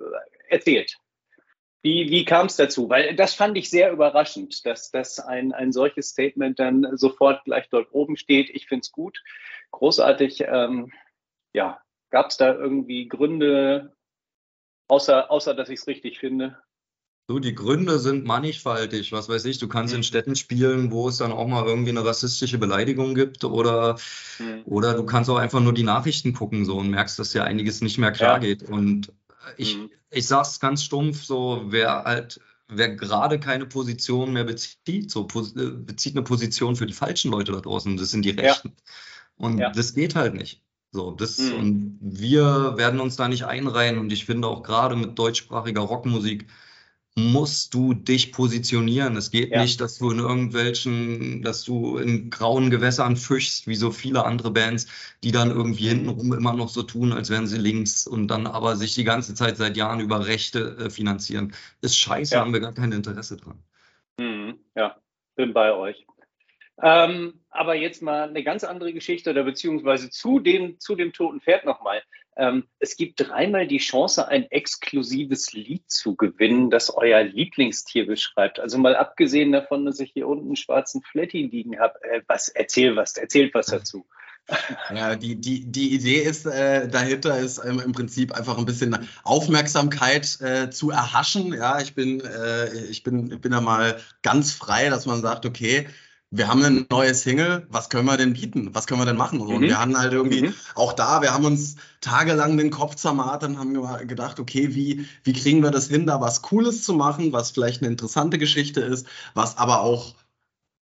erzählt. 0.49 0.97
Wie, 1.81 2.09
wie 2.09 2.25
kam 2.25 2.47
es 2.47 2.57
dazu? 2.57 2.89
Weil 2.89 3.15
das 3.15 3.33
fand 3.33 3.57
ich 3.57 3.69
sehr 3.69 3.91
überraschend, 3.91 4.65
dass, 4.65 4.91
dass 4.91 5.19
ein, 5.19 5.53
ein 5.53 5.71
solches 5.71 6.09
Statement 6.09 6.59
dann 6.59 6.85
sofort 6.97 7.43
gleich 7.45 7.69
dort 7.69 7.87
oben 7.91 8.17
steht. 8.17 8.49
Ich 8.49 8.67
finde 8.67 8.81
es 8.81 8.91
gut, 8.91 9.21
großartig. 9.71 10.43
Ähm, 10.47 10.91
ja, 11.53 11.79
gab 12.09 12.27
es 12.29 12.37
da 12.37 12.53
irgendwie 12.53 13.07
Gründe, 13.07 13.95
außer, 14.89 15.31
außer 15.31 15.53
dass 15.53 15.69
ich 15.69 15.79
es 15.79 15.87
richtig 15.87 16.19
finde? 16.19 16.57
Du, 17.29 17.37
die 17.37 17.53
Gründe 17.53 17.99
sind 17.99 18.25
mannigfaltig. 18.25 19.11
Was 19.11 19.29
weiß 19.29 19.45
ich, 19.45 19.59
du 19.59 19.67
kannst 19.67 19.93
in 19.93 19.99
mhm. 19.99 20.03
Städten 20.03 20.35
spielen, 20.35 20.91
wo 20.91 21.07
es 21.07 21.17
dann 21.17 21.31
auch 21.31 21.47
mal 21.47 21.63
irgendwie 21.63 21.91
eine 21.91 22.03
rassistische 22.03 22.57
Beleidigung 22.57 23.13
gibt 23.13 23.43
oder, 23.43 23.99
mhm. 24.39 24.63
oder 24.65 24.95
du 24.95 25.05
kannst 25.05 25.29
auch 25.29 25.37
einfach 25.37 25.59
nur 25.59 25.73
die 25.73 25.83
Nachrichten 25.83 26.33
gucken 26.33 26.65
so 26.65 26.77
und 26.77 26.89
merkst, 26.89 27.19
dass 27.19 27.31
dir 27.31 27.43
einiges 27.43 27.81
nicht 27.81 27.99
mehr 27.99 28.11
klar 28.11 28.33
ja. 28.33 28.39
geht. 28.39 28.63
Und 28.63 29.13
ich, 29.57 29.77
mhm. 29.77 29.89
ich 30.11 30.27
sag's 30.27 30.59
ganz 30.59 30.83
stumpf, 30.83 31.23
so 31.23 31.63
wer 31.67 32.03
halt, 32.03 32.39
wer 32.67 32.95
gerade 32.95 33.39
keine 33.39 33.65
Position 33.65 34.33
mehr 34.33 34.43
bezieht, 34.43 35.11
so 35.11 35.27
äh, 35.55 35.69
bezieht 35.71 36.15
eine 36.15 36.23
Position 36.23 36.75
für 36.75 36.85
die 36.85 36.93
falschen 36.93 37.31
Leute 37.31 37.51
da 37.51 37.59
draußen, 37.61 37.97
das 37.97 38.11
sind 38.11 38.23
die 38.23 38.31
Rechten. 38.31 38.69
Ja. 38.69 38.93
Und 39.37 39.57
ja. 39.57 39.71
das 39.71 39.93
geht 39.93 40.15
halt 40.15 40.35
nicht. 40.35 40.61
So, 40.91 41.11
das, 41.11 41.37
mhm. 41.37 41.53
und 41.53 41.99
wir 42.01 42.77
werden 42.77 42.99
uns 42.99 43.15
da 43.15 43.27
nicht 43.27 43.45
einreihen 43.45 43.99
und 43.99 44.11
ich 44.11 44.25
finde 44.25 44.47
auch 44.47 44.63
gerade 44.63 44.95
mit 44.95 45.19
deutschsprachiger 45.19 45.81
Rockmusik, 45.81 46.47
musst 47.15 47.73
du 47.73 47.93
dich 47.93 48.31
positionieren. 48.31 49.17
Es 49.17 49.31
geht 49.31 49.51
ja. 49.51 49.61
nicht, 49.61 49.81
dass 49.81 49.97
du 49.97 50.11
in 50.11 50.19
irgendwelchen, 50.19 51.41
dass 51.41 51.63
du 51.63 51.97
in 51.97 52.29
grauen 52.29 52.69
Gewässern 52.69 53.17
fischst, 53.17 53.67
wie 53.67 53.75
so 53.75 53.91
viele 53.91 54.25
andere 54.25 54.51
Bands, 54.51 54.87
die 55.23 55.31
dann 55.31 55.49
irgendwie 55.49 55.89
hintenrum 55.89 56.33
immer 56.33 56.53
noch 56.53 56.69
so 56.69 56.83
tun, 56.83 57.11
als 57.11 57.29
wären 57.29 57.47
sie 57.47 57.57
links 57.57 58.07
und 58.07 58.27
dann 58.27 58.47
aber 58.47 58.75
sich 58.75 58.95
die 58.95 59.03
ganze 59.03 59.33
Zeit 59.33 59.57
seit 59.57 59.75
Jahren 59.75 59.99
über 59.99 60.27
Rechte 60.27 60.77
äh, 60.77 60.89
finanzieren. 60.89 61.53
Ist 61.81 61.97
scheiße, 61.97 62.35
ja. 62.35 62.41
haben 62.41 62.53
wir 62.53 62.61
gar 62.61 62.73
kein 62.73 62.91
Interesse 62.91 63.37
dran. 63.37 63.61
Mhm. 64.17 64.59
Ja, 64.75 64.95
bin 65.35 65.53
bei 65.53 65.73
euch. 65.73 66.05
Ähm, 66.81 67.41
aber 67.49 67.75
jetzt 67.75 68.01
mal 68.01 68.29
eine 68.29 68.43
ganz 68.43 68.63
andere 68.63 68.93
Geschichte 68.93 69.31
oder 69.31 69.43
beziehungsweise 69.43 70.09
zu 70.09 70.39
dem, 70.39 70.79
zu 70.79 70.95
dem 70.95 71.13
toten 71.13 71.41
Pferd 71.41 71.65
nochmal. 71.65 72.01
Ähm, 72.37 72.63
es 72.79 72.95
gibt 72.95 73.19
dreimal 73.19 73.67
die 73.67 73.79
Chance, 73.79 74.27
ein 74.29 74.49
exklusives 74.49 75.51
Lied 75.51 75.83
zu 75.91 76.15
gewinnen, 76.15 76.69
das 76.69 76.89
euer 76.89 77.21
Lieblingstier 77.21 78.05
beschreibt. 78.05 78.61
Also 78.61 78.77
mal 78.77 78.95
abgesehen 78.95 79.51
davon, 79.51 79.85
dass 79.85 79.99
ich 79.99 80.11
hier 80.13 80.27
unten 80.27 80.45
einen 80.45 80.55
schwarzen 80.55 81.01
Flatty 81.01 81.47
liegen 81.47 81.79
habe. 81.79 82.01
Äh, 82.03 82.21
was, 82.27 82.47
erzähl 82.47 82.95
was, 82.95 83.17
erzählt 83.17 83.53
was 83.53 83.67
dazu. 83.67 84.05
Ja, 84.95 85.15
die, 85.15 85.35
die, 85.35 85.71
die 85.71 85.93
Idee 85.93 86.23
ist 86.23 86.47
äh, 86.47 86.87
dahinter 86.87 87.37
ist 87.37 87.63
ähm, 87.63 87.79
im 87.79 87.91
Prinzip 87.91 88.35
einfach 88.35 88.57
ein 88.57 88.65
bisschen 88.65 88.97
Aufmerksamkeit 89.23 90.41
äh, 90.41 90.71
zu 90.71 90.89
erhaschen. 90.89 91.53
Ja, 91.53 91.79
ich 91.79 91.93
bin, 91.93 92.21
äh, 92.21 92.73
ich 92.85 93.03
bin, 93.03 93.31
ich 93.31 93.41
bin 93.41 93.51
da 93.51 93.61
mal 93.61 93.99
ganz 94.23 94.51
frei, 94.51 94.89
dass 94.89 95.05
man 95.05 95.21
sagt, 95.21 95.45
okay, 95.45 95.87
wir 96.31 96.47
haben 96.47 96.63
eine 96.63 96.85
neue 96.89 97.15
Single, 97.15 97.65
was 97.69 97.89
können 97.89 98.05
wir 98.05 98.17
denn 98.17 98.33
bieten? 98.33 98.69
Was 98.73 98.85
können 98.85 99.01
wir 99.01 99.05
denn 99.05 99.17
machen? 99.17 99.41
Und 99.41 99.61
mhm. 99.61 99.61
wir 99.61 99.79
haben 99.79 99.97
halt 99.97 100.13
irgendwie 100.13 100.43
mhm. 100.43 100.53
auch 100.75 100.93
da, 100.93 101.21
wir 101.21 101.33
haben 101.33 101.45
uns 101.45 101.77
tagelang 102.01 102.57
den 102.57 102.69
Kopf 102.69 102.95
zermartert 102.95 103.49
und 103.49 103.57
haben 103.57 104.07
gedacht, 104.07 104.39
okay, 104.39 104.75
wie, 104.75 105.07
wie 105.23 105.33
kriegen 105.33 105.63
wir 105.63 105.71
das 105.71 105.87
hin, 105.87 106.05
da 106.05 106.21
was 106.21 106.43
Cooles 106.43 106.83
zu 106.83 106.93
machen, 106.93 107.33
was 107.33 107.51
vielleicht 107.51 107.81
eine 107.81 107.91
interessante 107.91 108.37
Geschichte 108.37 108.81
ist, 108.81 109.07
was 109.33 109.57
aber 109.57 109.81
auch 109.81 110.13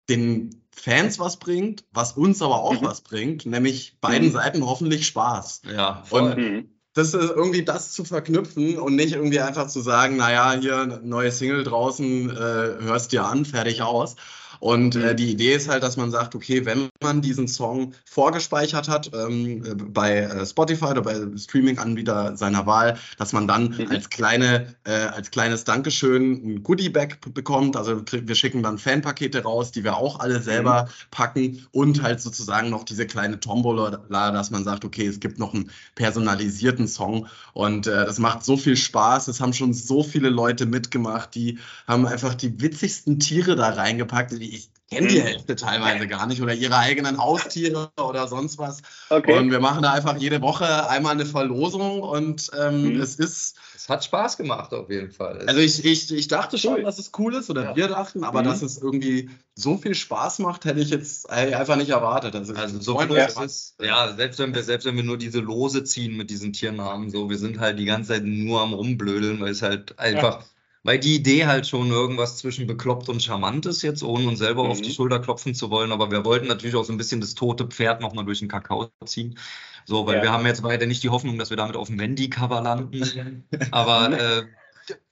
den 0.09 0.63
Fans 0.75 1.19
was 1.19 1.39
bringt, 1.39 1.85
was 1.93 2.13
uns 2.13 2.41
aber 2.41 2.63
auch 2.63 2.81
mhm. 2.81 2.87
was 2.87 3.01
bringt, 3.01 3.45
nämlich 3.45 3.99
beiden 4.01 4.29
mhm. 4.29 4.33
Seiten 4.33 4.65
hoffentlich 4.65 5.07
Spaß. 5.07 5.63
Ja, 5.75 6.03
voll. 6.05 6.23
Und 6.23 6.39
mhm. 6.39 6.69
das 6.95 7.15
ist 7.15 7.31
irgendwie 7.31 7.65
das 7.65 7.93
zu 7.93 8.05
verknüpfen 8.05 8.79
und 8.79 8.95
nicht 8.95 9.15
irgendwie 9.15 9.41
einfach 9.41 9.67
zu 9.67 9.81
sagen, 9.81 10.17
naja, 10.17 10.53
hier 10.53 11.01
neue 11.03 11.33
Single 11.33 11.65
draußen, 11.65 12.31
äh, 12.31 12.35
hörst 12.35 13.11
dir 13.11 13.27
an, 13.27 13.45
fertig 13.45 13.83
aus. 13.83 14.15
Und 14.63 14.95
äh, 14.95 15.11
mhm. 15.11 15.17
die 15.17 15.33
Idee 15.33 15.55
ist 15.55 15.69
halt, 15.69 15.83
dass 15.83 15.97
man 15.97 16.13
sagt, 16.13 16.37
okay, 16.37 16.65
wenn 16.65 16.89
man 17.03 17.21
diesen 17.21 17.49
Song 17.49 17.95
vorgespeichert 18.05 18.89
hat 18.89 19.11
ähm, 19.13 19.65
bei 19.93 20.19
äh, 20.19 20.47
Spotify 20.47 20.85
oder 20.85 21.03
bei 21.03 21.17
Streaming-Anbieter 21.37 22.37
seiner 22.37 22.65
Wahl, 22.65 22.97
dass 23.19 23.33
man 23.33 23.49
dann 23.49 23.75
mhm. 23.77 23.91
als 23.91 24.09
kleine, 24.09 24.73
äh, 24.85 24.93
als 24.93 25.33
kleines 25.33 25.65
Dankeschön 25.65 26.35
ein 26.47 26.63
Goodie-Bag 26.63 27.35
bekommt. 27.35 27.77
Also 27.77 28.05
wir 28.09 28.35
schicken 28.37 28.63
dann 28.63 28.79
Fanpakete 28.79 29.43
raus, 29.43 29.73
die 29.73 29.83
wir 29.83 29.97
auch 29.97 30.21
alle 30.21 30.41
selber 30.41 30.85
mhm. 30.85 30.89
packen 31.11 31.67
und 31.73 32.01
halt 32.01 32.21
sozusagen 32.21 32.71
noch 32.71 32.85
diese 32.85 33.05
kleine 33.05 33.41
Tombola, 33.41 33.91
dass 34.09 34.53
man 34.53 34.63
sagt, 34.63 34.85
okay, 34.85 35.09
es 35.09 35.19
gibt 35.19 35.41
noch 35.41 35.55
einen 35.55 35.73
personalisierten 35.97 36.87
Song 36.87 37.27
und 37.53 37.89
äh, 37.89 38.07
das 38.07 38.21
macht 38.21 38.45
so 38.45 38.57
viel 38.57 38.77
Spaß. 38.77 39.27
Es 39.27 39.41
haben 39.41 39.55
schon 39.55 39.75
so 39.75 40.05
viele 40.05 40.29
Leute 40.29 40.67
mitgemacht, 40.67 41.35
die 41.35 41.59
haben 41.89 42.07
einfach 42.07 42.37
die 42.37 42.61
witzigsten 42.61 43.19
Tiere 43.19 43.57
da 43.57 43.71
reingepackt. 43.71 44.31
Die 44.31 44.52
ich 44.93 44.99
kenne 44.99 45.09
die 45.09 45.21
mhm. 45.21 45.25
Hälfte 45.25 45.57
teilweise 45.57 46.07
gar 46.07 46.27
nicht 46.27 46.43
oder 46.43 46.55
ihre 46.55 46.77
eigenen 46.77 47.19
Haustiere 47.19 47.91
oder 47.99 48.29
sonst 48.29 48.59
was. 48.59 48.83
Okay. 49.09 49.39
Und 49.39 49.51
wir 49.51 49.61
machen 49.61 49.83
da 49.83 49.93
einfach 49.93 50.17
jede 50.19 50.43
Woche 50.43 50.89
einmal 50.89 51.13
eine 51.13 51.25
Verlosung 51.25 52.03
und 52.03 52.51
ähm, 52.59 52.95
mhm. 52.95 53.01
es 53.01 53.17
ist. 53.17 53.57
Es 53.75 53.89
hat 53.89 54.05
Spaß 54.05 54.37
gemacht 54.37 54.73
auf 54.75 54.91
jeden 54.91 55.11
Fall. 55.11 55.45
Also 55.47 55.61
ich, 55.61 55.85
ich, 55.85 56.13
ich 56.13 56.29
dachte 56.29 56.57
schon, 56.57 56.85
dass 56.85 57.01
es 57.01 57.11
cool 57.19 57.35
ist 57.35 57.51
oder 57.51 57.65
ja. 57.65 57.77
wir 57.77 57.89
dachten, 57.89 58.23
aber 58.23 58.43
mhm. 58.43 58.45
dass 58.45 58.63
es 58.63 58.79
irgendwie 58.79 59.29
so 59.57 59.77
viel 59.77 59.95
Spaß 59.95 60.39
macht, 60.39 60.67
hätte 60.67 60.79
ich 60.79 60.91
jetzt 60.91 61.29
einfach 61.29 61.77
nicht 61.77 61.91
erwartet. 61.91 62.37
Also, 62.37 62.55
also 62.55 62.81
so 62.81 63.01
cool 63.01 63.17
ist 63.17 63.41
es, 63.41 63.75
ja, 63.81 64.15
selbst 64.15 64.39
wenn 64.39 64.55
wir, 64.55 64.63
selbst 64.63 64.85
wenn 64.85 64.97
wir 64.97 65.03
nur 65.03 65.19
diese 65.19 65.41
Lose 65.41 65.83
ziehen 65.83 66.17
mit 66.17 66.31
diesen 66.31 66.53
Tiernamen, 66.53 67.11
so, 67.11 67.29
wir 67.29 67.39
sind 67.39 67.59
halt 67.59 67.79
die 67.79 67.85
ganze 67.85 68.13
Zeit 68.13 68.25
nur 68.25 68.61
am 68.61 68.73
rumblödeln, 68.73 69.41
weil 69.41 69.51
es 69.51 69.63
halt 69.63 69.99
einfach. 69.99 70.41
Ja 70.41 70.47
weil 70.85 70.99
die 70.99 71.15
Idee 71.15 71.47
halt 71.47 71.67
schon 71.67 71.91
irgendwas 71.91 72.39
zwischen 72.39 72.67
bekloppt 72.67 73.09
und 73.09 73.23
charmant 73.23 73.67
ist 73.67 73.83
jetzt, 73.83 74.03
ohne 74.03 74.27
uns 74.29 74.41
selber 74.41 74.65
mhm. 74.65 74.71
auf 74.71 74.81
die 74.81 74.89
mhm. 74.89 74.95
Schulter 74.95 75.21
klopfen 75.21 75.55
zu 75.55 75.71
wollen. 75.71 75.93
Aber 75.93 76.11
wir 76.11 76.25
wollten 76.25 76.49
natürlich 76.49 76.77
auch 76.77 76.85
so 76.85 76.93
ein 76.93 76.99
bisschen 76.99 77.21
das 77.21 77.35
tote 77.35 77.67
Pferd 77.67 78.01
nochmal 78.01 78.25
durch 78.25 78.41
den 78.41 78.49
Kakao 78.49 78.91
ziehen. 79.05 79.39
So, 79.85 80.07
weil 80.07 80.17
ja. 80.17 80.23
wir 80.23 80.33
haben 80.33 80.47
jetzt 80.47 80.63
weiter 80.63 80.87
nicht 80.87 81.03
die 81.03 81.11
Hoffnung, 81.11 81.39
dass 81.39 81.51
wir 81.51 81.57
damit 81.57 81.77
auf 81.77 81.89
dem 81.89 81.99
Wendy-Cover 81.99 82.61
landen. 82.61 83.45
aber 83.71 84.19
äh, 84.19 84.43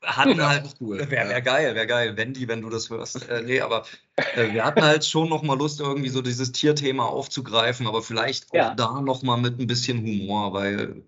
hatten 0.03 0.45
halt, 0.45 0.75
cool. 0.81 0.99
wäre 1.11 1.29
wär 1.29 1.43
geil, 1.43 1.75
wäre 1.75 1.87
geil, 1.87 2.17
Wendy, 2.17 2.49
wenn 2.49 2.63
du 2.63 2.71
das 2.71 2.91
hörst. 2.91 3.29
Äh, 3.29 3.43
nee, 3.43 3.61
aber 3.61 3.85
äh, 4.17 4.53
wir 4.53 4.65
hatten 4.65 4.83
halt 4.83 5.05
schon 5.05 5.29
nochmal 5.29 5.59
Lust, 5.59 5.81
irgendwie 5.81 6.09
so 6.09 6.23
dieses 6.23 6.53
Tierthema 6.53 7.05
aufzugreifen, 7.05 7.87
aber 7.87 8.03
vielleicht 8.03 8.51
auch 8.51 8.57
ja. 8.57 8.75
da 8.75 9.01
nochmal 9.01 9.39
mit 9.39 9.61
ein 9.61 9.67
bisschen 9.67 9.99
Humor, 9.99 10.53
weil 10.53 11.05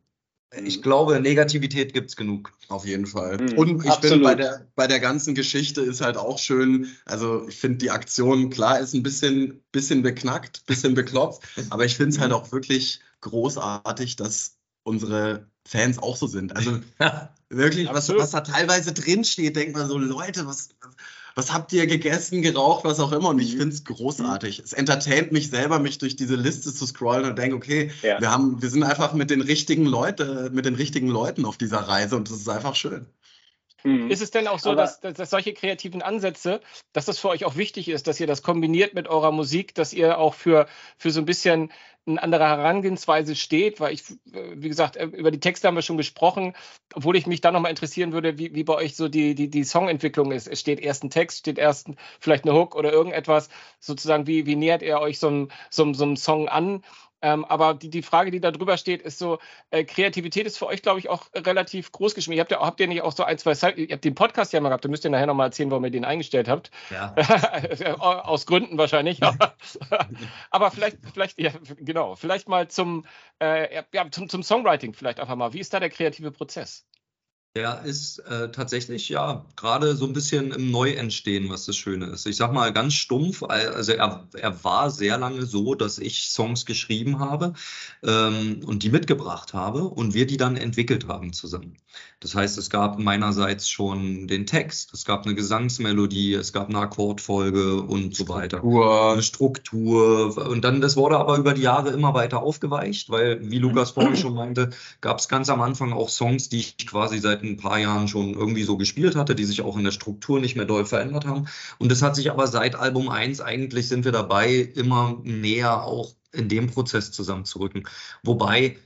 ich 0.64 0.78
mhm. 0.78 0.82
glaube, 0.82 1.20
Negativität 1.20 1.92
gibt 1.92 2.10
es 2.10 2.16
genug. 2.16 2.52
Auf 2.68 2.84
jeden 2.86 3.06
Fall. 3.06 3.38
Mhm, 3.38 3.58
und 3.58 3.84
ich 3.84 3.94
finde, 3.94 4.18
bei 4.20 4.34
der, 4.34 4.66
bei 4.74 4.86
der 4.86 5.00
ganzen 5.00 5.34
Geschichte 5.34 5.80
ist 5.80 6.00
halt 6.00 6.16
auch 6.16 6.38
schön, 6.38 6.88
also 7.04 7.46
ich 7.48 7.56
finde 7.56 7.78
die 7.78 7.90
Aktion, 7.90 8.50
klar, 8.50 8.80
ist 8.80 8.94
ein 8.94 9.02
bisschen, 9.02 9.62
bisschen 9.72 10.02
beknackt, 10.02 10.64
bisschen 10.66 10.94
beklopft, 10.94 11.42
aber 11.70 11.84
ich 11.84 11.96
finde 11.96 12.10
es 12.10 12.20
halt 12.20 12.30
mhm. 12.30 12.36
auch 12.36 12.52
wirklich 12.52 13.00
großartig, 13.20 14.16
dass 14.16 14.56
unsere 14.84 15.46
Fans 15.66 15.98
auch 15.98 16.16
so 16.16 16.26
sind. 16.26 16.56
Also 16.56 16.80
wirklich, 17.48 17.88
was, 17.88 18.08
was 18.08 18.30
da 18.32 18.40
teilweise 18.40 18.92
drinsteht, 18.92 19.56
denkt 19.56 19.76
man 19.76 19.88
so, 19.88 19.98
Leute, 19.98 20.46
was, 20.46 20.70
was 21.34 21.52
habt 21.52 21.72
ihr 21.72 21.86
gegessen, 21.86 22.42
geraucht, 22.42 22.84
was 22.84 23.00
auch 23.00 23.12
immer. 23.12 23.30
Und 23.30 23.40
ich 23.40 23.54
mhm. 23.54 23.58
finde 23.58 23.74
es 23.74 23.84
großartig. 23.84 24.60
Es 24.60 24.72
entertaint 24.72 25.32
mich 25.32 25.50
selber, 25.50 25.78
mich 25.78 25.98
durch 25.98 26.16
diese 26.16 26.36
Liste 26.36 26.72
zu 26.74 26.86
scrollen 26.86 27.24
und 27.24 27.38
denke, 27.38 27.56
okay, 27.56 27.90
ja. 28.02 28.20
wir 28.20 28.30
haben, 28.30 28.60
wir 28.60 28.70
sind 28.70 28.82
einfach 28.82 29.12
mit 29.14 29.30
den 29.30 29.40
richtigen 29.40 29.86
Leuten, 29.86 30.54
mit 30.54 30.64
den 30.64 30.74
richtigen 30.74 31.08
Leuten 31.08 31.44
auf 31.44 31.56
dieser 31.56 31.80
Reise 31.80 32.16
und 32.16 32.30
das 32.30 32.38
ist 32.38 32.48
einfach 32.48 32.74
schön. 32.74 33.06
Mhm. 33.84 34.10
Ist 34.10 34.22
es 34.22 34.30
denn 34.30 34.46
auch 34.46 34.58
so, 34.58 34.74
dass, 34.74 35.00
dass, 35.00 35.30
solche 35.30 35.52
kreativen 35.52 36.02
Ansätze, 36.02 36.60
dass 36.92 37.06
das 37.06 37.18
für 37.18 37.28
euch 37.28 37.44
auch 37.44 37.56
wichtig 37.56 37.88
ist, 37.88 38.06
dass 38.06 38.20
ihr 38.20 38.26
das 38.26 38.42
kombiniert 38.42 38.94
mit 38.94 39.08
eurer 39.08 39.32
Musik, 39.32 39.74
dass 39.74 39.92
ihr 39.92 40.18
auch 40.18 40.34
für, 40.34 40.66
für 40.98 41.10
so 41.10 41.20
ein 41.20 41.24
bisschen 41.24 41.72
eine 42.06 42.22
andere 42.22 42.44
Herangehensweise 42.44 43.34
steht? 43.36 43.80
Weil 43.80 43.94
ich, 43.94 44.04
wie 44.24 44.68
gesagt, 44.68 44.96
äh, 44.96 45.06
über 45.06 45.30
die 45.30 45.40
Texte 45.40 45.68
haben 45.68 45.74
wir 45.74 45.82
schon 45.82 45.96
gesprochen, 45.96 46.54
obwohl 46.94 47.16
ich 47.16 47.26
mich 47.26 47.40
da 47.40 47.50
nochmal 47.50 47.70
interessieren 47.70 48.12
würde, 48.12 48.38
wie, 48.38 48.54
wie 48.54 48.64
bei 48.64 48.74
euch 48.74 48.96
so 48.96 49.08
die, 49.08 49.34
die, 49.34 49.48
die 49.48 49.64
Songentwicklung 49.64 50.32
ist. 50.32 50.48
Es 50.48 50.60
steht 50.60 50.80
erst 50.80 51.04
ein 51.04 51.10
Text, 51.10 51.40
steht 51.40 51.58
erst 51.58 51.88
vielleicht 52.20 52.44
eine 52.44 52.54
Hook 52.54 52.74
oder 52.74 52.92
irgendetwas. 52.92 53.48
Sozusagen, 53.80 54.26
wie, 54.26 54.46
wie 54.46 54.56
nähert 54.56 54.82
ihr 54.82 54.98
euch 54.98 55.18
so 55.18 55.28
einem, 55.28 55.48
so, 55.70 55.92
so 55.92 56.04
einem 56.04 56.16
Song 56.16 56.48
an? 56.48 56.82
Ähm, 57.22 57.44
aber 57.44 57.74
die, 57.74 57.88
die 57.88 58.02
Frage, 58.02 58.30
die 58.30 58.40
da 58.40 58.50
drüber 58.50 58.76
steht, 58.76 59.00
ist 59.02 59.18
so, 59.18 59.38
äh, 59.70 59.84
Kreativität 59.84 60.46
ist 60.46 60.58
für 60.58 60.66
euch, 60.66 60.82
glaube 60.82 60.98
ich, 60.98 61.08
auch 61.08 61.26
relativ 61.34 61.92
groß 61.92 62.14
geschrieben. 62.14 62.36
Ihr 62.36 62.40
habt 62.40 62.50
ja, 62.50 62.60
habt 62.60 62.80
ihr 62.80 62.88
nicht 62.88 63.02
auch 63.02 63.12
so 63.12 63.22
ein, 63.22 63.38
zwei 63.38 63.52
ihr 63.72 63.92
habt 63.92 64.04
den 64.04 64.14
Podcast 64.14 64.52
ja 64.52 64.60
mal 64.60 64.70
gehabt, 64.70 64.84
da 64.84 64.88
müsst 64.88 65.04
ihr 65.04 65.10
nachher 65.10 65.26
nochmal 65.26 65.46
erzählen, 65.46 65.70
warum 65.70 65.84
ihr 65.84 65.90
den 65.90 66.04
eingestellt 66.04 66.48
habt. 66.48 66.70
Ja. 66.90 67.14
Aus 67.98 68.46
Gründen 68.46 68.76
wahrscheinlich. 68.76 69.20
aber 70.50 70.70
vielleicht, 70.70 70.98
vielleicht, 71.12 71.40
ja, 71.40 71.52
genau, 71.78 72.16
vielleicht 72.16 72.48
mal 72.48 72.68
zum, 72.68 73.06
äh, 73.40 73.82
ja, 73.92 74.10
zum, 74.10 74.28
zum 74.28 74.42
Songwriting 74.42 74.92
vielleicht 74.92 75.20
einfach 75.20 75.36
mal. 75.36 75.52
Wie 75.52 75.60
ist 75.60 75.72
da 75.72 75.80
der 75.80 75.90
kreative 75.90 76.32
Prozess? 76.32 76.84
Der 77.54 77.82
ist 77.82 78.18
äh, 78.20 78.50
tatsächlich 78.50 79.10
ja 79.10 79.44
gerade 79.56 79.94
so 79.94 80.06
ein 80.06 80.14
bisschen 80.14 80.52
im 80.52 80.70
Neuentstehen, 80.70 81.50
was 81.50 81.66
das 81.66 81.76
Schöne 81.76 82.06
ist. 82.06 82.24
Ich 82.24 82.36
sag 82.36 82.50
mal 82.50 82.72
ganz 82.72 82.94
stumpf, 82.94 83.42
also 83.42 83.92
er, 83.92 84.26
er 84.32 84.64
war 84.64 84.90
sehr 84.90 85.18
lange 85.18 85.44
so, 85.44 85.74
dass 85.74 85.98
ich 85.98 86.30
Songs 86.30 86.64
geschrieben 86.64 87.18
habe 87.18 87.52
ähm, 88.02 88.62
und 88.64 88.84
die 88.84 88.88
mitgebracht 88.88 89.52
habe 89.52 89.84
und 89.84 90.14
wir 90.14 90.26
die 90.26 90.38
dann 90.38 90.56
entwickelt 90.56 91.08
haben 91.08 91.34
zusammen. 91.34 91.76
Das 92.20 92.34
heißt, 92.34 92.56
es 92.56 92.70
gab 92.70 92.98
meinerseits 92.98 93.68
schon 93.68 94.28
den 94.28 94.46
Text, 94.46 94.94
es 94.94 95.04
gab 95.04 95.26
eine 95.26 95.34
Gesangsmelodie, 95.34 96.32
es 96.32 96.54
gab 96.54 96.70
eine 96.70 96.78
Akkordfolge 96.78 97.82
und 97.82 98.16
so 98.16 98.28
weiter. 98.28 98.58
Struktur. 98.58 99.12
Eine 99.12 99.22
Struktur. 99.22 100.48
Und 100.48 100.64
dann, 100.64 100.80
das 100.80 100.96
wurde 100.96 101.18
aber 101.18 101.36
über 101.36 101.52
die 101.52 101.62
Jahre 101.62 101.90
immer 101.90 102.14
weiter 102.14 102.42
aufgeweicht, 102.42 103.10
weil, 103.10 103.50
wie 103.50 103.58
Lukas 103.58 103.90
vorhin 103.90 104.16
schon 104.16 104.34
meinte, 104.34 104.70
gab 105.02 105.18
es 105.18 105.28
ganz 105.28 105.50
am 105.50 105.60
Anfang 105.60 105.92
auch 105.92 106.08
Songs, 106.08 106.48
die 106.48 106.60
ich 106.60 106.86
quasi 106.86 107.18
seit 107.18 107.41
ein 107.44 107.56
paar 107.56 107.78
Jahren 107.78 108.08
schon 108.08 108.34
irgendwie 108.34 108.62
so 108.64 108.76
gespielt 108.76 109.16
hatte, 109.16 109.34
die 109.34 109.44
sich 109.44 109.62
auch 109.62 109.76
in 109.76 109.84
der 109.84 109.90
Struktur 109.92 110.40
nicht 110.40 110.56
mehr 110.56 110.64
doll 110.66 110.84
verändert 110.84 111.26
haben. 111.26 111.46
Und 111.78 111.90
das 111.90 112.02
hat 112.02 112.16
sich 112.16 112.30
aber 112.30 112.46
seit 112.46 112.74
Album 112.74 113.08
1 113.08 113.40
eigentlich 113.40 113.88
sind 113.88 114.04
wir 114.04 114.12
dabei, 114.12 114.54
immer 114.74 115.20
näher 115.24 115.84
auch 115.84 116.14
in 116.32 116.48
dem 116.48 116.68
Prozess 116.68 117.12
zusammenzurücken. 117.12 117.84
Wobei 118.22 118.76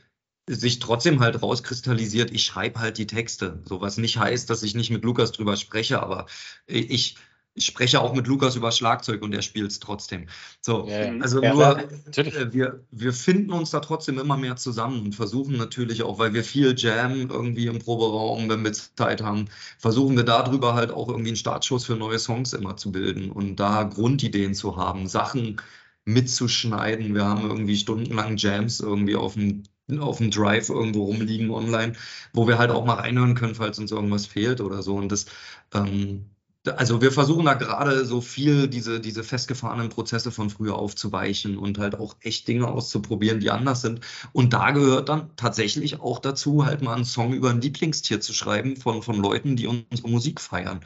sich 0.49 0.79
trotzdem 0.79 1.21
halt 1.21 1.43
rauskristallisiert, 1.43 2.31
ich 2.31 2.45
schreibe 2.45 2.81
halt 2.81 2.99
die 2.99 3.07
Texte. 3.07 3.63
So 3.65 3.81
was 3.81 3.99
nicht 3.99 4.19
heißt, 4.19 4.49
dass 4.49 4.63
ich 4.63 4.75
nicht 4.75 4.91
mit 4.91 5.05
Lukas 5.05 5.33
drüber 5.33 5.57
spreche, 5.57 6.01
aber 6.03 6.27
ich 6.67 7.17
ich 7.57 7.65
spreche 7.65 8.01
auch 8.03 8.15
mit 8.15 8.27
Lukas 8.27 8.55
über 8.55 8.71
Schlagzeug 8.71 9.23
und 9.23 9.35
er 9.35 9.41
spielt 9.41 9.71
es 9.71 9.81
trotzdem. 9.81 10.29
So, 10.61 10.87
ja, 10.87 11.11
also 11.21 11.43
ja, 11.43 11.55
nur, 11.55 11.79
äh, 11.79 12.53
wir, 12.53 12.85
wir 12.91 13.13
finden 13.15 13.51
uns 13.51 13.71
da 13.71 13.81
trotzdem 13.81 14.19
immer 14.19 14.37
mehr 14.37 14.57
zusammen 14.57 15.07
und 15.07 15.15
versuchen 15.15 15.57
natürlich 15.57 16.03
auch, 16.03 16.19
weil 16.19 16.35
wir 16.35 16.45
viel 16.45 16.75
Jam 16.77 17.31
irgendwie 17.31 17.67
im 17.67 17.79
Proberaum, 17.79 18.51
wenn 18.51 18.63
wir 18.63 18.75
Zeit 18.75 19.23
haben, 19.23 19.47
versuchen 19.79 20.17
wir 20.17 20.25
darüber 20.25 20.75
halt 20.75 20.91
auch 20.91 21.09
irgendwie 21.09 21.31
einen 21.31 21.39
Startschuss 21.39 21.87
für 21.87 21.97
neue 21.97 22.19
Songs 22.19 22.53
immer 22.53 22.77
zu 22.77 22.93
bilden 22.93 23.31
und 23.31 23.57
da 23.57 23.85
Grundideen 23.85 24.55
zu 24.55 24.77
haben, 24.77 25.09
Sachen 25.09 25.57
mitzuschneiden. 26.05 27.15
Wir 27.15 27.25
haben 27.25 27.49
irgendwie 27.49 27.77
stundenlang 27.77 28.37
Jams 28.37 28.81
irgendwie 28.81 29.17
auf 29.17 29.35
dem 29.35 29.63
auf 30.01 30.19
dem 30.19 30.33
Drive 30.33 30.69
irgendwo 30.69 31.05
rumliegen 31.05 31.51
online, 31.51 31.93
wo 32.33 32.49
wir 32.49 32.59
halt 32.59 32.73
auch 32.73 32.85
mal 32.85 32.95
reinhören 32.95 33.37
können, 33.37 33.55
falls 33.55 33.79
uns 33.79 33.93
irgendwas 33.93 34.27
fehlt 34.27 34.61
oder 34.61 34.83
so. 34.83 34.97
Und 34.97 35.13
das 35.13 35.27
ähm, 35.75 36.27
also 36.69 37.01
wir 37.01 37.13
versuchen 37.13 37.45
da 37.45 37.55
gerade 37.55 38.05
so 38.05 38.21
viel 38.21 38.69
diese, 38.69 39.01
diese 39.01 39.25
festgefahrenen 39.25 39.89
Prozesse 39.89 40.31
von 40.31 40.51
früher 40.51 40.77
aufzuweichen 40.77 41.59
und 41.59 41.79
halt 41.79 41.95
auch 41.95 42.17
echt 42.21 42.49
Dinge 42.49 42.69
auszuprobieren, 42.69 43.41
die 43.41 43.51
anders 43.51 43.83
sind. 43.83 44.01
Und 44.33 44.53
da 44.53 44.71
gehört 44.73 45.09
dann 45.09 45.31
tatsächlich 45.37 46.01
auch 46.01 46.19
dazu, 46.19 46.65
halt 46.65 46.83
mal 46.83 46.95
einen 46.95 47.05
Song 47.05 47.33
über 47.33 47.51
ein 47.51 47.61
Lieblingstier 47.61 48.21
zu 48.21 48.33
schreiben 48.33 48.77
von, 48.77 49.03
von 49.03 49.17
Leuten, 49.17 49.57
die 49.57 49.67
unsere 49.67 50.09
Musik 50.09 50.41
feiern. 50.41 50.81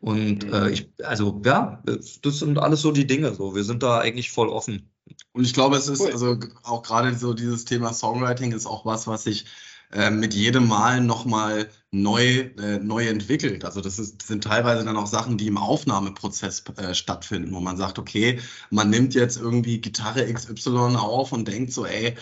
Und 0.00 0.46
mhm. 0.46 0.52
äh, 0.52 0.70
ich, 0.70 0.90
also 1.02 1.40
ja, 1.44 1.82
das 1.84 2.38
sind 2.38 2.58
alles 2.58 2.80
so 2.80 2.90
die 2.90 3.06
Dinge. 3.06 3.34
So, 3.34 3.54
wir 3.54 3.64
sind 3.64 3.82
da 3.82 3.98
eigentlich 3.98 4.30
voll 4.30 4.48
offen. 4.48 4.90
Und 5.32 5.44
ich 5.44 5.54
glaube, 5.54 5.76
es 5.76 5.88
ist 5.88 6.00
cool. 6.00 6.12
also 6.12 6.38
auch 6.62 6.82
gerade 6.82 7.14
so 7.16 7.34
dieses 7.34 7.64
Thema 7.64 7.92
Songwriting 7.92 8.52
ist 8.52 8.66
auch 8.66 8.84
was, 8.86 9.06
was 9.06 9.26
ich 9.26 9.46
äh, 9.92 10.10
mit 10.10 10.34
jedem 10.34 10.68
Mal 10.68 11.00
nochmal 11.00 11.68
neu, 11.90 12.50
äh, 12.58 12.78
neu 12.78 13.08
entwickelt. 13.08 13.64
Also 13.64 13.80
das, 13.80 13.98
ist, 13.98 14.20
das 14.20 14.28
sind 14.28 14.44
teilweise 14.44 14.84
dann 14.84 14.96
auch 14.96 15.06
Sachen, 15.06 15.36
die 15.36 15.48
im 15.48 15.58
Aufnahmeprozess 15.58 16.64
äh, 16.76 16.94
stattfinden, 16.94 17.52
wo 17.52 17.60
man 17.60 17.76
sagt, 17.76 17.98
okay, 17.98 18.38
man 18.70 18.90
nimmt 18.90 19.14
jetzt 19.14 19.36
irgendwie 19.36 19.80
Gitarre 19.80 20.32
XY 20.32 20.96
auf 20.96 21.32
und 21.32 21.48
denkt 21.48 21.72
so, 21.72 21.86
ey, 21.86 22.16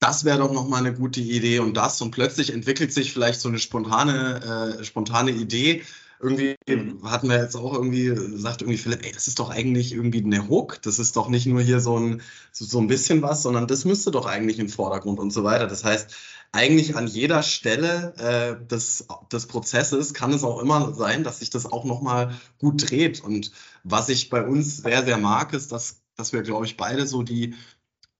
das 0.00 0.24
wäre 0.24 0.38
doch 0.38 0.52
nochmal 0.52 0.80
eine 0.80 0.94
gute 0.94 1.20
Idee 1.20 1.60
und 1.60 1.76
das 1.76 2.00
und 2.02 2.10
plötzlich 2.10 2.52
entwickelt 2.52 2.92
sich 2.92 3.12
vielleicht 3.12 3.40
so 3.40 3.48
eine 3.48 3.58
spontane, 3.58 4.76
äh, 4.80 4.84
spontane 4.84 5.30
Idee, 5.30 5.82
irgendwie 6.20 6.56
mhm. 6.68 7.02
hatten 7.10 7.28
wir 7.28 7.38
jetzt 7.38 7.54
auch 7.54 7.74
irgendwie, 7.74 8.14
sagt 8.38 8.62
irgendwie 8.62 8.78
Philipp, 8.78 9.04
ey, 9.04 9.12
das 9.12 9.28
ist 9.28 9.38
doch 9.38 9.50
eigentlich 9.50 9.92
irgendwie 9.92 10.24
eine 10.24 10.48
Hook, 10.48 10.80
das 10.82 10.98
ist 10.98 11.16
doch 11.16 11.28
nicht 11.28 11.46
nur 11.46 11.60
hier 11.60 11.80
so 11.80 11.98
ein, 11.98 12.22
so, 12.52 12.64
so 12.64 12.80
ein 12.80 12.86
bisschen 12.86 13.22
was, 13.22 13.42
sondern 13.42 13.66
das 13.66 13.84
müsste 13.84 14.10
doch 14.10 14.26
eigentlich 14.26 14.58
im 14.58 14.68
Vordergrund 14.68 15.18
und 15.20 15.32
so 15.32 15.44
weiter. 15.44 15.66
Das 15.66 15.84
heißt, 15.84 16.14
eigentlich 16.54 16.94
an 16.94 17.08
jeder 17.08 17.42
Stelle 17.42 18.14
äh, 18.16 18.66
des, 18.66 19.08
des 19.32 19.46
Prozesses 19.46 20.14
kann 20.14 20.32
es 20.32 20.44
auch 20.44 20.60
immer 20.60 20.94
sein, 20.94 21.24
dass 21.24 21.40
sich 21.40 21.50
das 21.50 21.66
auch 21.66 21.84
nochmal 21.84 22.32
gut 22.58 22.88
dreht. 22.88 23.20
Und 23.20 23.50
was 23.82 24.08
ich 24.08 24.30
bei 24.30 24.46
uns 24.46 24.76
sehr, 24.76 25.04
sehr 25.04 25.18
mag, 25.18 25.52
ist, 25.52 25.72
dass, 25.72 26.02
dass 26.14 26.32
wir, 26.32 26.42
glaube 26.42 26.64
ich, 26.64 26.76
beide 26.76 27.08
so 27.08 27.24
die, 27.24 27.54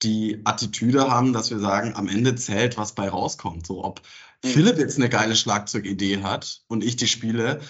die 0.03 0.40
Attitüde 0.42 1.09
haben, 1.09 1.33
dass 1.33 1.51
wir 1.51 1.61
sagen, 1.61 1.94
am 1.94 2.09
Ende 2.09 2.35
zählt, 2.35 2.77
was 2.77 2.97
bei 2.97 3.09
rauskommt. 3.09 3.68
So, 3.68 3.85
ob 3.85 4.03
mhm. 4.42 4.49
Philipp 4.49 4.79
jetzt 4.79 4.97
eine 4.97 5.09
geile 5.09 5.37
Schlagzeugidee 5.37 6.25
hat 6.25 6.64
und 6.66 6.83
ich 6.83 6.97
die 6.97 7.07
spiele, 7.07 7.61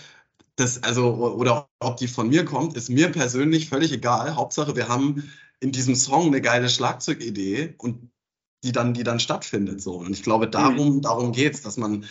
das, 0.56 0.82
also, 0.82 1.14
oder 1.34 1.68
ob 1.78 1.98
die 1.98 2.08
von 2.08 2.30
mir 2.30 2.46
kommt, 2.46 2.74
ist 2.74 2.88
mir 2.88 3.10
persönlich 3.12 3.68
völlig 3.68 3.92
egal. 3.92 4.34
Hauptsache, 4.34 4.76
wir 4.76 4.88
haben 4.88 5.30
in 5.60 5.72
diesem 5.72 5.94
Song 5.94 6.28
eine 6.28 6.40
geile 6.40 6.70
Schlagzeugidee 6.70 7.74
und 7.76 8.10
die 8.64 8.72
dann, 8.72 8.94
die 8.94 9.04
dann 9.04 9.20
stattfindet. 9.20 9.82
So. 9.82 9.96
Und 9.96 10.10
ich 10.10 10.22
glaube, 10.22 10.48
darum, 10.48 10.96
mhm. 10.96 11.02
darum 11.02 11.32
geht 11.32 11.54
es, 11.54 11.62
dass 11.62 11.76
man 11.76 12.04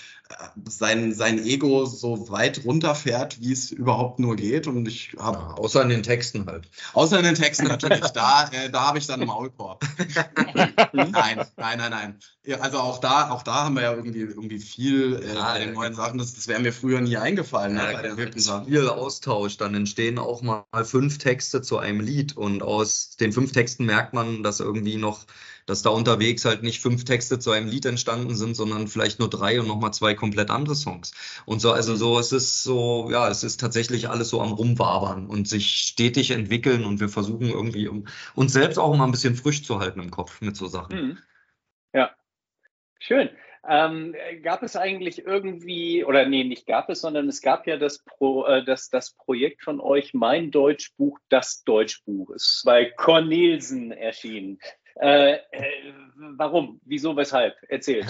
sein, 0.67 1.13
sein 1.13 1.43
Ego 1.43 1.85
so 1.85 2.29
weit 2.29 2.63
runterfährt, 2.65 3.41
wie 3.41 3.51
es 3.51 3.71
überhaupt 3.71 4.19
nur 4.19 4.35
geht. 4.35 4.67
Und 4.67 4.87
ich 4.87 5.15
habe. 5.19 5.37
Ja, 5.37 5.55
außer 5.55 5.81
in 5.81 5.89
den 5.89 6.03
Texten 6.03 6.45
halt. 6.45 6.69
Außer 6.93 7.17
in 7.17 7.25
den 7.25 7.35
Texten 7.35 7.67
natürlich. 7.67 7.99
da 8.13 8.49
äh, 8.51 8.69
da 8.69 8.87
habe 8.87 8.97
ich 8.97 9.07
dann 9.07 9.25
Maulkorb. 9.25 9.83
nein, 10.93 11.11
nein, 11.13 11.47
nein, 11.57 11.91
nein. 11.91 12.19
Also 12.59 12.79
auch 12.79 12.99
da, 12.99 13.31
auch 13.31 13.43
da 13.43 13.63
haben 13.63 13.75
wir 13.75 13.83
ja 13.83 13.93
irgendwie, 13.93 14.21
irgendwie 14.21 14.59
viel 14.59 15.21
äh, 15.23 15.35
ja, 15.35 15.53
bei 15.53 15.59
den 15.59 15.73
neuen 15.73 15.93
Sachen. 15.93 16.17
Das, 16.17 16.33
das 16.35 16.47
wäre 16.47 16.59
mir 16.59 16.73
früher 16.73 17.01
nie 17.01 17.17
eingefallen. 17.17 17.75
Ja, 17.75 17.87
ne, 17.87 17.93
bei 17.93 18.01
den 18.01 18.65
viel 18.65 18.89
Austausch. 18.89 19.57
Dann 19.57 19.73
entstehen 19.75 20.19
auch 20.19 20.41
mal 20.41 20.63
fünf 20.83 21.17
Texte 21.17 21.61
zu 21.61 21.77
einem 21.77 21.99
Lied. 21.99 22.37
Und 22.37 22.61
aus 22.61 23.15
den 23.17 23.33
fünf 23.33 23.51
Texten 23.51 23.85
merkt 23.85 24.13
man, 24.13 24.43
dass 24.43 24.59
irgendwie 24.59 24.97
noch 24.97 25.25
dass 25.65 25.81
da 25.81 25.89
unterwegs 25.89 26.45
halt 26.45 26.63
nicht 26.63 26.81
fünf 26.81 27.05
Texte 27.05 27.39
zu 27.39 27.51
einem 27.51 27.67
Lied 27.67 27.85
entstanden 27.85 28.35
sind, 28.35 28.55
sondern 28.55 28.87
vielleicht 28.87 29.19
nur 29.19 29.29
drei 29.29 29.59
und 29.59 29.67
nochmal 29.67 29.93
zwei 29.93 30.13
komplett 30.13 30.49
andere 30.49 30.75
Songs. 30.75 31.13
Und 31.45 31.59
so, 31.59 31.71
also 31.71 31.95
so, 31.95 32.19
es 32.19 32.31
ist 32.31 32.63
so, 32.63 33.09
ja, 33.11 33.29
es 33.29 33.43
ist 33.43 33.59
tatsächlich 33.59 34.09
alles 34.09 34.29
so 34.29 34.41
am 34.41 34.51
Rumwabern 34.51 35.27
und 35.27 35.47
sich 35.47 35.71
stetig 35.71 36.31
entwickeln 36.31 36.85
und 36.85 36.99
wir 36.99 37.09
versuchen 37.09 37.49
irgendwie 37.49 37.87
um, 37.87 38.07
uns 38.35 38.53
selbst 38.53 38.77
auch 38.77 38.95
mal 38.95 39.05
ein 39.05 39.11
bisschen 39.11 39.35
frisch 39.35 39.63
zu 39.63 39.79
halten 39.79 39.99
im 39.99 40.11
Kopf 40.11 40.41
mit 40.41 40.55
so 40.55 40.67
Sachen. 40.67 40.95
Mhm. 40.95 41.17
Ja, 41.93 42.11
schön. 42.99 43.29
Ähm, 43.65 44.13
gab 44.41 44.61
es 44.61 44.75
eigentlich 44.75 45.25
irgendwie, 45.25 46.03
oder 46.03 46.27
nee, 46.27 46.43
nicht 46.43 46.67
gab 46.67 46.89
es, 46.89 46.99
sondern 46.99 47.29
es 47.29 47.41
gab 47.41 47.65
ja 47.65 47.77
das, 47.77 48.03
Pro, 48.03 48.45
äh, 48.45 48.65
das, 48.65 48.89
das 48.89 49.11
Projekt 49.11 49.63
von 49.63 49.79
euch, 49.79 50.13
Mein 50.13 50.51
Deutschbuch, 50.51 51.17
das 51.29 51.63
Deutschbuch. 51.63 52.31
Es 52.31 52.55
ist 52.57 52.63
bei 52.65 52.91
Cornelsen 52.97 53.93
erschienen. 53.93 54.59
Äh, 54.95 55.33
äh, 55.33 55.39
warum? 56.37 56.79
Wieso? 56.85 57.15
Weshalb? 57.15 57.55
Erzähl. 57.67 58.05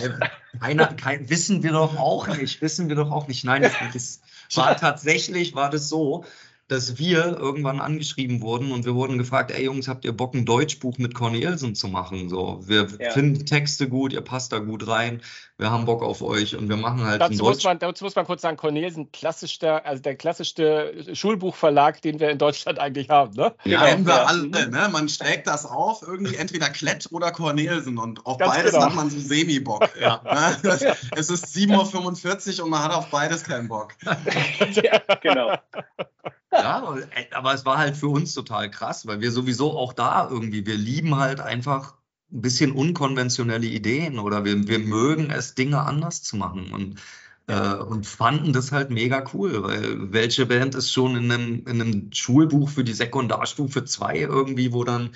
Keiner, 0.59 0.87
kein, 0.93 1.29
wissen 1.29 1.63
wir 1.63 1.71
doch 1.71 1.97
auch 1.97 2.27
nicht. 2.27 2.61
Wissen 2.61 2.89
wir 2.89 2.95
doch 2.95 3.11
auch 3.11 3.27
nicht. 3.27 3.43
Nein, 3.43 3.63
es 3.63 4.21
war 4.55 4.75
tatsächlich 4.77 5.55
war 5.55 5.69
das 5.69 5.89
so, 5.89 6.25
dass 6.67 6.97
wir 6.97 7.37
irgendwann 7.37 7.79
angeschrieben 7.79 8.41
wurden 8.41 8.71
und 8.71 8.85
wir 8.85 8.95
wurden 8.95 9.17
gefragt, 9.17 9.51
ey 9.51 9.65
Jungs, 9.65 9.87
habt 9.87 10.05
ihr 10.05 10.13
Bock, 10.13 10.33
ein 10.33 10.45
Deutschbuch 10.45 10.97
mit 10.97 11.13
Cornelsen 11.13 11.75
zu 11.75 11.87
machen? 11.87 12.29
So, 12.29 12.61
wir 12.65 12.87
ja. 12.99 13.11
finden 13.11 13.45
Texte 13.45 13.89
gut, 13.89 14.13
ihr 14.13 14.21
passt 14.21 14.53
da 14.53 14.59
gut 14.59 14.87
rein, 14.87 15.21
wir 15.57 15.71
haben 15.71 15.85
Bock 15.85 16.01
auf 16.01 16.21
euch 16.21 16.55
und 16.55 16.69
wir 16.69 16.77
machen 16.77 17.03
halt 17.03 17.21
dazu 17.21 17.33
ein 17.33 17.37
Deutsch... 17.37 17.55
Muss 17.57 17.63
man, 17.65 17.79
dazu 17.79 18.03
muss 18.05 18.15
man 18.15 18.25
kurz 18.25 18.41
sagen, 18.41 18.57
Cornelsen, 18.57 19.11
klassischster, 19.11 19.85
also 19.85 20.01
der 20.01 20.15
klassischste 20.15 21.13
Schulbuchverlag, 21.13 22.01
den 22.01 22.19
wir 22.19 22.29
in 22.29 22.37
Deutschland 22.37 22.79
eigentlich 22.79 23.09
haben, 23.09 23.33
ne? 23.33 23.53
Ja, 23.65 23.93
genau. 23.93 24.07
wir 24.07 24.27
alle, 24.27 24.47
ne? 24.47 24.89
Man 24.91 25.09
schlägt 25.09 25.47
das 25.47 25.65
auf, 25.65 26.01
irgendwie 26.01 26.35
entweder 26.35 26.69
Klett 26.69 27.07
oder 27.11 27.31
Cornelsen 27.31 27.97
und 27.97 28.25
auf 28.25 28.37
Ganz 28.37 28.53
beides 28.53 28.71
genau. 28.71 28.85
hat 28.85 28.95
man 28.95 29.09
so 29.09 29.19
Semi-Bock. 29.19 29.89
Ja. 29.99 30.21
Ne? 30.23 30.57
Es 31.15 31.29
ist 31.29 31.55
7.45 31.55 32.57
Uhr 32.57 32.65
und 32.65 32.71
man 32.71 32.83
hat 32.83 32.93
auf 32.93 33.09
beides 33.09 33.43
keinen 33.43 33.67
Bock. 33.67 33.93
ja, 34.03 35.01
genau. 35.21 35.55
Ja, 36.53 36.95
aber 37.31 37.53
es 37.53 37.65
war 37.65 37.77
halt 37.77 37.97
für 37.97 38.07
uns 38.07 38.33
total 38.33 38.69
krass, 38.69 39.07
weil 39.07 39.21
wir 39.21 39.31
sowieso 39.31 39.77
auch 39.77 39.93
da 39.93 40.29
irgendwie, 40.29 40.65
wir 40.65 40.75
lieben 40.75 41.17
halt 41.17 41.39
einfach 41.39 41.95
ein 42.31 42.41
bisschen 42.41 42.71
unkonventionelle 42.71 43.65
Ideen 43.65 44.19
oder 44.19 44.45
wir, 44.45 44.67
wir 44.67 44.79
mögen 44.79 45.29
es, 45.31 45.55
Dinge 45.55 45.81
anders 45.81 46.23
zu 46.23 46.35
machen 46.35 46.71
und, 46.71 46.99
äh, 47.47 47.75
und 47.75 48.07
fanden 48.07 48.53
das 48.53 48.71
halt 48.71 48.89
mega 48.89 49.23
cool, 49.33 49.63
weil 49.63 50.11
welche 50.11 50.45
Band 50.45 50.75
ist 50.75 50.91
schon 50.91 51.15
in 51.15 51.31
einem, 51.31 51.65
in 51.67 51.81
einem 51.81 52.09
Schulbuch 52.11 52.69
für 52.69 52.83
die 52.83 52.93
Sekundarstufe 52.93 53.85
2 53.85 54.17
irgendwie, 54.19 54.73
wo 54.73 54.83
dann 54.83 55.11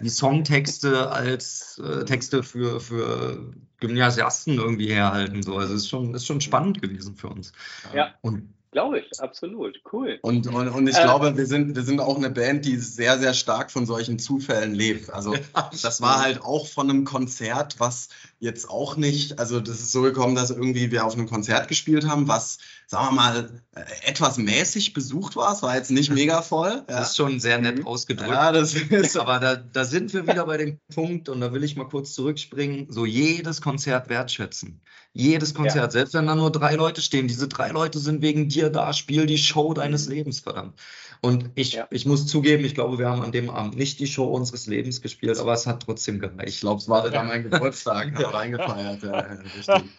die 0.00 0.08
Songtexte 0.08 1.10
als 1.10 1.80
äh, 1.84 2.04
Texte 2.04 2.42
für, 2.42 2.80
für 2.80 3.52
Gymnasiasten 3.80 4.58
irgendwie 4.58 4.92
herhalten. 4.92 5.42
So. 5.42 5.56
Also 5.56 5.74
es 5.74 5.82
ist 5.82 5.88
schon, 5.88 6.14
ist 6.14 6.26
schon 6.26 6.40
spannend 6.40 6.80
gewesen 6.80 7.16
für 7.16 7.28
uns. 7.28 7.52
Ja. 7.94 8.14
Und 8.22 8.54
Glaube 8.72 9.00
ich, 9.00 9.20
absolut. 9.20 9.80
Cool. 9.92 10.20
Und, 10.22 10.46
und, 10.46 10.68
und 10.68 10.86
ich 10.86 10.96
äh, 10.96 11.02
glaube, 11.02 11.36
wir 11.36 11.46
sind, 11.46 11.74
wir 11.74 11.82
sind 11.82 12.00
auch 12.00 12.16
eine 12.16 12.30
Band, 12.30 12.64
die 12.64 12.76
sehr, 12.76 13.18
sehr 13.18 13.34
stark 13.34 13.72
von 13.72 13.84
solchen 13.84 14.20
Zufällen 14.20 14.74
lebt. 14.74 15.10
Also 15.10 15.34
das 15.82 16.00
war 16.00 16.22
halt 16.22 16.42
auch 16.42 16.68
von 16.68 16.88
einem 16.88 17.04
Konzert, 17.04 17.80
was 17.80 18.10
jetzt 18.38 18.70
auch 18.70 18.96
nicht, 18.96 19.40
also 19.40 19.60
das 19.60 19.80
ist 19.80 19.90
so 19.90 20.02
gekommen, 20.02 20.36
dass 20.36 20.50
irgendwie 20.50 20.92
wir 20.92 21.04
auf 21.04 21.14
einem 21.14 21.28
Konzert 21.28 21.66
gespielt 21.66 22.06
haben, 22.06 22.28
was, 22.28 22.58
sagen 22.86 23.08
wir 23.08 23.12
mal, 23.12 23.62
äh, 23.74 23.82
etwas 24.08 24.38
mäßig 24.38 24.92
besucht 24.92 25.34
war. 25.34 25.52
Es 25.52 25.62
war 25.62 25.74
jetzt 25.74 25.90
nicht 25.90 26.10
mega 26.14 26.40
voll. 26.40 26.70
Ja. 26.70 26.82
Das 26.86 27.10
ist 27.10 27.16
schon 27.16 27.40
sehr 27.40 27.58
nett 27.58 27.78
mhm. 27.78 27.86
ausgedrückt. 27.88 28.30
Ja, 28.30 28.52
das 28.52 28.74
ist 28.90 29.16
Aber 29.16 29.40
da, 29.40 29.56
da 29.56 29.84
sind 29.84 30.14
wir 30.14 30.28
wieder 30.28 30.46
bei 30.46 30.58
dem 30.58 30.78
Punkt, 30.94 31.28
und 31.28 31.40
da 31.40 31.52
will 31.52 31.64
ich 31.64 31.74
mal 31.74 31.88
kurz 31.88 32.14
zurückspringen, 32.14 32.86
so 32.88 33.04
jedes 33.04 33.60
Konzert 33.60 34.08
wertschätzen. 34.08 34.80
Jedes 35.12 35.54
Konzert, 35.54 35.86
ja. 35.86 35.90
selbst 35.90 36.14
wenn 36.14 36.26
da 36.26 36.36
nur 36.36 36.52
drei 36.52 36.76
Leute 36.76 37.00
stehen, 37.00 37.26
diese 37.26 37.48
drei 37.48 37.70
Leute 37.70 37.98
sind 37.98 38.22
wegen 38.22 38.48
dir 38.48 38.70
da, 38.70 38.92
spiel 38.92 39.26
die 39.26 39.38
Show 39.38 39.74
deines 39.74 40.06
mhm. 40.06 40.14
Lebens, 40.14 40.40
verdammt. 40.40 40.78
Und 41.20 41.50
ich, 41.56 41.72
ja. 41.72 41.88
ich 41.90 42.06
muss 42.06 42.26
zugeben, 42.26 42.64
ich 42.64 42.74
glaube, 42.74 42.98
wir 42.98 43.08
haben 43.08 43.20
an 43.20 43.32
dem 43.32 43.50
Abend 43.50 43.76
nicht 43.76 43.98
die 43.98 44.06
Show 44.06 44.24
unseres 44.24 44.66
Lebens 44.66 45.02
gespielt, 45.02 45.38
aber 45.38 45.52
es 45.52 45.66
hat 45.66 45.82
trotzdem 45.82 46.20
gereicht. 46.20 46.48
Ich 46.48 46.60
glaube, 46.60 46.80
es 46.80 46.88
war 46.88 47.08
dann 47.10 47.26
mein 47.26 47.42
Geburtstag, 47.50 48.12
ja. 48.20 48.28
reingefeiert. 48.28 49.02
Ja, 49.02 49.18
richtig. 49.56 49.90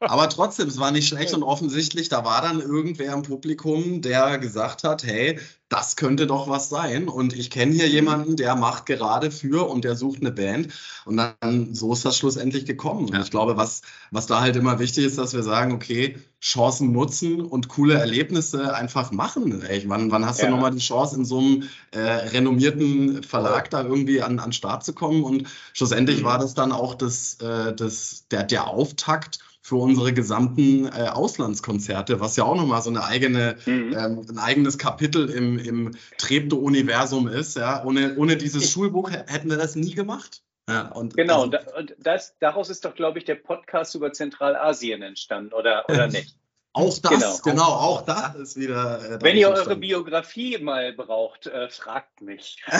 Aber 0.00 0.28
trotzdem, 0.28 0.68
es 0.68 0.78
war 0.78 0.92
nicht 0.92 1.08
schlecht 1.08 1.34
und 1.34 1.42
offensichtlich, 1.42 2.08
da 2.08 2.24
war 2.24 2.40
dann 2.40 2.60
irgendwer 2.60 3.12
im 3.14 3.22
Publikum, 3.22 4.00
der 4.00 4.38
gesagt 4.38 4.84
hat, 4.84 5.02
hey, 5.02 5.40
das 5.68 5.96
könnte 5.96 6.28
doch 6.28 6.48
was 6.48 6.68
sein. 6.68 7.08
Und 7.08 7.32
ich 7.32 7.50
kenne 7.50 7.74
hier 7.74 7.88
jemanden, 7.88 8.36
der 8.36 8.54
macht 8.54 8.86
gerade 8.86 9.32
für 9.32 9.68
und 9.68 9.84
der 9.84 9.96
sucht 9.96 10.20
eine 10.20 10.30
Band. 10.30 10.68
Und 11.04 11.16
dann, 11.16 11.74
so 11.74 11.92
ist 11.92 12.04
das 12.04 12.16
schlussendlich 12.16 12.64
gekommen. 12.64 13.08
Und 13.08 13.20
ich 13.20 13.30
glaube, 13.32 13.56
was, 13.56 13.82
was 14.12 14.26
da 14.26 14.40
halt 14.40 14.54
immer 14.54 14.78
wichtig 14.78 15.04
ist, 15.04 15.18
dass 15.18 15.34
wir 15.34 15.42
sagen, 15.42 15.72
okay, 15.72 16.16
Chancen 16.40 16.92
nutzen 16.92 17.40
und 17.40 17.68
coole 17.68 17.94
Erlebnisse 17.94 18.74
einfach 18.76 19.10
machen. 19.10 19.62
Ey, 19.62 19.82
wann, 19.88 20.12
wann 20.12 20.24
hast 20.24 20.38
ja. 20.38 20.46
du 20.46 20.52
nochmal 20.52 20.70
die 20.70 20.78
Chance, 20.78 21.16
in 21.16 21.24
so 21.24 21.38
einem 21.38 21.68
äh, 21.90 21.98
renommierten 21.98 23.24
Verlag 23.24 23.68
da 23.70 23.82
irgendwie 23.82 24.22
an, 24.22 24.38
an 24.38 24.52
Start 24.52 24.84
zu 24.84 24.92
kommen? 24.92 25.24
Und 25.24 25.48
schlussendlich 25.72 26.20
mhm. 26.20 26.24
war 26.24 26.38
das 26.38 26.54
dann 26.54 26.70
auch 26.70 26.94
das, 26.94 27.34
äh, 27.40 27.74
das, 27.74 28.26
der, 28.30 28.44
der 28.44 28.68
Auftakt 28.68 29.40
für 29.68 29.76
unsere 29.76 30.14
gesamten 30.14 30.86
äh, 30.86 31.08
Auslandskonzerte, 31.08 32.20
was 32.20 32.36
ja 32.36 32.44
auch 32.44 32.56
nochmal 32.56 32.80
so 32.80 32.88
eine 32.88 33.04
eigene, 33.04 33.56
mhm. 33.66 33.94
ähm, 33.94 34.26
ein 34.30 34.38
eigenes 34.38 34.78
Kapitel 34.78 35.28
im, 35.28 35.58
im 35.58 35.90
Treptow-Universum 36.16 37.28
ist. 37.28 37.56
Ja? 37.56 37.84
Ohne, 37.84 38.16
ohne 38.16 38.38
dieses 38.38 38.70
Schulbuch 38.70 39.10
hätten 39.10 39.50
wir 39.50 39.58
das 39.58 39.76
nie 39.76 39.94
gemacht. 39.94 40.42
Ja, 40.70 40.88
und 40.88 41.16
genau, 41.16 41.44
also, 41.44 41.58
und 41.76 41.94
das, 41.98 42.36
daraus 42.40 42.70
ist 42.70 42.84
doch, 42.84 42.94
glaube 42.94 43.18
ich, 43.18 43.24
der 43.24 43.36
Podcast 43.36 43.94
über 43.94 44.12
Zentralasien 44.12 45.02
entstanden, 45.02 45.52
oder, 45.52 45.84
oder 45.88 46.06
nicht? 46.08 46.34
Auch 46.74 46.98
das, 46.98 47.10
genau, 47.10 47.38
genau 47.42 47.64
auch 47.64 48.02
das 48.02 48.34
ist 48.36 48.56
wieder. 48.56 49.02
Äh, 49.02 49.18
Wenn 49.22 49.36
ihr 49.36 49.48
eure 49.48 49.76
Biografie 49.76 50.58
mal 50.58 50.92
braucht, 50.92 51.46
äh, 51.46 51.70
fragt 51.70 52.20
mich. 52.20 52.62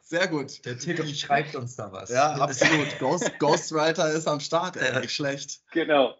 Sehr 0.00 0.28
gut. 0.28 0.64
Der 0.64 0.78
Titel 0.78 1.06
schreibt 1.14 1.56
uns 1.56 1.76
da 1.76 1.92
was. 1.92 2.10
Ja, 2.10 2.34
absolut. 2.34 2.98
Ghost, 2.98 3.38
Ghostwriter 3.38 4.12
ist 4.12 4.28
am 4.28 4.40
Start, 4.40 4.76
ey, 4.76 5.00
nicht 5.00 5.14
schlecht. 5.14 5.60
Genau. 5.72 6.14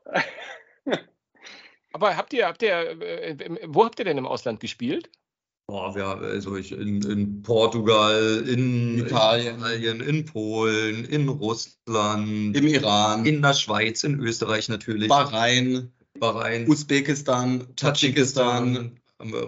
Aber 1.92 2.16
habt 2.16 2.32
ihr, 2.32 2.46
habt 2.46 2.62
ihr, 2.62 3.00
äh, 3.00 3.36
wo 3.66 3.84
habt 3.84 3.98
ihr 4.00 4.04
denn 4.04 4.18
im 4.18 4.26
Ausland 4.26 4.58
gespielt? 4.58 5.10
Boah, 5.66 5.94
wir, 5.94 6.06
also 6.06 6.56
ich 6.56 6.72
in, 6.72 7.00
in 7.02 7.42
Portugal, 7.42 8.44
in 8.46 8.98
Italien. 8.98 9.56
Italien, 9.56 10.00
in 10.00 10.26
Polen, 10.26 11.06
in 11.06 11.28
Russland, 11.28 12.54
im 12.54 12.66
Iran, 12.66 13.24
in 13.24 13.40
der 13.40 13.54
Schweiz, 13.54 14.04
in 14.04 14.20
Österreich 14.20 14.68
natürlich, 14.68 15.08
Bahrain, 15.08 15.90
Bahrain, 16.18 16.68
Usbekistan, 16.68 17.66
Tadschikistan. 17.76 19.00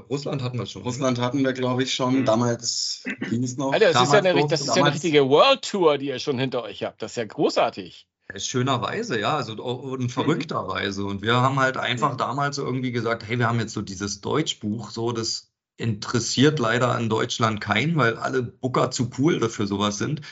Russland 0.08 0.42
hatten 0.42 0.58
wir 0.58 0.64
schon. 0.64 0.82
Russland 0.82 1.20
hatten 1.20 1.44
wir, 1.44 1.52
glaube 1.52 1.82
ich, 1.82 1.92
schon. 1.92 2.20
Mhm. 2.20 2.24
Damals 2.24 3.04
ging 3.28 3.44
es 3.44 3.58
noch. 3.58 3.72
Alter, 3.72 3.92
das 3.92 4.04
ist, 4.04 4.12
ja 4.14 4.18
eine, 4.20 4.46
das 4.46 4.60
ist 4.62 4.74
ja 4.74 4.84
eine 4.84 4.94
richtige 4.94 5.28
World 5.28 5.62
Tour, 5.62 5.98
die 5.98 6.06
ihr 6.06 6.18
schon 6.18 6.38
hinter 6.38 6.62
euch 6.62 6.82
habt. 6.82 7.02
Das 7.02 7.12
ist 7.12 7.16
ja 7.16 7.24
großartig. 7.24 8.06
Schönerweise, 8.36 9.20
ja, 9.20 9.36
also 9.36 9.52
in 9.94 10.04
mhm. 10.04 10.08
verrückter 10.08 10.66
Weise. 10.66 11.04
Und 11.04 11.20
wir 11.20 11.34
haben 11.34 11.60
halt 11.60 11.76
einfach 11.76 12.16
damals 12.16 12.56
irgendwie 12.56 12.90
gesagt, 12.90 13.28
hey, 13.28 13.38
wir 13.38 13.48
haben 13.48 13.60
jetzt 13.60 13.74
so 13.74 13.82
dieses 13.82 14.22
Deutschbuch, 14.22 14.90
so 14.90 15.12
das 15.12 15.52
interessiert 15.76 16.58
leider 16.58 16.98
in 16.98 17.08
Deutschland 17.08 17.60
keinen, 17.60 17.96
weil 17.96 18.16
alle 18.16 18.42
Booker 18.42 18.90
zu 18.90 19.10
cool 19.18 19.38
dafür 19.38 19.66
sowas 19.66 19.98
sind. 19.98 20.22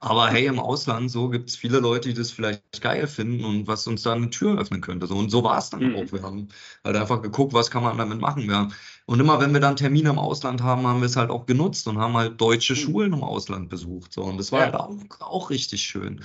Aber 0.00 0.28
hey, 0.28 0.44
im 0.44 0.58
Ausland, 0.58 1.10
so 1.10 1.30
gibt 1.30 1.48
es 1.48 1.56
viele 1.56 1.78
Leute, 1.78 2.10
die 2.10 2.14
das 2.14 2.30
vielleicht 2.30 2.82
geil 2.82 3.06
finden 3.06 3.42
und 3.42 3.66
was 3.66 3.86
uns 3.86 4.02
da 4.02 4.12
eine 4.12 4.28
Tür 4.28 4.58
öffnen 4.58 4.82
könnte. 4.82 5.06
So, 5.06 5.16
und 5.16 5.30
so 5.30 5.42
war 5.42 5.56
es 5.56 5.70
dann 5.70 5.82
mhm. 5.82 5.96
auch. 5.96 6.12
Wir 6.12 6.22
haben 6.22 6.48
halt 6.84 6.96
einfach 6.96 7.22
geguckt, 7.22 7.54
was 7.54 7.70
kann 7.70 7.82
man 7.82 7.96
damit 7.96 8.20
machen. 8.20 8.46
Wir 8.46 8.68
und 9.06 9.20
immer 9.20 9.40
wenn 9.40 9.52
wir 9.52 9.60
dann 9.60 9.76
Termine 9.76 10.10
im 10.10 10.18
Ausland 10.18 10.62
haben, 10.62 10.86
haben 10.86 11.00
wir 11.00 11.06
es 11.06 11.16
halt 11.16 11.30
auch 11.30 11.46
genutzt 11.46 11.86
und 11.88 11.98
haben 11.98 12.14
halt 12.16 12.40
deutsche 12.40 12.74
mhm. 12.74 12.78
Schulen 12.78 13.12
im 13.14 13.24
Ausland 13.24 13.70
besucht. 13.70 14.12
So, 14.12 14.22
und 14.24 14.38
das 14.38 14.52
war 14.52 14.60
ja. 14.60 14.64
halt 14.66 14.74
auch, 14.76 14.90
auch 15.20 15.50
richtig 15.50 15.82
schön. 15.82 16.22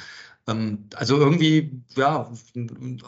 Ähm, 0.50 0.86
also 0.96 1.18
irgendwie, 1.18 1.72
ja, 1.96 2.32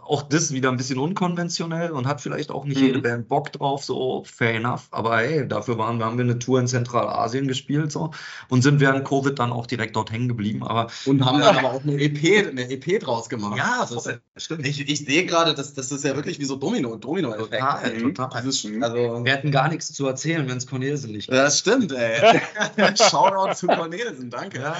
auch 0.03 0.21
das 0.23 0.53
wieder 0.53 0.69
ein 0.69 0.77
bisschen 0.77 0.99
unkonventionell 0.99 1.91
und 1.91 2.07
hat 2.07 2.21
vielleicht 2.21 2.51
auch 2.51 2.65
nicht 2.65 2.79
mhm. 2.79 2.87
jede 2.87 2.99
Band 2.99 3.27
Bock 3.27 3.51
drauf, 3.51 3.83
so 3.83 4.23
fair 4.25 4.55
enough. 4.55 4.87
Aber 4.91 5.17
hey, 5.17 5.47
dafür 5.47 5.77
waren, 5.77 6.03
haben 6.03 6.17
wir 6.17 6.25
eine 6.25 6.39
Tour 6.39 6.59
in 6.59 6.67
Zentralasien 6.67 7.47
gespielt 7.47 7.91
so 7.91 8.11
und 8.49 8.61
sind 8.61 8.79
während 8.79 9.05
Covid 9.05 9.37
dann 9.37 9.51
auch 9.51 9.65
direkt 9.65 9.95
dort 9.95 10.11
hängen 10.11 10.27
geblieben. 10.27 10.63
Aber 10.63 10.87
und 11.05 11.25
haben 11.25 11.39
dann 11.39 11.57
aber 11.57 11.71
auch 11.73 11.83
eine 11.83 11.99
EP, 11.99 12.47
eine 12.47 12.69
EP 12.69 12.99
draus 12.99 13.29
gemacht. 13.29 13.57
Ja, 13.57 13.85
das 13.89 14.05
ist, 14.05 14.19
stimmt. 14.37 14.65
Ich, 14.65 14.87
ich 14.89 15.05
sehe 15.05 15.25
gerade, 15.25 15.53
das, 15.53 15.73
das 15.73 15.91
ist 15.91 16.03
ja 16.03 16.15
wirklich 16.15 16.39
wie 16.39 16.45
so 16.45 16.55
Domino, 16.55 16.95
Domino 16.95 17.31
-Effekt. 17.31 17.59
Total, 17.59 17.93
mhm. 17.93 18.15
total. 18.15 18.41
Dieses, 18.41 18.65
also, 18.81 19.25
wir 19.25 19.31
hätten 19.31 19.51
gar 19.51 19.69
nichts 19.69 19.91
zu 19.93 20.07
erzählen, 20.07 20.47
wenn 20.47 20.57
es 20.57 20.67
Cornelsen 20.67 21.11
nicht 21.11 21.31
Das 21.31 21.59
stimmt, 21.59 21.91
ey. 21.91 22.41
Shoutout 22.95 23.55
zu 23.55 23.67
Cornelsen, 23.67 24.29
danke. 24.29 24.59
Ja, 24.59 24.77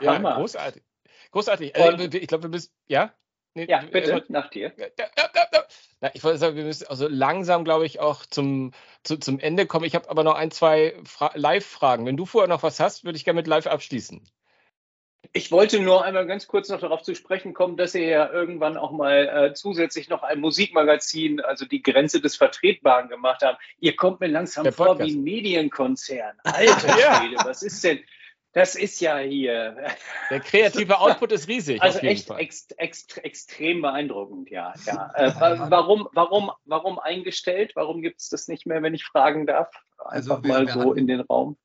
ja 0.00 0.18
großartig. 0.18 0.83
Großartig. 1.34 1.74
Also, 1.74 2.04
ich 2.04 2.28
glaube, 2.28 2.44
wir 2.44 2.50
müssen. 2.50 2.70
Ja? 2.86 3.12
Nee, 3.54 3.66
ja, 3.68 3.82
bitte, 3.90 4.14
also, 4.14 4.26
nach 4.28 4.50
dir. 4.50 4.72
Na, 6.00 6.10
ich 6.14 6.22
wollte 6.22 6.38
sagen, 6.38 6.54
wir 6.56 6.62
müssen 6.62 6.86
also 6.86 7.08
langsam, 7.08 7.64
glaube 7.64 7.86
ich, 7.86 7.98
auch 7.98 8.24
zum, 8.24 8.70
zu, 9.02 9.16
zum 9.16 9.40
Ende 9.40 9.66
kommen. 9.66 9.84
Ich 9.84 9.96
habe 9.96 10.08
aber 10.08 10.22
noch 10.22 10.36
ein, 10.36 10.52
zwei 10.52 10.94
Live-Fragen. 11.34 12.06
Wenn 12.06 12.16
du 12.16 12.24
vorher 12.24 12.48
noch 12.48 12.62
was 12.62 12.78
hast, 12.78 13.04
würde 13.04 13.16
ich 13.16 13.24
gerne 13.24 13.38
mit 13.38 13.48
Live 13.48 13.66
abschließen. 13.66 14.22
Ich 15.32 15.50
wollte 15.50 15.80
nur 15.80 16.04
einmal 16.04 16.26
ganz 16.26 16.46
kurz 16.46 16.68
noch 16.68 16.78
darauf 16.78 17.02
zu 17.02 17.16
sprechen 17.16 17.52
kommen, 17.52 17.76
dass 17.76 17.96
ihr 17.96 18.06
ja 18.06 18.30
irgendwann 18.30 18.76
auch 18.76 18.92
mal 18.92 19.26
äh, 19.26 19.54
zusätzlich 19.54 20.08
noch 20.08 20.22
ein 20.22 20.38
Musikmagazin, 20.38 21.40
also 21.40 21.64
die 21.64 21.82
Grenze 21.82 22.20
des 22.20 22.36
Vertretbaren 22.36 23.08
gemacht 23.08 23.42
habt. 23.42 23.60
Ihr 23.80 23.96
kommt 23.96 24.20
mir 24.20 24.28
langsam 24.28 24.70
vor 24.72 25.00
wie 25.00 25.12
ein 25.12 25.24
Medienkonzern. 25.24 26.36
Alter 26.44 26.88
Schwede, 27.18 27.36
was 27.44 27.64
ist 27.64 27.82
denn? 27.82 28.04
Das 28.54 28.76
ist 28.76 29.00
ja 29.00 29.18
hier. 29.18 29.76
Der 30.30 30.40
kreative 30.40 31.00
Output 31.00 31.32
ist 31.32 31.48
riesig. 31.48 31.82
Also 31.82 31.98
echt 31.98 32.30
ex, 32.30 32.68
ex, 32.76 33.06
extrem 33.16 33.82
beeindruckend, 33.82 34.48
ja. 34.48 34.72
ja. 34.86 35.10
Äh, 35.14 35.32
warum, 35.68 36.08
warum, 36.12 36.52
warum 36.64 37.00
eingestellt? 37.00 37.72
Warum 37.74 38.00
gibt 38.00 38.20
es 38.20 38.28
das 38.28 38.46
nicht 38.46 38.64
mehr, 38.64 38.80
wenn 38.82 38.94
ich 38.94 39.04
fragen 39.04 39.46
darf? 39.46 39.70
Also 39.98 40.36
Einfach 40.36 40.50
also, 40.50 40.64
mal 40.64 40.72
so 40.72 40.90
hatten, 40.90 40.98
in 40.98 41.06
den 41.08 41.20
Raum. 41.22 41.56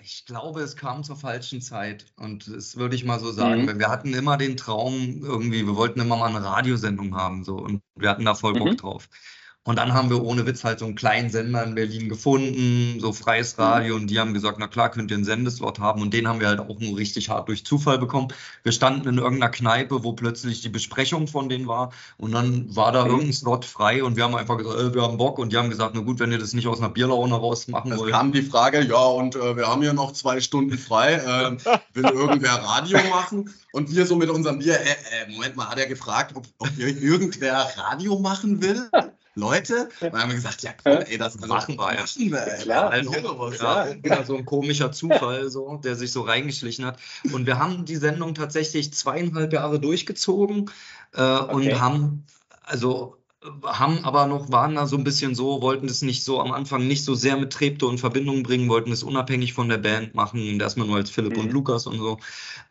Ich 0.00 0.24
glaube, 0.26 0.62
es 0.62 0.76
kam 0.76 1.04
zur 1.04 1.14
falschen 1.14 1.60
Zeit. 1.60 2.06
Und 2.16 2.52
das 2.52 2.76
würde 2.76 2.96
ich 2.96 3.04
mal 3.04 3.20
so 3.20 3.30
sagen. 3.30 3.66
Mhm. 3.66 3.78
Wir 3.78 3.88
hatten 3.88 4.12
immer 4.12 4.36
den 4.36 4.56
Traum, 4.56 5.22
irgendwie, 5.22 5.64
wir 5.64 5.76
wollten 5.76 6.00
immer 6.00 6.16
mal 6.16 6.34
eine 6.34 6.44
Radiosendung 6.44 7.16
haben. 7.16 7.44
So, 7.44 7.54
und 7.54 7.82
wir 7.94 8.10
hatten 8.10 8.24
da 8.24 8.34
voll 8.34 8.54
Bock 8.54 8.70
mhm. 8.70 8.76
drauf. 8.78 9.08
Und 9.64 9.76
dann 9.76 9.94
haben 9.94 10.10
wir 10.10 10.24
ohne 10.24 10.44
Witz 10.44 10.64
halt 10.64 10.80
so 10.80 10.86
einen 10.86 10.96
kleinen 10.96 11.30
Sender 11.30 11.62
in 11.62 11.76
Berlin 11.76 12.08
gefunden, 12.08 12.98
so 12.98 13.12
freies 13.12 13.56
mhm. 13.56 13.62
Radio. 13.62 13.94
Und 13.94 14.08
die 14.08 14.18
haben 14.18 14.34
gesagt, 14.34 14.58
na 14.58 14.66
klar, 14.66 14.90
könnt 14.90 15.12
ihr 15.12 15.16
einen 15.16 15.24
Sendeslot 15.24 15.78
haben. 15.78 16.02
Und 16.02 16.12
den 16.12 16.26
haben 16.26 16.40
wir 16.40 16.48
halt 16.48 16.58
auch 16.58 16.80
nur 16.80 16.96
richtig 16.96 17.28
hart 17.28 17.48
durch 17.48 17.64
Zufall 17.64 17.98
bekommen. 17.98 18.28
Wir 18.64 18.72
standen 18.72 19.08
in 19.08 19.18
irgendeiner 19.18 19.52
Kneipe, 19.52 20.02
wo 20.02 20.14
plötzlich 20.14 20.62
die 20.62 20.68
Besprechung 20.68 21.28
von 21.28 21.48
denen 21.48 21.68
war. 21.68 21.92
Und 22.16 22.32
dann 22.32 22.74
war 22.74 22.90
da 22.90 23.04
mhm. 23.04 23.10
irgendein 23.10 23.32
Slot 23.34 23.64
frei. 23.64 24.02
Und 24.02 24.16
wir 24.16 24.24
haben 24.24 24.34
einfach 24.34 24.58
gesagt, 24.58 24.80
äh, 24.80 24.94
wir 24.94 25.02
haben 25.02 25.16
Bock. 25.16 25.38
Und 25.38 25.52
die 25.52 25.56
haben 25.56 25.70
gesagt, 25.70 25.94
na 25.94 26.00
gut, 26.00 26.18
wenn 26.18 26.32
ihr 26.32 26.38
das 26.38 26.54
nicht 26.54 26.66
aus 26.66 26.80
einer 26.80 26.90
Bierlaune 26.90 27.36
raus 27.36 27.68
machen 27.68 27.96
wollt. 27.96 28.10
Es 28.10 28.16
kam 28.16 28.32
die 28.32 28.42
Frage, 28.42 28.82
ja, 28.82 29.04
und 29.04 29.36
äh, 29.36 29.56
wir 29.56 29.68
haben 29.68 29.82
hier 29.82 29.92
noch 29.92 30.12
zwei 30.12 30.40
Stunden 30.40 30.76
frei. 30.76 31.14
Äh, 31.14 31.56
will 31.94 32.04
irgendwer 32.04 32.54
Radio 32.64 32.98
machen? 33.10 33.54
Und 33.70 33.94
wir 33.94 34.06
so 34.06 34.16
mit 34.16 34.28
unserem 34.28 34.58
Bier, 34.58 34.80
äh, 34.80 34.90
äh, 34.90 35.30
Moment 35.30 35.54
mal, 35.54 35.68
hat 35.68 35.78
er 35.78 35.86
gefragt, 35.86 36.32
ob, 36.34 36.46
ob 36.58 36.68
irgendwer 36.78 37.70
Radio 37.76 38.18
machen 38.18 38.60
will? 38.60 38.90
Leute. 39.34 39.88
Und 40.00 40.12
haben 40.12 40.30
wir 40.30 40.36
gesagt, 40.36 40.62
ja, 40.62 40.72
komm, 40.82 40.98
ey, 40.98 41.18
das 41.18 41.38
machen 41.40 41.76
wir. 41.76 41.84
Machen 41.84 42.30
wir. 42.30 42.58
Klar, 42.62 42.90
also, 42.90 43.12
ja, 43.12 43.86
ja. 43.86 43.94
Genau, 43.94 44.22
so 44.24 44.36
ein 44.36 44.44
komischer 44.44 44.92
Zufall, 44.92 45.48
so, 45.50 45.76
der 45.76 45.96
sich 45.96 46.12
so 46.12 46.22
reingeschlichen 46.22 46.84
hat. 46.84 46.98
Und 47.32 47.46
wir 47.46 47.58
haben 47.58 47.84
die 47.84 47.96
Sendung 47.96 48.34
tatsächlich 48.34 48.92
zweieinhalb 48.92 49.52
Jahre 49.52 49.80
durchgezogen 49.80 50.70
äh, 51.14 51.22
okay. 51.22 51.54
und 51.54 51.80
haben, 51.80 52.26
also 52.62 53.16
haben 53.64 54.04
aber 54.04 54.26
noch, 54.26 54.52
waren 54.52 54.76
da 54.76 54.86
so 54.86 54.96
ein 54.96 55.04
bisschen 55.04 55.34
so, 55.34 55.62
wollten 55.62 55.88
das 55.88 56.02
nicht 56.02 56.24
so 56.24 56.40
am 56.40 56.52
Anfang 56.52 56.86
nicht 56.86 57.04
so 57.04 57.14
sehr 57.14 57.36
mit 57.36 57.52
Trepto 57.52 57.90
in 57.90 57.98
Verbindung 57.98 58.42
bringen, 58.42 58.68
wollten 58.68 58.92
es 58.92 59.02
unabhängig 59.02 59.52
von 59.52 59.68
der 59.68 59.78
Band 59.78 60.14
machen 60.14 60.48
und 60.48 60.60
erstmal 60.60 60.86
nur 60.86 60.96
als 60.96 61.10
Philipp 61.10 61.36
mhm. 61.36 61.44
und 61.44 61.52
Lukas 61.52 61.86
und 61.86 61.98
so. 61.98 62.18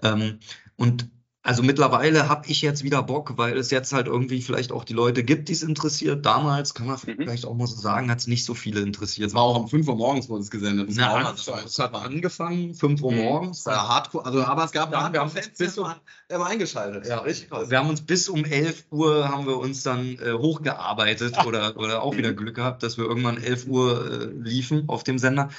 Ähm, 0.02 0.40
und 0.78 1.10
also 1.44 1.64
mittlerweile 1.64 2.30
habe 2.30 2.48
ich 2.48 2.62
jetzt 2.62 2.84
wieder 2.84 3.02
Bock, 3.02 3.34
weil 3.38 3.58
es 3.58 3.72
jetzt 3.72 3.94
halt 3.94 4.06
irgendwie 4.06 4.44
vielleicht 4.44 4.72
auch 4.72 4.84
die 4.84 4.94
Leute 4.94 5.24
gibt, 5.24 5.50
die 5.50 5.54
es 5.54 5.64
interessiert. 5.64 6.24
Damals, 6.24 6.76
kann 6.76 6.86
man 6.86 7.00
mhm. 7.04 7.16
vielleicht 7.18 7.46
auch 7.46 7.56
mal 7.56 7.66
so 7.66 7.76
sagen, 7.82 8.12
hat 8.12 8.20
es 8.20 8.28
nicht 8.28 8.46
so 8.46 8.54
viele 8.54 8.82
interessiert. 8.82 9.30
Es 9.30 9.34
war 9.34 9.42
auch 9.42 9.58
um 9.58 9.68
5 9.68 9.88
Uhr 9.88 9.96
morgens 9.96 10.30
wurde 10.30 10.44
es 10.44 10.52
gesendet. 10.52 10.90
Das 10.90 10.98
Na, 10.98 11.14
war 11.14 11.36
so, 11.36 11.54
es 11.66 11.80
hat 11.80 11.96
angefangen, 11.96 12.76
5 12.76 13.02
Uhr 13.02 13.12
mhm. 13.12 13.18
morgens. 13.18 13.66
War 13.66 13.90
Hardcore, 13.90 14.26
also, 14.26 14.44
aber 14.44 14.66
es 14.66 14.72
gab 14.72 14.92
ja, 14.92 15.12
wir 15.12 15.20
haben 15.20 15.32
bis 15.58 15.78
um, 15.80 15.92
der 16.30 16.40
war 16.40 16.48
eingeschaltet. 16.48 17.08
Ja, 17.08 17.18
richtig. 17.20 17.50
Wir 17.50 17.80
haben 17.80 17.90
uns 17.90 18.02
bis 18.02 18.30
um 18.30 18.46
11 18.46 18.86
Uhr 18.92 19.28
haben 19.28 19.48
wir 19.48 19.58
uns 19.58 19.82
dann 19.82 20.20
äh, 20.20 20.34
hochgearbeitet 20.34 21.44
oder, 21.48 21.76
oder 21.76 22.04
auch 22.04 22.16
wieder 22.18 22.34
mhm. 22.34 22.36
Glück 22.42 22.56
gehabt, 22.56 22.84
dass 22.84 23.00
wir 23.00 23.06
irgendwann 23.06 23.42
11 23.42 23.66
Uhr 23.66 24.12
äh, 24.12 24.26
liefen 24.26 24.88
auf 24.90 25.04
dem 25.04 25.18
Sender. 25.18 25.50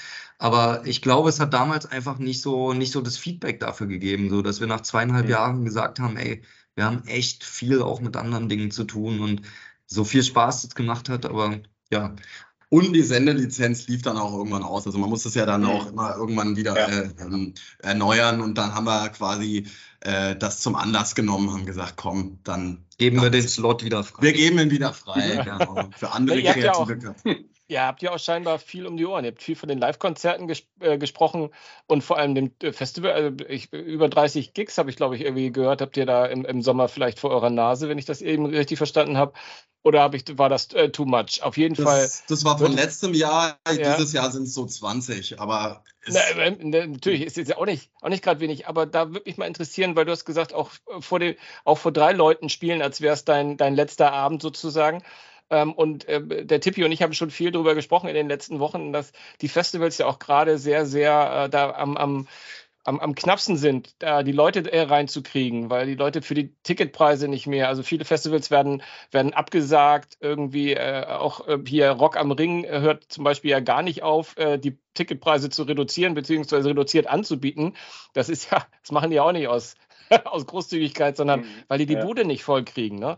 Aber 0.43 0.85
ich 0.87 1.03
glaube, 1.03 1.29
es 1.29 1.39
hat 1.39 1.55
damals 1.55 1.87
einfach 1.87 2.19
nicht 2.19 2.43
so, 2.43 2.73
nicht 2.73 2.91
so 2.91 3.01
das 3.01 3.17
Feedback 3.17 3.61
dafür 3.61 3.87
gegeben, 3.87 4.29
so 4.29 4.43
dass 4.43 4.59
wir 4.59 4.67
nach 4.67 4.81
zweieinhalb 4.81 5.27
mhm. 5.27 5.31
Jahren 5.31 5.65
gesagt 5.65 6.01
haben, 6.01 6.17
ey, 6.17 6.43
wir 6.75 6.85
haben 6.85 7.05
echt 7.07 7.45
viel 7.45 7.81
auch 7.81 8.01
mit 8.01 8.17
anderen 8.17 8.49
Dingen 8.49 8.73
zu 8.73 8.83
tun 8.83 9.21
und 9.21 9.43
so 9.87 10.03
viel 10.03 10.25
Spaß 10.25 10.65
es 10.65 10.75
gemacht 10.75 11.09
hat, 11.09 11.27
aber 11.27 11.61
ja. 11.93 12.17
Und 12.71 12.93
die 12.93 13.03
Sendelizenz 13.03 13.87
lief 13.87 14.03
dann 14.03 14.17
auch 14.17 14.33
irgendwann 14.33 14.65
aus. 14.65 14.85
Also 14.85 14.99
man 14.99 15.11
muss 15.11 15.23
das 15.23 15.37
ja 15.37 15.47
dann 15.47 15.65
auch 15.65 15.87
immer 15.87 16.17
irgendwann 16.17 16.57
wieder 16.57 16.77
ja. 16.77 16.89
äh, 16.89 17.11
ähm, 17.21 17.55
erneuern. 17.79 18.41
Und 18.41 18.59
dann 18.59 18.75
haben 18.75 18.87
wir 18.87 19.11
quasi 19.11 19.69
äh, 20.01 20.35
das 20.35 20.59
zum 20.59 20.75
Anlass 20.75 21.15
genommen, 21.15 21.53
haben 21.53 21.67
gesagt, 21.67 21.95
komm, 21.97 22.41
dann 22.43 22.85
geben 22.99 23.23
wir 23.23 23.31
den 23.31 23.47
Slot 23.47 23.85
wieder 23.85 24.03
frei. 24.03 24.23
Wir 24.23 24.33
geben 24.33 24.59
ihn 24.59 24.71
wieder 24.73 24.93
frei. 24.93 25.41
genau. 25.45 25.89
Für 25.97 26.11
andere 26.11 26.43
kreative 26.43 26.99
Köpfe. 26.99 27.45
Ihr 27.73 27.81
habt 27.81 28.03
ja 28.03 28.11
auch 28.13 28.19
scheinbar 28.19 28.59
viel 28.59 28.87
um 28.87 28.99
die 28.99 29.07
Ohren. 29.07 29.25
Ihr 29.25 29.31
habt 29.31 29.43
viel 29.43 29.57
von 29.57 29.69
den 29.69 29.79
Live-Konzerten 29.79 30.47
ges 30.47 30.65
äh, 30.81 30.99
gesprochen 30.99 31.49
und 31.87 32.05
vor 32.05 32.19
allem 32.19 32.35
dem 32.35 32.53
äh, 32.63 32.71
Festival. 32.71 33.13
Also 33.13 33.45
ich, 33.49 33.73
über 33.73 34.11
30 34.11 34.53
Gigs 34.53 34.77
habe 34.77 34.91
ich, 34.91 34.97
glaube 34.97 35.17
ich, 35.17 35.23
irgendwie 35.23 35.51
gehört. 35.51 35.81
Habt 35.81 35.97
ihr 35.97 36.05
da 36.05 36.27
im, 36.27 36.45
im, 36.45 36.61
Sommer 36.61 36.89
vielleicht 36.89 37.19
vor 37.19 37.31
eurer 37.31 37.49
Nase, 37.49 37.89
wenn 37.89 37.97
ich 37.97 38.05
das 38.05 38.21
eben 38.21 38.45
richtig 38.45 38.77
verstanden 38.77 39.17
habe? 39.17 39.33
Oder 39.83 40.03
hab 40.03 40.15
ich, 40.15 40.25
war 40.37 40.51
das 40.51 40.71
äh, 40.75 40.91
too 40.91 41.07
much? 41.07 41.43
Auf 41.43 41.57
jeden 41.57 41.75
das, 41.75 41.85
Fall. 41.85 42.11
Das 42.29 42.45
war 42.45 42.59
von 42.59 42.73
letztem 42.73 43.15
Jahr. 43.15 43.59
Ja. 43.67 43.97
Dieses 43.97 44.13
Jahr 44.13 44.31
sind 44.31 44.43
es 44.43 44.53
so 44.53 44.67
20. 44.67 45.41
Aber 45.41 45.83
Na, 46.07 46.21
äh, 46.21 46.51
ne, 46.51 46.89
natürlich 46.89 47.23
ist 47.23 47.39
es 47.39 47.49
ja 47.49 47.57
auch 47.57 47.65
nicht, 47.65 47.91
auch 48.03 48.11
nicht 48.11 48.23
gerade 48.23 48.41
wenig. 48.41 48.69
Aber 48.69 48.85
da 48.85 49.09
würde 49.09 49.23
mich 49.25 49.39
mal 49.39 49.47
interessieren, 49.47 49.97
weil 49.97 50.05
du 50.05 50.13
hast 50.13 50.27
gesagt, 50.27 50.53
auch 50.53 50.71
vor, 51.01 51.21
den, 51.21 51.37
auch 51.65 51.79
vor 51.79 51.91
drei 51.91 52.13
Leuten 52.13 52.51
spielen, 52.51 52.83
als 52.83 53.01
wäre 53.01 53.15
es 53.15 53.25
dein, 53.25 53.57
dein 53.57 53.75
letzter 53.75 54.13
Abend 54.13 54.43
sozusagen. 54.43 55.03
Ähm, 55.53 55.73
und 55.73 56.09
äh, 56.09 56.45
der 56.45 56.61
Tippi 56.61 56.85
und 56.85 56.91
ich 56.93 57.03
haben 57.03 57.13
schon 57.13 57.31
viel 57.31 57.53
darüber 57.53 57.75
gesprochen 57.75 58.09
in 58.09 58.15
den 58.15 58.29
letzten 58.29 58.59
Wochen, 58.59 58.93
dass 58.93 59.13
die 59.41 59.49
Festivals 59.49 59.99
ja 59.99 60.07
auch 60.07 60.19
gerade 60.19 60.59
sehr, 60.59 60.87
sehr 60.87 61.45
äh, 61.45 61.51
da 61.51 61.71
am, 61.71 61.97
am 61.97 62.27
am, 62.85 62.99
am 62.99 63.15
knappsten 63.15 63.57
sind, 63.57 63.95
da 64.01 64.23
die 64.23 64.33
Leute 64.33 64.71
äh, 64.73 64.83
reinzukriegen, 64.83 65.71
weil 65.71 65.87
die 65.87 65.95
Leute 65.95 66.23
für 66.23 66.35
die 66.35 66.55
Ticketpreise 66.63 67.29
nicht 67.29 67.47
mehr, 67.47 67.69
also 67.69 67.83
viele 67.83 68.05
Festivals 68.05 68.51
werden, 68.51 68.83
werden 69.11 69.33
abgesagt, 69.33 70.17
irgendwie 70.21 70.73
äh, 70.73 71.07
auch 71.07 71.47
äh, 71.47 71.59
hier 71.67 71.91
Rock 71.91 72.17
am 72.17 72.33
Ring 72.33 72.67
hört 72.67 73.05
zum 73.09 73.25
Beispiel 73.25 73.51
ja 73.51 73.61
gar 73.61 73.83
nicht 73.83 74.03
auf, 74.03 74.37
äh, 74.37 74.59
die 74.59 74.79
Ticketpreise 74.95 75.49
zu 75.51 75.63
reduzieren, 75.63 76.15
beziehungsweise 76.15 76.71
reduziert 76.71 77.07
anzubieten. 77.07 77.77
Das 78.15 78.29
ist 78.29 78.51
ja, 78.51 78.67
das 78.81 78.91
machen 78.91 79.11
die 79.11 79.21
auch 79.21 79.33
nicht 79.33 79.47
aus, 79.47 79.77
aus 80.25 80.47
Großzügigkeit, 80.47 81.17
sondern 81.17 81.41
mhm. 81.41 81.47
weil 81.69 81.79
die 81.79 81.87
die 81.87 81.95
ja. 81.95 82.05
Bude 82.05 82.25
nicht 82.25 82.43
voll 82.43 82.65
kriegen. 82.65 82.99
Ne? 82.99 83.17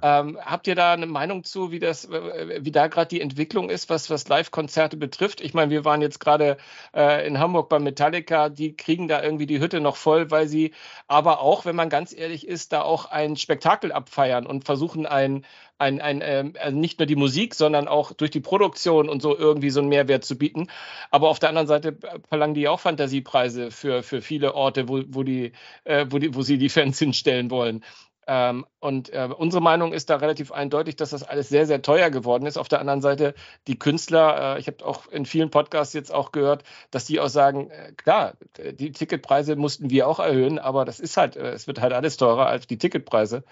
Ähm, 0.00 0.38
habt 0.40 0.66
ihr 0.66 0.74
da 0.74 0.94
eine 0.94 1.06
Meinung 1.06 1.44
zu, 1.44 1.70
wie 1.70 1.78
das, 1.78 2.08
wie 2.10 2.72
da 2.72 2.86
gerade 2.86 3.08
die 3.08 3.20
Entwicklung 3.20 3.68
ist, 3.68 3.90
was, 3.90 4.08
was 4.08 4.26
Live-Konzerte 4.26 4.96
betrifft? 4.96 5.42
Ich 5.42 5.52
meine, 5.52 5.70
wir 5.70 5.84
waren 5.84 6.00
jetzt 6.00 6.18
gerade 6.18 6.56
äh, 6.94 7.26
in 7.26 7.38
Hamburg 7.38 7.68
bei 7.68 7.78
Metallica, 7.78 8.48
die 8.48 8.74
kriegen 8.74 9.06
da 9.06 9.22
irgendwie 9.22 9.46
die 9.46 9.60
Hütte 9.60 9.80
noch 9.80 9.96
voll, 9.96 10.30
weil 10.30 10.48
sie 10.48 10.72
aber 11.08 11.40
auch, 11.40 11.66
wenn 11.66 11.76
man 11.76 11.90
ganz 11.90 12.14
ehrlich 12.16 12.48
ist, 12.48 12.72
da 12.72 12.82
auch 12.82 13.04
ein 13.06 13.36
Spektakel 13.36 13.92
abfeiern 13.92 14.46
und 14.46 14.64
versuchen 14.64 15.04
ein, 15.04 15.44
ein, 15.78 16.00
ein 16.00 16.22
äh, 16.22 16.52
also 16.58 16.76
nicht 16.76 16.98
nur 16.98 17.06
die 17.06 17.16
Musik, 17.16 17.54
sondern 17.54 17.86
auch 17.86 18.12
durch 18.12 18.30
die 18.30 18.40
Produktion 18.40 19.10
und 19.10 19.20
so 19.20 19.36
irgendwie 19.36 19.70
so 19.70 19.80
einen 19.80 19.90
Mehrwert 19.90 20.24
zu 20.24 20.38
bieten. 20.38 20.68
Aber 21.10 21.28
auf 21.28 21.38
der 21.38 21.50
anderen 21.50 21.68
Seite 21.68 21.98
verlangen 22.28 22.54
die 22.54 22.66
auch 22.66 22.80
Fantasiepreise 22.80 23.70
für, 23.70 24.02
für 24.02 24.22
viele 24.22 24.54
Orte, 24.54 24.88
wo, 24.88 25.02
wo, 25.08 25.22
die, 25.22 25.52
äh, 25.84 26.06
wo, 26.08 26.18
die, 26.18 26.34
wo 26.34 26.42
sie 26.42 26.56
die 26.56 26.70
Fans 26.70 26.98
hinstellen 26.98 27.50
wollen. 27.50 27.84
Ähm, 28.26 28.66
und 28.78 29.10
äh, 29.10 29.28
unsere 29.36 29.60
Meinung 29.62 29.92
ist 29.92 30.08
da 30.10 30.16
relativ 30.16 30.52
eindeutig, 30.52 30.96
dass 30.96 31.10
das 31.10 31.22
alles 31.24 31.48
sehr, 31.48 31.66
sehr 31.66 31.82
teuer 31.82 32.10
geworden 32.10 32.46
ist. 32.46 32.56
Auf 32.56 32.68
der 32.68 32.80
anderen 32.80 33.00
Seite, 33.00 33.34
die 33.66 33.78
Künstler, 33.78 34.56
äh, 34.56 34.60
ich 34.60 34.68
habe 34.68 34.84
auch 34.84 35.08
in 35.08 35.26
vielen 35.26 35.50
Podcasts 35.50 35.94
jetzt 35.94 36.12
auch 36.12 36.30
gehört, 36.32 36.62
dass 36.90 37.04
die 37.04 37.18
auch 37.20 37.28
sagen, 37.28 37.70
äh, 37.70 37.92
klar, 37.96 38.34
die 38.58 38.92
Ticketpreise 38.92 39.56
mussten 39.56 39.90
wir 39.90 40.06
auch 40.08 40.20
erhöhen, 40.20 40.58
aber 40.58 40.84
das 40.84 41.00
ist 41.00 41.16
halt, 41.16 41.36
äh, 41.36 41.50
es 41.50 41.66
wird 41.66 41.80
halt 41.80 41.92
alles 41.92 42.16
teurer 42.16 42.46
als 42.46 42.66
die 42.66 42.78
Ticketpreise. 42.78 43.44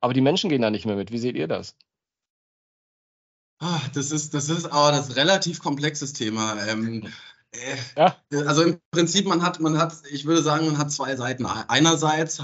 Aber 0.00 0.14
die 0.14 0.20
Menschen 0.20 0.50
gehen 0.50 0.62
da 0.62 0.70
nicht 0.70 0.86
mehr 0.86 0.96
mit. 0.96 1.12
Wie 1.12 1.18
seht 1.18 1.36
ihr 1.36 1.48
das? 1.48 1.76
Ach, 3.58 3.88
das 3.88 4.10
ist, 4.10 4.34
das 4.34 4.48
ist 4.48 4.66
aber 4.66 4.92
das 4.92 5.16
relativ 5.16 5.60
komplexes 5.60 6.12
Thema. 6.12 6.62
Ähm, 6.66 7.04
Äh, 7.04 7.10
ja? 7.96 8.16
Also 8.46 8.62
im 8.62 8.78
Prinzip, 8.90 9.26
man 9.26 9.42
hat, 9.42 9.60
man 9.60 9.78
hat, 9.78 9.94
ich 10.10 10.24
würde 10.24 10.42
sagen, 10.42 10.66
man 10.66 10.78
hat 10.78 10.92
zwei 10.92 11.16
Seiten. 11.16 11.46
Einerseits 11.46 12.42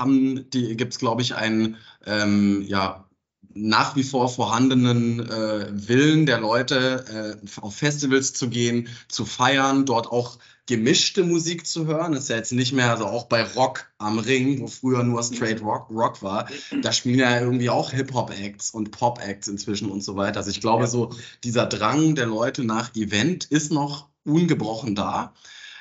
gibt 0.50 0.92
es, 0.92 0.98
glaube 0.98 1.22
ich, 1.22 1.34
einen 1.34 1.76
ähm, 2.06 2.62
ja, 2.66 3.04
nach 3.52 3.96
wie 3.96 4.04
vor 4.04 4.28
vorhandenen 4.28 5.20
äh, 5.20 5.66
Willen 5.72 6.26
der 6.26 6.40
Leute, 6.40 7.38
äh, 7.42 7.60
auf 7.60 7.74
Festivals 7.74 8.32
zu 8.32 8.48
gehen, 8.48 8.88
zu 9.08 9.24
feiern, 9.24 9.86
dort 9.86 10.06
auch 10.06 10.38
gemischte 10.66 11.24
Musik 11.24 11.66
zu 11.66 11.86
hören. 11.86 12.12
Das 12.12 12.24
ist 12.24 12.28
ja 12.28 12.36
jetzt 12.36 12.52
nicht 12.52 12.72
mehr, 12.72 12.90
also 12.90 13.06
auch 13.06 13.24
bei 13.24 13.42
Rock 13.42 13.90
am 13.98 14.20
Ring, 14.20 14.60
wo 14.60 14.68
früher 14.68 15.02
nur 15.02 15.22
Straight 15.24 15.62
Rock, 15.62 15.90
Rock 15.90 16.22
war, 16.22 16.48
da 16.82 16.92
spielen 16.92 17.18
ja 17.18 17.40
irgendwie 17.40 17.70
auch 17.70 17.90
Hip-Hop-Acts 17.90 18.70
und 18.70 18.92
Pop-Acts 18.92 19.48
inzwischen 19.48 19.90
und 19.90 20.04
so 20.04 20.14
weiter. 20.14 20.38
Also 20.38 20.50
ich 20.50 20.60
glaube, 20.60 20.86
so 20.86 21.10
dieser 21.42 21.66
Drang 21.66 22.14
der 22.14 22.26
Leute 22.26 22.62
nach 22.62 22.94
Event 22.94 23.46
ist 23.46 23.72
noch 23.72 24.09
ungebrochen 24.24 24.94
da. 24.94 25.34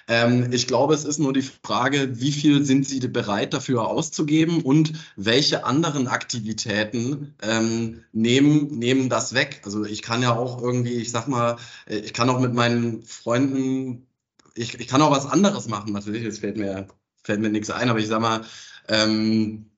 Ähm, 0.10 0.52
ich 0.52 0.66
glaube, 0.68 0.96
es 0.96 1.06
ist 1.06 1.20
nur 1.20 1.34
die 1.34 1.44
Frage, 1.44 2.20
wie 2.20 2.32
viel 2.32 2.66
sind 2.66 2.88
Sie 2.88 3.00
bereit 3.00 3.54
dafür 3.54 3.88
auszugeben 3.88 4.64
und 4.64 4.94
welche 5.16 5.66
anderen 5.66 6.08
Aktivitäten 6.08 7.36
ähm, 7.44 8.04
nehmen, 8.12 8.80
nehmen 8.80 9.10
das 9.10 9.34
weg. 9.36 9.62
Also 9.66 9.86
ich 9.86 10.02
kann 10.02 10.24
ja 10.24 10.36
auch 10.36 10.62
irgendwie, 10.62 10.96
ich 10.96 11.12
sag 11.12 11.28
mal, 11.28 11.58
äh, 11.88 11.98
ich 11.98 12.14
kann 12.14 12.30
auch 12.30 12.40
mit 12.40 12.54
meinen 12.56 13.04
Freunden, 13.04 14.08
ich, 14.56 14.80
ich 14.80 14.88
kann 14.88 15.02
auch 15.04 15.12
was 15.12 15.28
anderes 15.28 15.68
machen, 15.68 15.94
natürlich, 15.94 16.24
jetzt 16.24 16.40
fällt 16.40 16.58
mir, 16.58 16.88
fällt 17.24 17.40
mir 17.42 17.50
nichts 17.50 17.70
ein, 17.70 17.90
aber 17.90 18.00
ich 18.00 18.08
sag 18.08 18.22
mal, 18.22 18.42
ähm, 18.88 19.70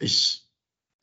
ich, 0.00 0.41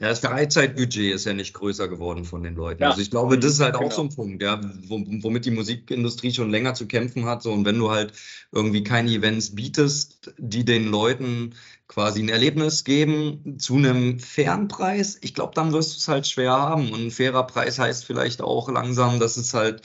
ja, 0.02 0.08
das 0.08 0.20
Freizeitbudget 0.20 1.14
ist 1.14 1.26
ja 1.26 1.34
nicht 1.34 1.54
größer 1.54 1.90
geworden 1.90 2.24
von 2.24 2.42
den 2.42 2.56
Leuten. 2.56 2.84
Ja. 2.84 2.90
Also 2.90 3.02
ich 3.02 3.12
glaube, 3.12 3.38
das 3.38 3.54
ist 3.54 3.60
halt 3.60 3.74
genau. 3.74 3.88
auch 3.88 3.92
so 3.92 4.02
ein 4.04 4.10
Punkt, 4.10 4.42
ja, 4.42 4.62
womit 4.88 5.44
die 5.44 5.52
Musikindustrie 5.52 6.32
schon 6.32 6.50
länger 6.50 6.74
zu 6.74 6.88
kämpfen 6.88 7.26
hat. 7.26 7.44
So, 7.44 7.52
und 7.52 7.66
wenn 7.66 7.78
du 7.78 7.92
halt 7.92 8.14
irgendwie 8.54 8.84
keine 8.84 9.12
Events 9.12 9.56
bietest, 9.56 10.34
die 10.38 10.64
den 10.64 10.88
Leuten 10.88 11.54
quasi 11.90 12.22
ein 12.22 12.30
Erlebnis 12.30 12.86
geben 12.86 13.60
zu 13.60 13.76
einem 13.76 14.20
fairen 14.20 14.70
Preis, 14.70 15.18
ich 15.22 15.34
glaube, 15.34 15.54
dann 15.54 15.74
wirst 15.74 15.94
du 15.94 15.98
es 15.98 16.08
halt 16.08 16.28
schwer 16.28 16.54
haben. 16.54 16.94
Und 16.94 17.08
ein 17.08 17.12
fairer 17.12 17.46
Preis 17.46 17.78
heißt 17.78 18.06
vielleicht 18.06 18.42
auch 18.42 18.70
langsam, 18.70 19.20
dass 19.20 19.36
es 19.36 19.54
halt 19.54 19.82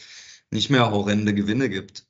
nicht 0.49 0.71
mehr 0.71 0.93
horrende 0.93 1.35
Gewinne 1.35 1.69
gibt. 1.69 2.07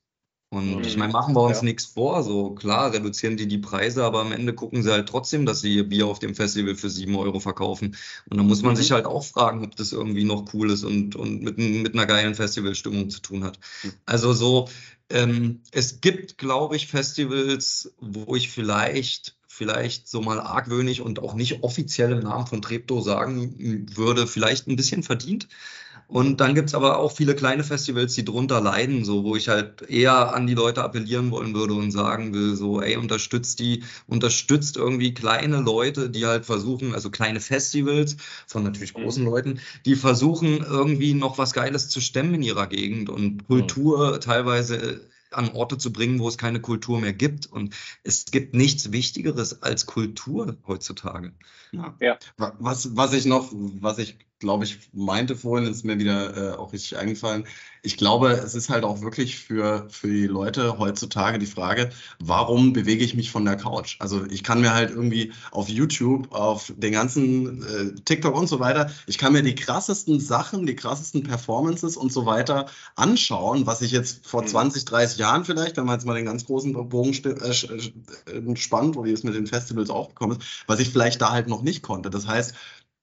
Und 0.55 0.77
mhm. 0.77 0.85
ich 0.85 0.97
meine, 0.97 1.13
machen 1.13 1.35
wir 1.35 1.43
uns 1.43 1.59
ja. 1.59 1.65
nichts 1.65 1.87
vor. 1.87 2.23
So 2.23 2.51
klar 2.51 2.93
reduzieren 2.93 3.37
die 3.37 3.49
die 3.49 3.59
Preise, 3.59 4.05
aber 4.05 4.21
am 4.21 4.33
Ende 4.33 4.55
gucken 4.55 4.83
sie 4.83 4.91
halt 4.91 5.09
trotzdem, 5.09 5.47
dass 5.47 5.61
sie 5.61 5.75
ihr 5.75 5.89
Bier 5.89 6.07
auf 6.07 6.19
dem 6.19 6.35
Festival 6.35 6.75
für 6.75 6.91
sieben 6.91 7.17
Euro 7.17 7.41
verkaufen. 7.41 7.97
Und 8.31 8.37
dann 8.37 8.47
muss 8.47 8.63
man 8.63 8.73
mhm. 8.73 8.77
sich 8.77 8.93
halt 8.93 9.07
auch 9.07 9.25
fragen, 9.25 9.65
ob 9.65 9.77
das 9.77 9.93
irgendwie 9.93 10.25
noch 10.25 10.53
cool 10.55 10.71
ist 10.71 10.85
und, 10.85 11.17
und 11.17 11.43
mit, 11.43 11.59
mit 11.59 11.95
einer 11.95 12.07
geilen 12.07 12.35
Festivalstimmung 12.35 13.11
zu 13.11 13.21
tun 13.21 13.45
hat. 13.45 13.59
Mhm. 13.83 13.93
Also 14.07 14.33
so, 14.33 14.69
ähm, 15.11 15.61
es 15.71 16.01
gibt, 16.01 16.39
glaube 16.39 16.77
ich, 16.77 16.87
Festivals, 16.87 17.93
wo 18.01 18.37
ich 18.37 18.51
vielleicht 18.51 19.37
vielleicht 19.55 20.09
so 20.09 20.21
mal 20.21 20.41
argwöhnig 20.41 21.01
und 21.01 21.21
auch 21.21 21.35
nicht 21.35 21.63
offiziell 21.63 22.11
im 22.11 22.21
Namen 22.21 22.49
von 22.49 22.61
Treptow 22.61 23.01
sagen 23.05 23.87
würde, 23.95 24.27
vielleicht 24.27 24.67
ein 24.67 24.75
bisschen 24.75 25.05
verdient. 25.05 25.47
Und 26.07 26.41
dann 26.41 26.55
gibt 26.55 26.69
es 26.69 26.75
aber 26.75 26.99
auch 26.99 27.13
viele 27.13 27.35
kleine 27.35 27.65
Festivals, 27.65 28.15
die 28.15 28.25
drunter 28.25 28.61
leiden, 28.61 29.05
so 29.05 29.25
wo 29.25 29.37
ich 29.37 29.49
halt 29.49 29.83
eher 29.83 30.35
an 30.35 30.47
die 30.47 30.55
Leute 30.55 30.85
appellieren 30.85 31.31
wollen 31.31 31.55
würde 31.55 31.75
und 31.75 31.91
sagen 31.91 32.35
will, 32.35 32.57
so, 32.57 32.81
ey, 32.81 32.97
unterstützt 32.97 33.59
die, 33.59 33.85
unterstützt 34.07 34.77
irgendwie 34.77 35.15
kleine 35.15 35.61
Leute, 35.61 36.11
die 36.11 36.27
halt 36.27 36.45
versuchen, 36.45 36.95
also 36.95 37.11
kleine 37.11 37.41
Festivals 37.41 38.17
von 38.47 38.63
natürlich 38.63 38.95
mhm. 38.95 39.03
großen 39.03 39.25
mhm. 39.25 39.31
Leuten, 39.31 39.61
die 39.87 39.97
versuchen 39.97 40.59
irgendwie 40.59 41.15
noch 41.15 41.39
was 41.39 41.53
Geiles 41.53 41.89
zu 41.89 42.01
stemmen 42.01 42.35
in 42.35 42.43
ihrer 42.43 42.67
Gegend 42.67 43.09
und 43.09 43.47
Kultur 43.47 44.15
mhm. 44.15 44.21
teilweise 44.21 45.01
an 45.35 45.51
Orte 45.51 45.79
zu 45.79 45.93
bringen, 45.93 46.19
wo 46.21 46.29
es 46.29 46.39
keine 46.39 46.61
Kultur 46.61 47.01
mehr 47.01 47.13
gibt. 47.13 47.47
Und 47.47 47.75
es 48.03 48.27
gibt 48.27 48.55
nichts 48.55 48.93
Wichtigeres 48.93 49.63
als 49.63 49.87
Kultur 49.87 50.57
heutzutage. 50.67 51.33
Ja. 51.73 51.95
ja. 52.01 52.19
Was, 52.59 52.97
was 52.97 53.13
ich 53.13 53.27
noch, 53.27 53.51
was 53.53 53.99
ich 53.99 54.17
glaube 54.45 54.64
ich, 54.64 54.78
meinte 54.92 55.34
vorhin, 55.34 55.68
ist 55.68 55.84
mir 55.84 55.99
wieder 55.99 56.53
äh, 56.53 56.57
auch 56.57 56.72
richtig 56.72 56.97
eingefallen. 56.97 57.47
Ich 57.82 57.97
glaube, 57.97 58.30
es 58.30 58.55
ist 58.55 58.70
halt 58.70 58.84
auch 58.84 59.03
wirklich 59.03 59.38
für, 59.38 59.86
für 59.90 60.09
die 60.09 60.26
Leute 60.26 60.78
heutzutage 60.78 61.38
die 61.38 61.47
Frage, 61.47 61.90
warum 62.18 62.72
bewege 62.72 63.05
ich 63.05 63.14
mich 63.14 63.30
von 63.30 63.45
der 63.45 63.57
Couch? 63.57 63.97
Also 64.01 64.24
ich 64.30 64.42
kann 64.42 64.61
mir 64.61 64.72
halt 64.72 64.90
irgendwie 64.90 65.32
auf 65.51 65.68
YouTube, 65.68 66.32
auf 66.32 66.72
den 66.76 66.92
ganzen 66.92 67.62
äh, 67.62 67.95
TikTok 68.05 68.34
und 68.34 68.47
so 68.47 68.61
weiter, 68.61 68.90
ich 69.07 69.18
kann 69.18 69.32
mir 69.32 69.42
die 69.42 69.55
krassesten 69.55 70.20
Sachen, 70.20 70.66
die 70.66 70.76
krassesten 70.76 71.24
Performances 71.24 71.97
und 71.97 72.12
so 72.12 72.24
weiter 72.24 72.66
anschauen, 72.97 73.66
was 73.66 73.82
ich 73.82 73.90
jetzt 73.90 74.26
vor 74.26 74.47
20, 74.47 74.82
mhm. 74.82 74.86
30 74.86 75.18
Jahren 75.18 75.45
vielleicht, 75.45 75.76
wenn 75.76 75.84
man 75.86 75.97
jetzt 75.97 76.07
mal 76.07 76.14
den 76.14 76.26
ganz 76.26 76.47
großen 76.47 76.72
Bogen 76.88 77.12
äh, 77.24 77.28
äh, 77.28 78.57
spannt, 78.57 78.97
wo 78.97 79.05
wie 79.05 79.12
es 79.12 79.24
mit 79.24 79.34
den 79.34 79.47
Festivals 79.47 79.90
aufgekommen 79.90 80.38
ist, 80.38 80.64
was 80.66 80.80
ich 80.80 80.90
vielleicht 80.90 81.20
da 81.20 81.30
halt 81.30 81.49
noch 81.49 81.62
nicht 81.62 81.82
konnte. 81.82 82.11
Das 82.11 82.26
heißt, 82.26 82.55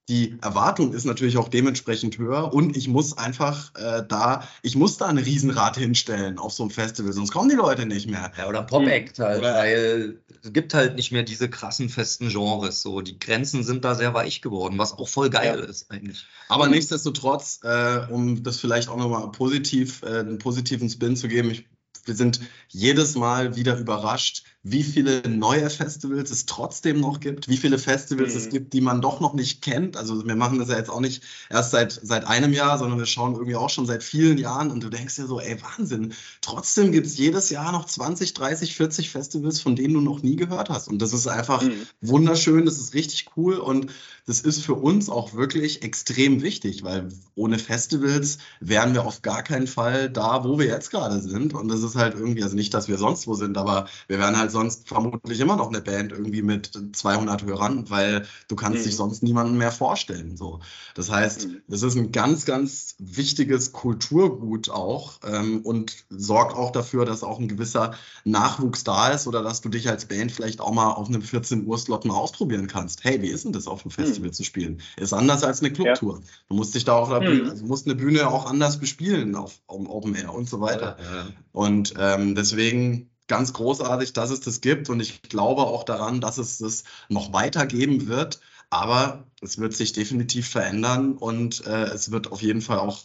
die 0.10 0.38
Erwartung 0.42 0.94
ist 0.94 1.06
natürlich 1.06 1.38
auch 1.38 1.48
dementsprechend 1.48 2.18
höher 2.18 2.54
und 2.54 2.76
ich 2.76 2.88
muss 2.88 3.18
einfach 3.18 3.74
äh, 3.76 4.04
da, 4.08 4.48
ich 4.62 4.76
muss 4.76 4.98
da 4.98 5.06
ein 5.06 5.18
Riesenrad 5.18 5.78
hinstellen 5.78 6.38
auf 6.38 6.54
so 6.54 6.64
einem 6.64 6.72
Festival, 6.72 7.14
sonst 7.14 7.32
kommen 7.32 7.50
die 7.50 7.56
Leute 7.56 7.86
nicht 7.86 8.10
mehr. 8.10 8.32
Ja, 8.38 8.50
oder 8.50 8.64
Pop-Act 8.64 9.20
halt, 9.20 9.40
oder 9.40 9.54
weil 9.54 10.22
es 10.44 10.52
gibt 10.52 10.74
halt 10.74 10.96
nicht 10.96 11.12
mehr 11.12 11.24
diese 11.24 11.50
krassen 11.50 11.88
festen 11.88 12.30
Genres. 12.30 12.82
So, 12.82 13.02
die 13.02 13.20
Grenzen 13.20 13.64
sind 13.64 13.86
da 13.86 13.96
sehr 13.96 14.14
weich 14.14 14.42
geworden, 14.42 14.78
was 14.78 14.94
auch 14.94 15.08
voll 15.08 15.30
geil 15.30 15.60
ja. 15.60 15.66
ist 15.66 15.92
eigentlich. 15.92 16.26
Aber 16.50 16.68
nichtsdestotrotz, 16.68 17.60
äh, 17.64 18.08
um 18.10 18.44
das 18.44 18.58
vielleicht 18.58 18.90
auch 18.90 18.98
nochmal 18.98 19.32
positiv, 19.32 20.02
äh, 20.02 20.20
einen 20.20 20.40
positiven 20.40 20.90
Spin 20.90 21.16
zu 21.16 21.28
geben, 21.28 21.52
ich 21.52 21.66
wir 22.06 22.16
sind 22.16 22.42
jedes 22.68 23.16
Mal 23.16 23.56
wieder 23.56 23.78
überrascht, 23.78 24.44
wie 24.64 24.84
viele 24.84 25.28
neue 25.28 25.70
Festivals 25.72 26.30
es 26.30 26.46
trotzdem 26.46 27.00
noch 27.00 27.20
gibt, 27.20 27.48
wie 27.48 27.58
viele 27.58 27.80
Festivals 27.80 28.34
mhm. 28.34 28.40
es 28.40 28.50
gibt, 28.50 28.74
die 28.74 28.82
man 28.82 29.02
doch 29.02 29.20
noch 29.20 29.34
nicht 29.34 29.64
kennt. 29.64 29.98
Also 29.98 30.26
wir 30.26 30.36
machen 30.36 30.60
das 30.60 30.70
ja 30.70 30.78
jetzt 30.78 30.92
auch 30.92 31.00
nicht 31.00 31.24
erst 31.50 31.72
seit, 31.72 32.00
seit 32.04 32.28
einem 32.28 32.54
Jahr, 32.54 32.78
sondern 32.78 33.00
wir 33.00 33.08
schauen 33.08 33.34
irgendwie 33.34 33.56
auch 33.56 33.72
schon 33.72 33.88
seit 33.88 34.04
vielen 34.04 34.38
Jahren 34.38 34.70
und 34.70 34.84
du 34.84 34.90
denkst 34.90 35.16
dir 35.16 35.26
so, 35.26 35.40
ey, 35.40 35.58
Wahnsinn. 35.64 36.14
Trotzdem 36.42 36.92
gibt 36.92 37.08
es 37.08 37.18
jedes 37.18 37.50
Jahr 37.50 37.72
noch 37.72 37.86
20, 37.86 38.36
30, 38.36 38.76
40 38.76 39.10
Festivals, 39.10 39.60
von 39.60 39.76
denen 39.76 39.96
du 39.96 40.02
noch 40.02 40.22
nie 40.22 40.36
gehört 40.36 40.70
hast. 40.70 40.88
Und 40.88 41.02
das 41.02 41.12
ist 41.14 41.26
einfach 41.28 41.64
mhm. 41.64 41.74
wunderschön, 42.02 42.66
das 42.66 42.78
ist 42.78 42.94
richtig 42.94 43.32
cool 43.36 43.56
und 43.56 43.88
das 44.28 44.42
ist 44.42 44.64
für 44.64 44.76
uns 44.76 45.10
auch 45.10 45.34
wirklich 45.34 45.82
extrem 45.82 46.44
wichtig, 46.44 46.84
weil 46.84 47.10
ohne 47.34 47.58
Festivals 47.58 48.38
wären 48.60 48.94
wir 48.94 49.06
auf 49.06 49.24
gar 49.24 49.42
keinen 49.42 49.66
Fall 49.66 50.10
da, 50.10 50.44
wo 50.44 50.60
wir 50.60 50.68
jetzt 50.68 50.92
gerade 50.92 51.20
sind. 51.20 51.56
Und 51.56 51.68
das 51.70 51.82
ist 51.82 51.96
halt 51.96 52.14
irgendwie, 52.14 52.44
also 52.44 52.56
nicht, 52.56 52.74
dass 52.76 52.88
wir 52.88 53.00
sonst 53.00 53.26
wo 53.26 53.34
sind, 53.34 53.58
aber 53.58 53.88
wir 54.08 54.20
wären 54.20 54.38
halt 54.38 54.51
sonst 54.52 54.88
vermutlich 54.88 55.40
immer 55.40 55.56
noch 55.56 55.70
eine 55.70 55.82
Band 55.82 56.12
irgendwie 56.12 56.42
mit 56.42 56.72
200 56.94 57.44
Hörern, 57.44 57.90
weil 57.90 58.26
du 58.48 58.56
kannst 58.56 58.80
mhm. 58.80 58.84
dich 58.84 58.96
sonst 58.96 59.24
niemanden 59.24 59.58
mehr 59.58 59.72
vorstellen. 59.72 60.38
So. 60.38 60.60
Das 60.96 61.12
heißt, 61.12 61.48
mhm. 61.48 61.62
es 61.70 61.84
ist 61.84 61.96
ein 61.96 62.12
ganz, 62.12 62.46
ganz 62.46 62.96
wichtiges 63.00 63.72
Kulturgut 63.72 64.70
auch 64.70 65.20
ähm, 65.26 65.62
und 65.62 66.06
sorgt 66.10 66.56
auch 66.56 66.72
dafür, 66.72 67.06
dass 67.06 67.24
auch 67.24 67.40
ein 67.40 67.48
gewisser 67.48 67.94
Nachwuchs 68.24 68.84
da 68.84 69.10
ist 69.10 69.28
oder 69.28 69.44
dass 69.44 69.62
du 69.62 69.70
dich 69.70 69.90
als 69.90 70.06
Band 70.06 70.32
vielleicht 70.32 70.62
auch 70.62 70.74
mal 70.74 70.92
auf 70.92 71.08
einem 71.08 71.22
14 71.22 71.66
Uhr 71.66 71.78
Slot 71.78 72.06
mal 72.06 72.16
ausprobieren 72.16 72.68
kannst. 72.68 73.04
Hey, 73.04 73.22
wie 73.22 73.30
ist 73.30 73.46
denn 73.46 73.54
das 73.54 73.68
auf 73.68 73.82
dem 73.82 73.92
Festival 73.92 74.30
mhm. 74.30 74.34
zu 74.34 74.44
spielen? 74.44 74.82
Ist 74.98 75.14
anders 75.14 75.44
als 75.44 75.62
eine 75.62 75.72
Clubtour. 75.72 76.20
Ja. 76.20 76.24
Du 76.50 76.56
musst 76.56 76.76
dich 76.76 76.86
da 76.86 77.02
Bühne, 77.20 77.44
mhm. 77.44 77.50
also 77.50 77.66
musst 77.66 77.86
eine 77.86 77.96
Bühne 77.96 78.28
auch 78.30 78.46
anders 78.46 78.80
bespielen 78.80 79.36
auf, 79.36 79.60
auf 79.68 79.90
Open 79.90 80.16
Air 80.16 80.34
und 80.34 80.50
so 80.50 80.62
weiter. 80.62 80.98
Ja, 81.00 81.16
ja. 81.16 81.28
Und 81.52 81.94
ähm, 81.98 82.36
deswegen 82.36 83.11
ganz 83.32 83.54
großartig, 83.54 84.12
dass 84.12 84.30
es 84.30 84.42
das 84.42 84.60
gibt 84.60 84.90
und 84.90 85.00
ich 85.00 85.22
glaube 85.22 85.62
auch 85.62 85.86
daran, 85.86 86.20
dass 86.20 86.38
es 86.38 86.58
das 86.58 86.84
noch 87.08 87.32
weitergeben 87.32 88.08
wird. 88.08 88.42
Aber 88.70 89.24
es 89.42 89.58
wird 89.58 89.74
sich 89.74 89.94
definitiv 89.94 90.50
verändern 90.50 91.14
und 91.14 91.66
äh, 91.66 91.86
es 91.86 92.12
wird 92.12 92.32
auf 92.32 92.42
jeden 92.42 92.62
Fall 92.62 92.80
auch 92.80 93.00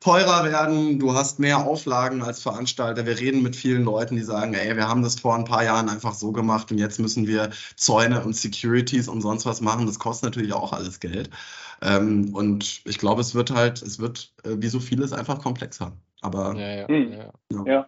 teurer 0.00 0.44
werden. 0.44 0.98
Du 0.98 1.14
hast 1.14 1.38
mehr 1.38 1.58
Auflagen 1.66 2.22
als 2.22 2.42
Veranstalter. 2.42 3.06
Wir 3.06 3.18
reden 3.18 3.42
mit 3.42 3.54
vielen 3.54 3.84
Leuten, 3.84 4.16
die 4.16 4.22
sagen, 4.22 4.54
ey, 4.54 4.76
wir 4.76 4.88
haben 4.88 5.02
das 5.02 5.20
vor 5.20 5.36
ein 5.36 5.44
paar 5.44 5.64
Jahren 5.64 5.88
einfach 5.88 6.14
so 6.14 6.32
gemacht 6.32 6.72
und 6.72 6.78
jetzt 6.78 6.98
müssen 6.98 7.28
wir 7.28 7.50
Zäune 7.76 8.24
und 8.24 8.34
Securities 8.34 9.06
und 9.08 9.20
sonst 9.20 9.46
was 9.46 9.60
machen. 9.60 9.86
Das 9.86 10.00
kostet 10.00 10.24
natürlich 10.24 10.52
auch 10.52 10.72
alles 10.72 10.98
Geld. 10.98 11.30
Ähm, 11.82 12.34
und 12.34 12.82
ich 12.84 12.98
glaube, 12.98 13.20
es 13.20 13.34
wird 13.36 13.52
halt, 13.52 13.80
es 13.82 14.00
wird 14.00 14.32
äh, 14.42 14.56
wie 14.56 14.68
so 14.68 14.80
vieles 14.80 15.12
einfach 15.12 15.40
komplexer. 15.40 15.92
Aber 16.20 16.56
ja, 16.56 16.80
ja, 16.80 16.88
hm. 16.88 17.12
ja. 17.12 17.64
ja. 17.64 17.86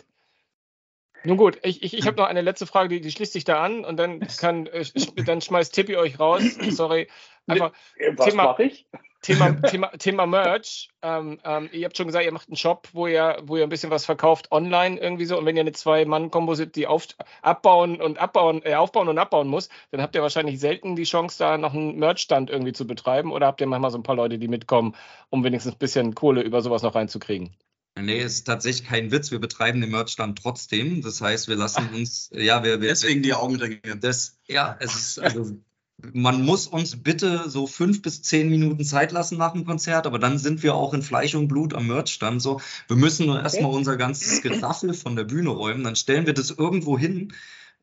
Nun 1.25 1.37
gut, 1.37 1.59
ich, 1.63 1.83
ich, 1.83 1.97
ich 1.97 2.07
habe 2.07 2.17
noch 2.17 2.27
eine 2.27 2.41
letzte 2.41 2.67
Frage, 2.67 2.89
die, 2.89 3.01
die 3.01 3.11
schließt 3.11 3.33
sich 3.33 3.45
da 3.45 3.63
an 3.63 3.85
und 3.85 3.97
dann 3.99 4.21
kann 4.21 4.67
äh, 4.67 4.85
dann 5.25 5.41
schmeißt 5.41 5.75
Tippi 5.75 5.97
euch 5.97 6.19
raus. 6.19 6.43
Sorry. 6.71 7.09
Einfach 7.47 7.73
Was 8.17 8.27
Thema, 8.27 8.45
mache 8.45 8.65
ich? 8.65 8.87
Thema, 9.23 9.53
Thema, 9.71 9.89
Thema 9.99 10.27
Merch. 10.27 10.89
Ähm, 11.03 11.39
ähm, 11.45 11.69
ihr 11.73 11.85
habt 11.85 11.97
schon 11.97 12.07
gesagt, 12.07 12.25
ihr 12.25 12.33
macht 12.33 12.49
einen 12.49 12.57
Shop, 12.57 12.89
wo 12.93 13.07
ihr, 13.07 13.39
wo 13.43 13.57
ihr 13.57 13.65
ein 13.65 13.69
bisschen 13.69 13.91
was 13.91 14.07
verkauft 14.07 14.51
online 14.51 14.99
irgendwie 14.99 15.27
so. 15.27 15.37
Und 15.37 15.45
wenn 15.47 15.57
ihr 15.57 15.63
eine 15.63 15.73
Zwei-Mann-Kombo 15.73 16.55
seid, 16.55 16.77
die 16.77 16.87
auf, 16.87 17.09
abbauen 17.43 18.01
und 18.01 18.19
abbauen, 18.19 18.63
äh, 18.65 18.75
aufbauen 18.75 19.09
und 19.09 19.19
abbauen 19.19 19.49
muss, 19.49 19.69
dann 19.91 20.01
habt 20.01 20.15
ihr 20.15 20.23
wahrscheinlich 20.23 20.59
selten 20.59 20.97
die 20.97 21.05
Chance, 21.05 21.39
da 21.39 21.59
noch 21.59 21.75
einen 21.75 21.99
Merch-Stand 21.99 22.51
irgendwie 22.51 22.73
zu 22.73 22.87
betreiben. 22.87 23.33
Oder 23.33 23.47
habt 23.47 23.61
ihr 23.61 23.67
manchmal 23.67 23.91
so 23.91 23.99
ein 23.99 24.05
paar 24.05 24.17
Leute, 24.17 24.39
die 24.39 24.49
mitkommen, 24.49 24.95
um 25.29 25.45
wenigstens 25.45 25.75
ein 25.75 25.79
bisschen 25.79 26.15
Kohle 26.15 26.43
über 26.43 26.63
sowas 26.63 26.83
noch 26.83 26.95
reinzukriegen? 26.95 27.55
Nee, 27.99 28.23
ist 28.23 28.45
tatsächlich 28.45 28.89
kein 28.89 29.11
Witz. 29.11 29.31
Wir 29.31 29.41
betreiben 29.41 29.81
den 29.81 29.91
Merchstand 29.91 30.39
trotzdem. 30.41 31.03
Das 31.03 31.21
heißt, 31.21 31.49
wir 31.49 31.57
lassen 31.57 31.89
uns, 31.95 32.31
ja, 32.33 32.63
wir, 32.63 32.81
wir 32.81 32.89
Deswegen 32.89 33.23
die 33.23 33.35
Augenringe. 33.35 33.81
Das, 34.01 34.39
ja, 34.47 34.77
es 34.81 34.95
ist, 34.95 35.19
also, 35.19 35.61
man 36.13 36.45
muss 36.45 36.67
uns 36.67 37.03
bitte 37.03 37.49
so 37.49 37.67
fünf 37.67 38.03
bis 38.03 38.23
zehn 38.23 38.49
Minuten 38.49 38.85
Zeit 38.85 39.13
lassen 39.13 39.39
nach 39.39 39.53
dem 39.53 39.65
Konzert, 39.65 40.07
aber 40.07 40.19
dann 40.19 40.39
sind 40.39 40.63
wir 40.63 40.75
auch 40.75 40.95
in 40.95 41.03
Fleisch 41.03 41.35
und 41.35 41.49
Blut 41.49 41.75
am 41.75 41.87
Merchstand. 41.87 42.41
So, 42.41 42.61
wir 42.89 42.97
müssen 42.97 43.27
nur 43.27 43.41
erstmal 43.41 43.73
unser 43.73 43.97
ganzes 43.97 44.43
Geraffel 44.43 44.95
von 44.95 45.17
der 45.17 45.25
Bühne 45.25 45.51
räumen, 45.51 45.85
dann 45.85 45.97
stellen 45.97 46.27
wir 46.27 46.35
das 46.35 46.51
irgendwo 46.51 46.99
hin 46.99 47.33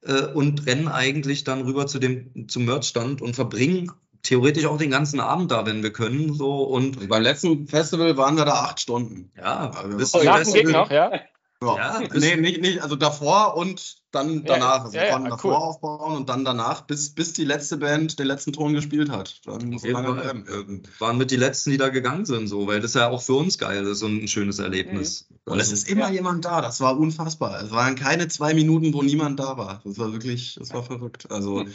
äh, 0.01 0.25
und 0.25 0.65
rennen 0.65 0.87
eigentlich 0.87 1.43
dann 1.43 1.61
rüber 1.61 1.87
zu 1.87 1.99
dem, 1.99 2.47
zum 2.47 2.65
Merchstand 2.65 3.21
und 3.21 3.35
verbringen 3.35 3.91
theoretisch 4.27 4.65
auch 4.65 4.77
den 4.77 4.91
ganzen 4.91 5.19
Abend 5.19 5.51
da, 5.51 5.65
wenn 5.65 5.81
wir 5.83 5.91
können. 5.93 6.33
So 6.33 6.63
und 6.63 6.97
Also 6.97 7.07
beim 7.07 7.23
letzten 7.23 7.67
Festival 7.67 8.17
waren 8.17 8.35
wir 8.37 8.45
da 8.45 8.53
acht 8.65 8.79
Stunden. 8.79 9.31
ja, 9.37 9.69
Also 9.71 9.97
bis 9.97 10.11
das- 10.11 10.21
zum 10.21 10.25
Nach 10.25 10.37
Festival- 10.37 10.71
noch, 10.73 10.91
ja? 10.91 11.11
Ja, 11.59 11.75
Ja, 11.75 11.99
nee, 12.13 12.35
nicht, 12.35 12.61
nicht, 12.61 12.83
also 12.83 12.95
davor 12.95 13.55
und 13.57 13.95
dann 14.11 14.35
Ja, 14.35 14.41
danach. 14.45 14.83
Also 14.85 14.95
ja, 14.95 15.01
wir 15.01 15.07
ja, 15.07 15.13
konnten 15.13 15.25
cool. 15.31 15.37
davor 15.37 15.63
aufbauen 15.63 16.15
und 16.17 16.29
dann 16.29 16.45
danach, 16.45 16.81
bis, 16.81 17.15
bis 17.15 17.33
die 17.33 17.45
letzte 17.45 17.77
Band 17.77 18.19
den 18.19 18.27
letzten 18.27 18.53
Ton 18.53 18.73
gespielt 18.75 19.09
hat. 19.09 19.41
Dann 19.45 19.79
Fall. 19.79 20.13
bleiben. 20.13 20.45
Äh, 20.47 21.01
waren 21.01 21.17
mit 21.17 21.31
die 21.31 21.35
letzten, 21.35 21.71
die 21.71 21.77
da 21.77 21.89
gegangen 21.89 22.25
sind, 22.27 22.47
so, 22.47 22.67
weil 22.67 22.79
das 22.79 22.93
ja 22.93 23.09
auch 23.09 23.23
für 23.23 23.33
uns 23.33 23.57
geil 23.57 23.83
ist 23.87 24.03
und 24.03 24.23
ein 24.23 24.27
schönes 24.27 24.59
Erlebnis. 24.59 25.29
Und 25.45 25.59
es 25.59 25.71
ist 25.71 25.89
immer 25.89 26.11
jemand 26.11 26.45
da. 26.45 26.61
Das 26.61 26.79
war 26.79 26.95
unfassbar. 26.95 27.59
Es 27.63 27.71
waren 27.71 27.95
keine 27.95 28.27
zwei 28.27 28.53
Minuten, 28.53 28.93
wo 28.93 29.01
niemand 29.01 29.39
da 29.39 29.57
war. 29.57 29.81
Das 29.83 29.97
war 29.97 30.13
wirklich, 30.13 30.57
das 30.59 30.71
war 30.75 30.83
verrückt. 30.83 31.31
Also 31.31 31.65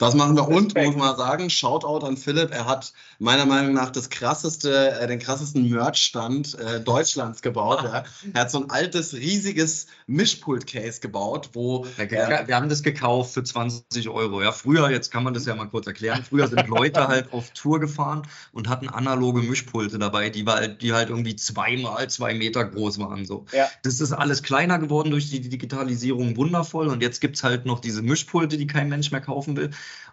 das 0.00 0.14
machen 0.14 0.34
wir 0.34 0.48
und 0.48 0.74
Respekt. 0.74 0.86
muss 0.86 0.96
man 0.96 1.14
sagen, 1.16 1.50
Shoutout 1.50 2.06
an 2.06 2.16
Philipp. 2.16 2.52
Er 2.52 2.64
hat 2.64 2.94
meiner 3.18 3.44
Meinung 3.44 3.74
nach 3.74 3.90
das 3.90 4.08
krasseste, 4.08 4.98
äh, 4.98 5.06
den 5.06 5.18
krassesten 5.18 5.68
Merch-Stand 5.68 6.58
äh, 6.58 6.80
Deutschlands 6.80 7.42
gebaut. 7.42 7.84
Ja. 7.84 8.04
Er 8.32 8.42
hat 8.42 8.50
so 8.50 8.62
ein 8.62 8.70
altes, 8.70 9.14
riesiges 9.14 9.86
Mischpult-Case 10.06 11.00
gebaut, 11.00 11.50
wo 11.52 11.86
Ja, 11.98 12.46
wir 12.46 12.56
haben 12.56 12.68
das 12.68 12.82
gekauft 12.82 13.34
für 13.34 13.42
20 13.42 14.08
Euro. 14.08 14.42
Ja, 14.42 14.52
früher, 14.52 14.90
jetzt 14.90 15.10
kann 15.10 15.22
man 15.22 15.34
das 15.34 15.44
ja 15.46 15.54
mal 15.54 15.66
kurz 15.66 15.86
erklären, 15.86 16.24
früher 16.26 16.48
sind 16.48 16.66
Leute 16.68 17.08
halt 17.08 17.32
auf 17.32 17.50
Tour 17.50 17.80
gefahren 17.80 18.22
und 18.52 18.68
hatten 18.68 18.88
analoge 18.88 19.42
Mischpulte 19.42 19.98
dabei, 19.98 20.30
die, 20.30 20.46
war 20.46 20.56
halt, 20.56 20.80
die 20.80 20.92
halt 20.92 21.10
irgendwie 21.10 21.36
zweimal 21.36 22.08
zwei 22.08 22.34
Meter 22.34 22.64
groß 22.64 22.98
waren. 23.00 23.26
So. 23.26 23.44
Ja. 23.52 23.68
Das 23.82 24.00
ist 24.00 24.12
alles 24.12 24.42
kleiner 24.42 24.78
geworden 24.78 25.10
durch 25.10 25.28
die 25.28 25.40
Digitalisierung, 25.40 26.36
wundervoll. 26.36 26.88
Und 26.88 27.02
jetzt 27.02 27.20
gibt 27.20 27.36
es 27.36 27.42
halt 27.42 27.66
noch 27.66 27.80
diese 27.80 28.00
Mischpulte, 28.00 28.56
die 28.56 28.66
kein 28.66 28.88
Mensch 28.88 29.10
mehr 29.10 29.20
kaufen 29.20 29.56
will. 29.56 29.70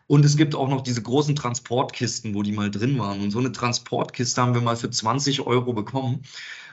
Und 0.08 0.24
es 0.24 0.38
gibt 0.38 0.56
auch 0.56 0.70
noch 0.70 0.82
diese 0.82 1.02
großen 1.02 1.36
Transportkisten, 1.36 2.34
wo 2.34 2.42
die 2.42 2.54
mal 2.54 2.72
drin 2.72 2.98
waren. 2.98 3.22
Und 3.22 3.32
so 3.32 3.40
eine 3.40 3.52
Transportkiste 3.52 4.42
haben 4.42 4.54
wir 4.54 4.62
mal 4.62 4.78
für 4.78 4.90
20 4.90 5.42
Euro 5.42 5.74
bekommen. 5.74 6.24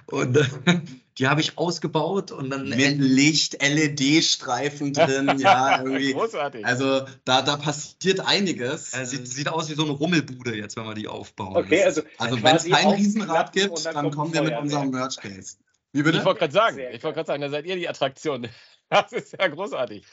Und 0.07 0.37
äh, 0.37 0.45
die 1.19 1.27
habe 1.27 1.41
ich 1.41 1.59
ausgebaut 1.59 2.31
und 2.31 2.51
dann 2.51 2.69
mit 2.69 2.99
Licht, 2.99 3.63
LED-Streifen 3.63 4.93
drin, 4.93 5.39
ja, 5.39 5.83
irgendwie. 5.83 6.13
Großartig. 6.13 6.65
Also 6.65 7.03
da, 7.25 7.43
da 7.43 7.57
passiert 7.57 8.21
einiges. 8.21 8.93
Ja, 8.93 9.05
sieht, 9.05 9.27
sieht 9.27 9.49
aus 9.49 9.69
wie 9.69 9.75
so 9.75 9.85
eine 9.85 9.93
Rummelbude 9.93 10.57
jetzt, 10.57 10.77
wenn 10.77 10.85
wir 10.85 10.95
die 10.95 11.09
aufbauen. 11.09 11.57
Okay, 11.57 11.83
also, 11.83 12.03
Also 12.19 12.43
wenn 12.43 12.57
es 12.57 12.69
kein 12.69 12.89
Riesenrad 12.89 13.53
gibt, 13.53 13.85
dann, 13.85 13.95
kommt 13.95 14.15
kommen 14.15 14.35
wir 14.35 14.43
mit 14.43 14.59
unserem 14.59 14.91
Merch-Case. 14.91 15.57
Wie 15.93 16.01
ich 16.01 16.05
bitte? 16.05 16.25
wollte 16.25 16.41
gerade 16.41 16.53
sagen, 16.53 16.77
Sehr 16.77 16.95
ich 16.95 17.03
wollte 17.03 17.17
gerade 17.17 17.27
sagen, 17.27 17.41
da 17.41 17.51
seid 17.51 17.67
ihr 17.67 17.77
die 17.77 17.89
Attraktion. 17.89 18.49
Das 18.91 19.13
ist 19.13 19.33
ja 19.33 19.49
großartig. 19.49 20.05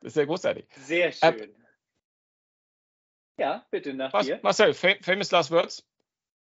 Das 0.00 0.10
ist 0.10 0.16
ja 0.16 0.26
großartig. 0.26 0.66
Sehr 0.86 1.10
schön. 1.10 1.48
Ja, 3.42 3.66
bitte 3.72 3.92
nach 3.92 4.12
Was, 4.12 4.26
dir. 4.26 4.38
Marcel, 4.42 4.72
fam 4.72 4.94
famous 5.00 5.32
last 5.32 5.50
words? 5.50 5.84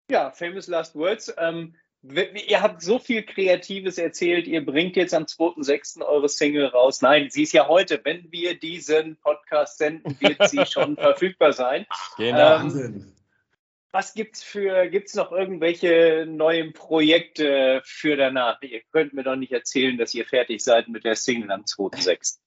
Ja, 0.09 0.31
Famous 0.31 0.67
Last 0.67 0.95
Words. 0.95 1.33
Ähm, 1.37 1.75
ihr 2.01 2.61
habt 2.61 2.81
so 2.81 2.97
viel 2.97 3.23
Kreatives 3.23 3.97
erzählt. 3.97 4.47
Ihr 4.47 4.65
bringt 4.65 4.95
jetzt 4.95 5.13
am 5.13 5.23
2.6. 5.23 6.01
eure 6.01 6.29
Single 6.29 6.67
raus. 6.67 7.01
Nein, 7.01 7.29
sie 7.29 7.43
ist 7.43 7.51
ja 7.53 7.67
heute. 7.67 7.99
Wenn 8.03 8.31
wir 8.31 8.57
diesen 8.57 9.17
Podcast 9.17 9.77
senden, 9.77 10.17
wird 10.21 10.47
sie 10.49 10.65
schon 10.71 10.95
verfügbar 10.95 11.53
sein. 11.53 11.85
Genau. 12.17 12.61
Ähm. 12.61 13.13
Was 13.91 14.13
gibt's 14.13 14.43
für, 14.43 14.87
gibt's 14.87 15.13
noch 15.13 15.31
irgendwelche 15.31 16.25
neuen 16.27 16.71
Projekte 16.73 17.81
für 17.83 18.15
danach? 18.15 18.61
Ihr 18.61 18.81
könnt 18.91 19.13
mir 19.13 19.23
doch 19.23 19.35
nicht 19.35 19.51
erzählen, 19.51 19.97
dass 19.97 20.13
ihr 20.13 20.25
fertig 20.25 20.63
seid 20.63 20.87
mit 20.87 21.03
der 21.03 21.15
Single 21.15 21.51
am 21.51 21.61
2.6. 21.61 22.39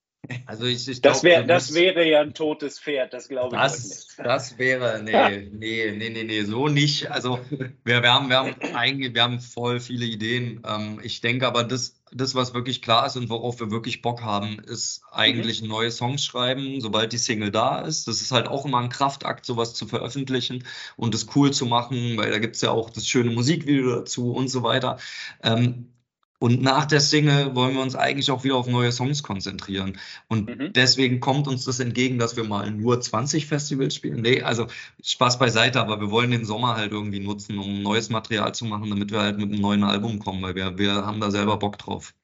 Also 0.47 0.67
ich, 0.67 0.87
ich 0.87 1.01
Das, 1.01 1.23
glaub, 1.23 1.31
wär, 1.33 1.43
das 1.45 1.75
wäre 1.75 2.07
ja 2.07 2.21
ein 2.21 2.35
totes 2.35 2.79
Pferd, 2.79 3.13
das 3.13 3.29
glaube 3.29 3.57
ich 3.57 3.63
Das, 3.63 3.89
nicht. 3.89 4.19
das 4.19 4.59
wäre, 4.59 5.03
nee, 5.03 5.49
nee, 5.51 5.93
nee, 5.97 6.11
nee, 6.11 6.25
nee, 6.25 6.43
so 6.43 6.69
nicht. 6.69 7.11
Also 7.11 7.41
wir, 7.85 8.03
wir, 8.03 8.13
haben, 8.13 8.29
wir 8.29 8.37
haben 8.37 8.55
eigentlich, 8.75 9.15
wir 9.15 9.23
haben 9.23 9.41
voll 9.41 9.81
viele 9.81 10.05
Ideen. 10.05 10.63
Ähm, 10.67 11.01
ich 11.03 11.21
denke 11.21 11.47
aber, 11.47 11.65
das, 11.65 12.01
das, 12.13 12.35
was 12.35 12.55
wirklich 12.55 12.83
klar 12.83 13.07
ist 13.07 13.17
und 13.17 13.29
worauf 13.31 13.61
wir 13.61 13.71
wirklich 13.71 14.03
Bock 14.03 14.23
haben, 14.23 14.59
ist 14.61 15.03
eigentlich 15.11 15.63
neue 15.63 15.91
Songs 15.91 16.25
schreiben, 16.25 16.81
sobald 16.81 17.13
die 17.13 17.19
Single 17.19 17.51
da 17.51 17.81
ist. 17.81 18.07
Das 18.07 18.21
ist 18.21 18.31
halt 18.31 18.47
auch 18.47 18.65
immer 18.67 18.79
ein 18.79 18.89
Kraftakt, 18.91 19.47
sowas 19.47 19.75
zu 19.75 19.87
veröffentlichen 19.87 20.65
und 20.97 21.15
das 21.15 21.27
cool 21.35 21.51
zu 21.53 21.67
machen, 21.67 22.17
weil 22.19 22.31
da 22.31 22.39
gibt 22.39 22.57
es 22.57 22.63
ja 22.63 22.71
auch 22.71 22.91
das 22.91 23.07
schöne 23.07 23.31
Musikvideo 23.31 23.97
dazu 23.97 24.33
und 24.33 24.49
so 24.49 24.63
weiter. 24.63 24.99
Ähm, 25.43 25.93
und 26.41 26.63
nach 26.63 26.87
der 26.87 27.01
Single 27.01 27.55
wollen 27.55 27.75
wir 27.75 27.83
uns 27.83 27.95
eigentlich 27.95 28.31
auch 28.31 28.45
wieder 28.45 28.57
auf 28.57 28.67
neue 28.67 28.93
Songs 28.93 29.23
konzentrieren. 29.23 29.99
Und 30.29 30.49
Mhm. 30.49 30.73
deswegen 30.73 31.21
kommt 31.21 31.47
uns 31.47 31.65
das 31.67 31.81
entgegen, 31.81 32.19
dass 32.19 32.37
wir 32.37 32.45
mal 32.45 32.71
nur 32.71 33.01
20 33.01 33.47
Festivals 33.47 33.95
spielen. 33.95 34.23
Nee, 34.23 34.43
also 34.43 34.67
Spaß 35.03 35.39
beiseite, 35.39 35.81
aber 35.81 36.01
wir 36.01 36.11
wollen 36.11 36.31
den 36.31 36.45
Sommer 36.47 36.77
halt 36.77 36.93
irgendwie 36.93 37.21
nutzen, 37.21 37.59
um 37.59 37.83
neues 37.83 38.09
Material 38.11 38.55
zu 38.55 38.65
machen, 38.65 38.89
damit 38.91 39.13
wir 39.13 39.21
halt 39.21 39.39
mit 39.39 39.53
einem 39.53 39.61
neuen 39.61 39.85
Album 39.85 40.19
kommen, 40.19 40.43
weil 40.43 40.55
wir, 40.55 40.79
wir 40.79 41.07
haben 41.07 41.21
da 41.21 41.31
selber 41.31 41.59
Bock 41.59 41.79
drauf. 41.79 42.15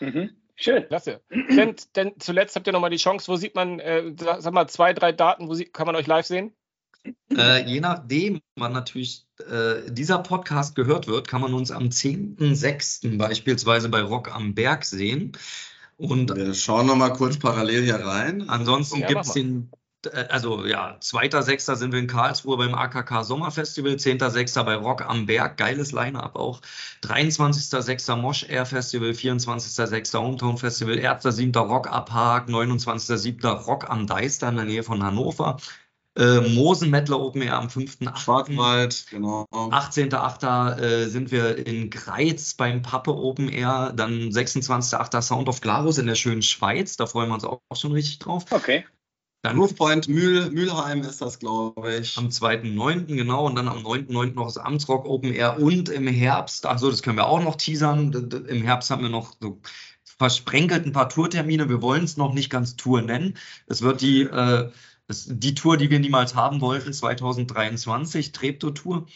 Mhm. 0.00 0.30
Schön. 0.54 0.86
Klasse. 0.88 1.20
denn, 1.30 1.74
denn 1.96 2.14
zuletzt 2.18 2.56
habt 2.56 2.66
ihr 2.66 2.72
nochmal 2.72 2.90
die 2.90 2.96
Chance, 2.96 3.28
wo 3.28 3.36
sieht 3.36 3.54
man, 3.54 3.80
äh, 3.80 4.12
sag, 4.18 4.42
sag 4.42 4.54
mal, 4.54 4.68
zwei, 4.68 4.92
drei 4.92 5.12
Daten, 5.12 5.48
wo 5.48 5.54
sie, 5.54 5.66
kann 5.66 5.86
man 5.86 5.96
euch 5.96 6.06
live 6.06 6.26
sehen? 6.26 6.52
Äh, 7.36 7.64
je 7.66 7.80
nachdem, 7.80 8.40
wann 8.56 8.72
natürlich 8.72 9.26
äh, 9.38 9.90
dieser 9.90 10.18
Podcast 10.18 10.74
gehört 10.74 11.06
wird, 11.06 11.28
kann 11.28 11.40
man 11.40 11.54
uns 11.54 11.70
am 11.70 11.84
10.06. 11.84 13.16
beispielsweise 13.16 13.88
bei 13.88 14.02
Rock 14.02 14.34
am 14.34 14.54
Berg 14.54 14.84
sehen. 14.84 15.32
Und 15.96 16.34
Wir 16.34 16.54
schauen 16.54 16.86
noch 16.86 16.96
mal 16.96 17.12
kurz 17.12 17.38
parallel 17.38 17.82
hier 17.84 17.96
rein. 18.04 18.48
Ansonsten 18.48 19.00
Ja, 19.00 19.08
gibt 19.08 19.24
es 19.24 19.32
den, 19.32 19.70
äh, 20.06 20.26
also 20.28 20.64
ja, 20.64 20.96
2.6. 21.00 21.74
sind 21.76 21.92
wir 21.92 21.98
in 21.98 22.06
Karlsruhe 22.06 22.56
beim 22.56 22.74
AKK 22.74 23.24
Sommerfestival, 23.24 23.94
10.6. 23.94 24.62
bei 24.62 24.76
Rock 24.76 25.02
am 25.02 25.26
Berg, 25.26 25.56
geiles 25.56 25.92
Line-Up 25.92 26.36
auch, 26.36 26.60
23.6. 27.02 28.16
Mosh 28.16 28.44
Air 28.48 28.66
Festival, 28.66 29.10
24.6. 29.10 30.16
Hometown 30.16 30.56
Festival, 30.56 30.94
1.7. 30.94 31.58
Rock 31.58 31.90
ab 31.90 32.12
Haag, 32.12 32.48
29.7. 32.48 33.46
Rock 33.64 33.90
am 33.90 34.06
Deister 34.06 34.48
in 34.48 34.56
der 34.56 34.64
Nähe 34.66 34.82
von 34.82 35.02
Hannover, 35.02 35.58
äh, 36.18 36.40
Mosen 36.40 36.90
Mettler 36.90 37.20
Open 37.20 37.42
Air 37.42 37.56
am 37.56 37.68
5.8. 37.68 38.16
Schwarzwald, 38.16 39.06
genau. 39.10 39.46
18.8. 39.52 40.80
Äh, 40.80 41.06
sind 41.06 41.30
wir 41.30 41.66
in 41.66 41.90
Greiz 41.90 42.54
beim 42.54 42.82
Pappe 42.82 43.14
Open 43.14 43.48
Air, 43.48 43.92
dann 43.94 44.30
26.8. 44.30 45.22
Sound 45.22 45.48
of 45.48 45.60
Glarus 45.60 45.98
in 45.98 46.06
der 46.06 46.16
schönen 46.16 46.42
Schweiz, 46.42 46.96
da 46.96 47.06
freuen 47.06 47.28
wir 47.28 47.34
uns 47.34 47.44
auch 47.44 47.60
schon 47.74 47.92
richtig 47.92 48.18
drauf. 48.18 48.46
Okay. 48.50 48.84
Dann 49.42 49.56
Roof 49.56 49.76
Point 49.76 50.08
Mühl, 50.08 50.50
Mülheim 50.50 51.02
ist 51.02 51.22
das, 51.22 51.38
glaube 51.38 51.94
ich. 51.94 52.18
am 52.18 52.26
2.9. 52.26 53.06
genau 53.06 53.46
und 53.46 53.54
dann 53.54 53.68
am 53.68 53.78
9.9. 53.78 54.34
noch 54.34 54.46
das 54.46 54.58
Amtsrock 54.58 55.06
Open 55.06 55.32
Air 55.32 55.60
und 55.60 55.88
im 55.88 56.08
Herbst, 56.08 56.66
also 56.66 56.90
das 56.90 57.02
können 57.02 57.16
wir 57.16 57.28
auch 57.28 57.40
noch 57.40 57.54
teasern, 57.54 58.12
im 58.48 58.62
Herbst 58.62 58.90
haben 58.90 59.02
wir 59.02 59.08
noch 59.08 59.34
so 59.40 59.60
versprenkelt 60.18 60.84
ein 60.84 60.92
paar 60.92 61.08
Tourtermine, 61.08 61.68
wir 61.68 61.80
wollen 61.80 62.02
es 62.02 62.16
noch 62.16 62.34
nicht 62.34 62.50
ganz 62.50 62.74
Tour 62.74 63.02
nennen. 63.02 63.34
Es 63.68 63.82
wird 63.82 64.00
die, 64.00 64.22
äh, 64.22 64.70
das, 65.08 65.24
die 65.26 65.54
Tour, 65.54 65.78
die 65.78 65.88
wir 65.90 65.98
niemals 66.00 66.34
haben 66.34 66.60
wollten, 66.60 66.92
2023, 66.92 68.32
Treptow-Tour. 68.32 69.06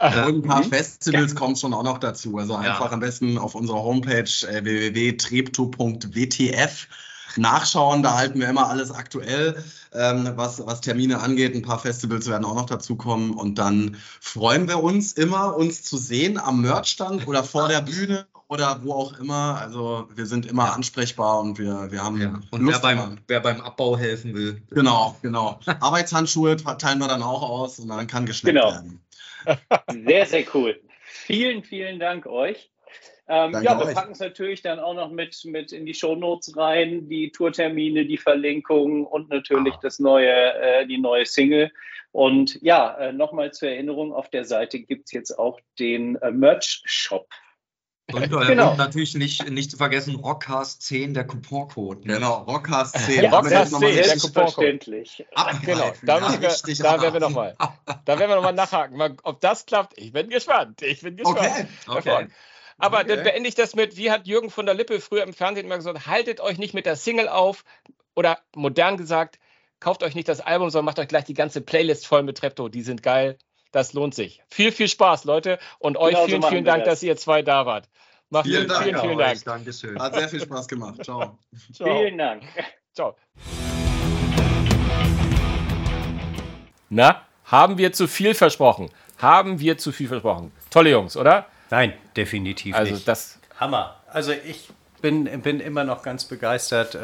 ein 0.00 0.40
paar 0.42 0.62
Festivals 0.64 1.34
kommen 1.34 1.56
schon 1.56 1.74
auch 1.74 1.82
noch 1.82 1.98
dazu. 1.98 2.38
Also 2.38 2.54
Ja. 2.54 2.60
einfach 2.60 2.90
am 2.90 3.00
besten 3.00 3.36
auf 3.36 3.54
unserer 3.54 3.82
Homepage 3.82 4.22
äh, 4.48 4.64
www.trepto.wtf 4.64 6.88
nachschauen. 7.36 8.02
Da 8.02 8.16
halten 8.16 8.40
wir 8.40 8.48
immer 8.48 8.68
alles 8.68 8.90
aktuell, 8.90 9.62
ähm, 9.92 10.32
was, 10.36 10.64
was 10.66 10.80
Termine 10.80 11.20
angeht. 11.20 11.54
Ein 11.54 11.62
paar 11.62 11.78
Festivals 11.78 12.28
werden 12.28 12.44
auch 12.44 12.54
noch 12.54 12.66
dazukommen. 12.66 13.32
Und 13.32 13.56
dann 13.58 13.96
freuen 14.20 14.68
wir 14.68 14.82
uns 14.82 15.12
immer, 15.12 15.56
uns 15.56 15.82
zu 15.82 15.96
sehen 15.96 16.38
am 16.38 16.60
Merchstand 16.62 17.26
oder 17.26 17.44
vor 17.44 17.68
der 17.68 17.82
Bühne 17.82 18.26
oder 18.48 18.80
wo 18.82 18.92
auch 18.94 19.18
immer. 19.18 19.58
Also 19.60 20.08
wir 20.14 20.26
sind 20.26 20.44
immer 20.46 20.74
ansprechbar 20.74 21.40
und 21.40 21.58
wir, 21.58 21.90
wir 21.90 22.02
haben 22.04 22.20
Ja. 22.20 22.28
Und 22.28 22.46
wer 22.52 22.58
Lust 22.60 22.82
beim, 22.82 22.96
daran. 22.98 23.20
wer 23.28 23.40
beim 23.40 23.60
Abbau 23.60 23.96
helfen 23.96 24.34
will. 24.34 24.62
Genau, 24.70 25.16
genau. 25.22 25.58
Arbeitshandschuhe 25.80 26.56
teilen 26.56 26.98
wir 26.98 27.08
dann 27.08 27.22
auch 27.22 27.42
aus 27.42 27.78
und 27.78 27.88
dann 27.88 28.06
kann 28.06 28.26
geschnappt 28.26 28.54
Genau. 28.54 28.70
werden. 28.72 29.00
Sehr, 30.06 30.26
sehr 30.26 30.44
cool. 30.54 30.80
Vielen, 31.04 31.62
vielen 31.62 31.98
Dank 31.98 32.26
euch. 32.26 32.71
Ähm, 33.32 33.62
ja, 33.62 33.78
wir 33.78 33.94
packen 33.94 34.12
es 34.12 34.18
natürlich 34.18 34.60
dann 34.60 34.78
auch 34.78 34.92
noch 34.92 35.10
mit, 35.10 35.42
mit 35.46 35.72
in 35.72 35.86
die 35.86 35.94
Shownotes 35.94 36.54
rein, 36.54 37.08
die 37.08 37.32
Tourtermine, 37.32 38.04
die 38.04 38.18
Verlinkungen 38.18 39.06
und 39.06 39.30
natürlich 39.30 39.72
Ah. 39.72 39.80
das 39.80 39.98
neue, 39.98 40.28
äh, 40.28 40.86
die 40.86 40.98
neue 40.98 41.24
Single. 41.24 41.72
Und 42.10 42.60
ja, 42.60 42.94
äh, 42.98 43.12
nochmal 43.14 43.50
zur 43.54 43.70
Erinnerung, 43.70 44.12
auf 44.12 44.28
der 44.28 44.44
Seite 44.44 44.80
gibt 44.80 45.06
es 45.06 45.12
jetzt 45.12 45.38
auch 45.38 45.58
den 45.78 46.16
äh, 46.16 46.30
Merch-Shop. 46.30 47.26
Und, 48.12 48.24
äh, 48.24 48.28
genau. 48.28 48.72
und 48.72 48.76
natürlich 48.76 49.14
nicht, 49.14 49.48
nicht 49.48 49.70
zu 49.70 49.78
vergessen, 49.78 50.16
Rockcast 50.16 50.82
10, 50.82 51.14
der 51.14 51.26
Couponcode. 51.26 52.04
Ne? 52.04 52.14
Genau, 52.16 52.42
Rockcast 52.42 52.98
10. 52.98 53.24
Ja, 53.24 53.30
Rockcast 53.30 53.78
10, 53.78 53.80
der 53.80 54.04
Selbstverständlich. 54.04 55.24
Genau, 55.64 55.90
da, 56.02 56.18
ja, 56.18 56.38
wir, 56.38 56.50
da 56.82 57.00
werden 57.00 57.14
wir 57.14 57.20
nochmal 57.20 57.56
da 58.04 58.18
werden 58.18 58.28
wir 58.28 58.36
noch 58.36 58.42
mal 58.42 58.52
nachhaken, 58.52 59.16
ob 59.22 59.40
das 59.40 59.64
klappt. 59.64 59.96
Ich 59.96 60.12
bin 60.12 60.28
gespannt. 60.28 60.82
Ich 60.82 61.00
bin 61.00 61.16
gespannt. 61.16 61.66
Okay. 61.86 61.98
okay. 61.98 62.28
Aber 62.82 62.98
okay. 62.98 63.14
dann 63.14 63.22
beende 63.22 63.48
ich 63.48 63.54
das 63.54 63.76
mit, 63.76 63.96
wie 63.96 64.10
hat 64.10 64.26
Jürgen 64.26 64.50
von 64.50 64.66
der 64.66 64.74
Lippe 64.74 65.00
früher 65.00 65.22
im 65.22 65.32
Fernsehen 65.32 65.66
immer 65.66 65.76
gesagt, 65.76 66.08
haltet 66.08 66.40
euch 66.40 66.58
nicht 66.58 66.74
mit 66.74 66.84
der 66.84 66.96
Single 66.96 67.28
auf 67.28 67.62
oder 68.16 68.40
modern 68.56 68.96
gesagt, 68.96 69.38
kauft 69.78 70.02
euch 70.02 70.16
nicht 70.16 70.26
das 70.28 70.40
Album, 70.40 70.68
sondern 70.68 70.86
macht 70.86 70.98
euch 70.98 71.06
gleich 71.06 71.22
die 71.22 71.34
ganze 71.34 71.60
Playlist 71.60 72.08
voll 72.08 72.24
mit 72.24 72.38
Trepto. 72.38 72.68
Die 72.68 72.82
sind 72.82 73.04
geil. 73.04 73.38
Das 73.70 73.92
lohnt 73.92 74.16
sich. 74.16 74.42
Viel, 74.50 74.72
viel 74.72 74.88
Spaß, 74.88 75.24
Leute. 75.24 75.60
Und 75.78 75.96
euch 75.96 76.14
genau 76.14 76.26
vielen, 76.26 76.42
so 76.42 76.48
vielen 76.48 76.64
Dank, 76.64 76.82
das. 76.82 76.94
dass 76.94 77.02
ihr 77.04 77.16
zwei 77.16 77.42
da 77.42 77.66
wart. 77.66 77.88
Macht 78.30 78.46
vielen, 78.46 78.66
Dank. 78.66 78.82
vielen, 78.82 79.00
vielen 79.00 79.18
Dank. 79.18 79.44
Dankeschön. 79.44 80.00
Hat 80.00 80.14
sehr 80.16 80.28
viel 80.28 80.40
Spaß 80.40 80.66
gemacht. 80.66 81.04
Ciao. 81.04 81.38
Ciao. 81.72 81.98
Vielen 82.00 82.18
Dank. 82.18 82.42
Ciao. 82.92 83.14
Na, 86.90 87.22
haben 87.44 87.78
wir 87.78 87.92
zu 87.92 88.08
viel 88.08 88.34
versprochen? 88.34 88.90
Haben 89.18 89.60
wir 89.60 89.78
zu 89.78 89.92
viel 89.92 90.08
versprochen? 90.08 90.50
Tolle 90.68 90.90
Jungs, 90.90 91.16
oder? 91.16 91.46
Nein, 91.72 91.94
definitiv 92.18 92.76
also 92.76 92.92
nicht. 92.92 93.08
Das 93.08 93.38
Hammer. 93.58 93.96
Also 94.12 94.32
ich 94.32 94.68
bin, 95.00 95.24
bin 95.40 95.58
immer 95.58 95.84
noch 95.84 96.02
ganz 96.02 96.26
begeistert. 96.26 96.94
Äh, 96.94 96.98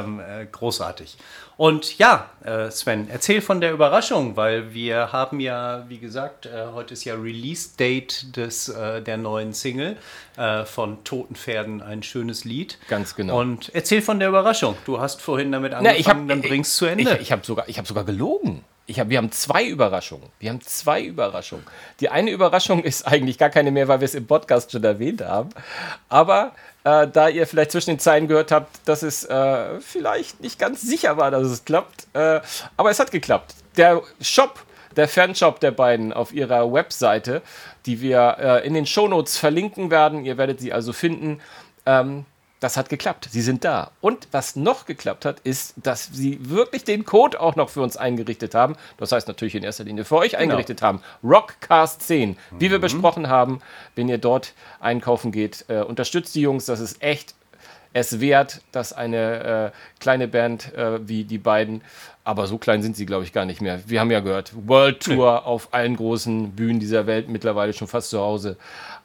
ähm, 0.00 0.18
äh, 0.18 0.46
großartig. 0.50 1.18
Und 1.58 1.98
ja, 1.98 2.30
äh, 2.42 2.70
Sven, 2.70 3.08
erzähl 3.10 3.42
von 3.42 3.60
der 3.60 3.72
Überraschung, 3.72 4.34
weil 4.34 4.72
wir 4.72 5.12
haben 5.12 5.40
ja, 5.40 5.84
wie 5.88 5.98
gesagt, 5.98 6.46
äh, 6.46 6.68
heute 6.72 6.94
ist 6.94 7.04
ja 7.04 7.16
Release-Date 7.16 8.34
des, 8.34 8.70
äh, 8.70 9.02
der 9.02 9.18
neuen 9.18 9.52
Single 9.52 9.98
äh, 10.38 10.64
von 10.64 11.04
Toten 11.04 11.36
Pferden, 11.36 11.82
ein 11.82 12.02
schönes 12.02 12.46
Lied. 12.46 12.78
Ganz 12.88 13.14
genau. 13.14 13.38
Und 13.38 13.72
erzähl 13.74 14.00
von 14.00 14.18
der 14.20 14.30
Überraschung. 14.30 14.74
Du 14.86 15.00
hast 15.00 15.20
vorhin 15.20 15.52
damit 15.52 15.74
angefangen, 15.74 15.96
Na, 15.96 16.00
ich 16.00 16.08
hab, 16.08 16.26
dann 16.26 16.40
bringst 16.40 16.74
du 16.80 16.86
zu 16.86 16.90
Ende. 16.90 17.12
Ich, 17.16 17.20
ich 17.20 17.32
habe 17.32 17.44
sogar, 17.44 17.66
hab 17.66 17.86
sogar 17.86 18.04
gelogen. 18.04 18.64
Ich 18.86 19.00
hab, 19.00 19.08
wir 19.08 19.16
haben 19.16 19.32
zwei 19.32 19.64
Überraschungen. 19.64 20.28
Wir 20.38 20.50
haben 20.50 20.60
zwei 20.60 21.02
Überraschungen. 21.02 21.64
Die 22.00 22.10
eine 22.10 22.30
Überraschung 22.30 22.84
ist 22.84 23.06
eigentlich 23.06 23.38
gar 23.38 23.48
keine 23.48 23.70
mehr, 23.70 23.88
weil 23.88 24.00
wir 24.00 24.04
es 24.04 24.14
im 24.14 24.26
Podcast 24.26 24.72
schon 24.72 24.84
erwähnt 24.84 25.22
haben. 25.22 25.50
Aber 26.10 26.52
äh, 26.84 27.08
da 27.08 27.28
ihr 27.28 27.46
vielleicht 27.46 27.70
zwischen 27.72 27.90
den 27.90 27.98
Zeilen 27.98 28.28
gehört 28.28 28.52
habt, 28.52 28.86
dass 28.86 29.02
es 29.02 29.24
äh, 29.24 29.80
vielleicht 29.80 30.40
nicht 30.40 30.58
ganz 30.58 30.82
sicher 30.82 31.16
war, 31.16 31.30
dass 31.30 31.44
es 31.44 31.64
klappt. 31.64 32.08
Äh, 32.12 32.40
aber 32.76 32.90
es 32.90 33.00
hat 33.00 33.10
geklappt. 33.10 33.54
Der 33.78 34.02
Shop, 34.20 34.60
der 34.96 35.08
Fanshop 35.08 35.60
der 35.60 35.70
beiden 35.70 36.12
auf 36.12 36.34
ihrer 36.34 36.70
Webseite, 36.70 37.40
die 37.86 38.02
wir 38.02 38.36
äh, 38.38 38.66
in 38.66 38.74
den 38.74 38.84
Shownotes 38.84 39.38
verlinken 39.38 39.90
werden, 39.90 40.26
ihr 40.26 40.36
werdet 40.36 40.60
sie 40.60 40.74
also 40.74 40.92
finden, 40.92 41.40
ähm, 41.86 42.26
das 42.64 42.78
hat 42.78 42.88
geklappt. 42.88 43.28
Sie 43.30 43.42
sind 43.42 43.62
da. 43.62 43.90
Und 44.00 44.26
was 44.32 44.56
noch 44.56 44.86
geklappt 44.86 45.26
hat, 45.26 45.38
ist, 45.40 45.74
dass 45.76 46.08
sie 46.10 46.38
wirklich 46.48 46.82
den 46.82 47.04
Code 47.04 47.38
auch 47.38 47.56
noch 47.56 47.68
für 47.68 47.82
uns 47.82 47.98
eingerichtet 47.98 48.54
haben. 48.54 48.76
Das 48.96 49.12
heißt 49.12 49.28
natürlich 49.28 49.54
in 49.54 49.62
erster 49.62 49.84
Linie 49.84 50.06
für 50.06 50.16
euch 50.16 50.30
genau. 50.30 50.44
eingerichtet 50.44 50.80
haben. 50.80 51.02
Rockcast 51.22 52.00
10. 52.00 52.38
Wie 52.52 52.66
mhm. 52.66 52.70
wir 52.70 52.78
besprochen 52.78 53.28
haben, 53.28 53.60
wenn 53.96 54.08
ihr 54.08 54.16
dort 54.16 54.54
einkaufen 54.80 55.30
geht, 55.30 55.66
äh, 55.68 55.82
unterstützt 55.82 56.34
die 56.34 56.40
Jungs. 56.40 56.64
Das 56.64 56.80
ist 56.80 57.02
echt 57.02 57.34
es 57.92 58.18
wert, 58.18 58.62
dass 58.72 58.94
eine 58.94 59.72
äh, 59.74 60.00
kleine 60.00 60.26
Band 60.26 60.72
äh, 60.72 61.06
wie 61.06 61.24
die 61.24 61.36
beiden, 61.36 61.82
aber 62.24 62.46
so 62.46 62.56
klein 62.56 62.82
sind 62.82 62.96
sie, 62.96 63.04
glaube 63.04 63.24
ich, 63.24 63.34
gar 63.34 63.44
nicht 63.44 63.60
mehr. 63.60 63.82
Wir 63.86 64.00
haben 64.00 64.10
ja 64.10 64.20
gehört, 64.20 64.52
World 64.66 65.00
Tour 65.00 65.32
nee. 65.32 65.46
auf 65.46 65.74
allen 65.74 65.96
großen 65.96 66.52
Bühnen 66.52 66.80
dieser 66.80 67.06
Welt, 67.06 67.28
mittlerweile 67.28 67.74
schon 67.74 67.88
fast 67.88 68.08
zu 68.08 68.20
Hause. 68.20 68.56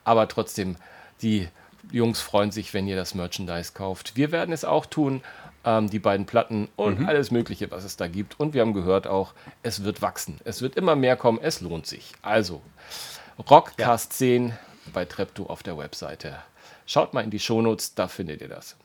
Aber 0.06 0.30
trotzdem, 0.30 0.78
die 1.22 1.50
Jungs 1.92 2.22
freuen 2.22 2.52
sich, 2.52 2.74
wenn 2.74 2.88
ihr 2.88 2.96
das 2.96 3.16
Merchandise 3.16 3.74
kauft. 3.74 4.16
Wir 4.16 4.32
werden 4.32 4.54
es 4.54 4.66
auch 4.66 4.86
tun. 4.86 5.22
Ähm, 5.66 5.90
die 5.90 6.00
beiden 6.00 6.26
Platten 6.26 6.70
und 6.78 7.02
mhm. 7.02 7.08
alles 7.08 7.32
Mögliche, 7.32 7.70
was 7.70 7.84
es 7.84 7.98
da 7.98 8.08
gibt. 8.08 8.40
Und 8.40 8.54
wir 8.54 8.62
haben 8.62 8.74
gehört 8.74 9.08
auch, 9.08 9.34
es 9.62 9.84
wird 9.84 10.02
wachsen. 10.02 10.40
Es 10.46 10.62
wird 10.62 10.76
immer 10.76 10.96
mehr 10.96 11.18
kommen. 11.18 11.38
Es 11.42 11.60
lohnt 11.60 11.86
sich. 11.86 12.14
Also, 12.22 12.62
Rockcast 13.50 14.14
ja. 14.14 14.18
10 14.18 14.54
bei 14.94 15.04
Trepto 15.04 15.48
auf 15.48 15.62
der 15.62 15.78
Webseite. 15.78 16.38
Schaut 16.86 17.14
mal 17.14 17.26
in 17.26 17.30
die 17.30 17.40
Shownotes, 17.40 17.94
da 17.94 18.08
findet 18.08 18.42
ihr 18.42 18.48
das. 18.48 18.78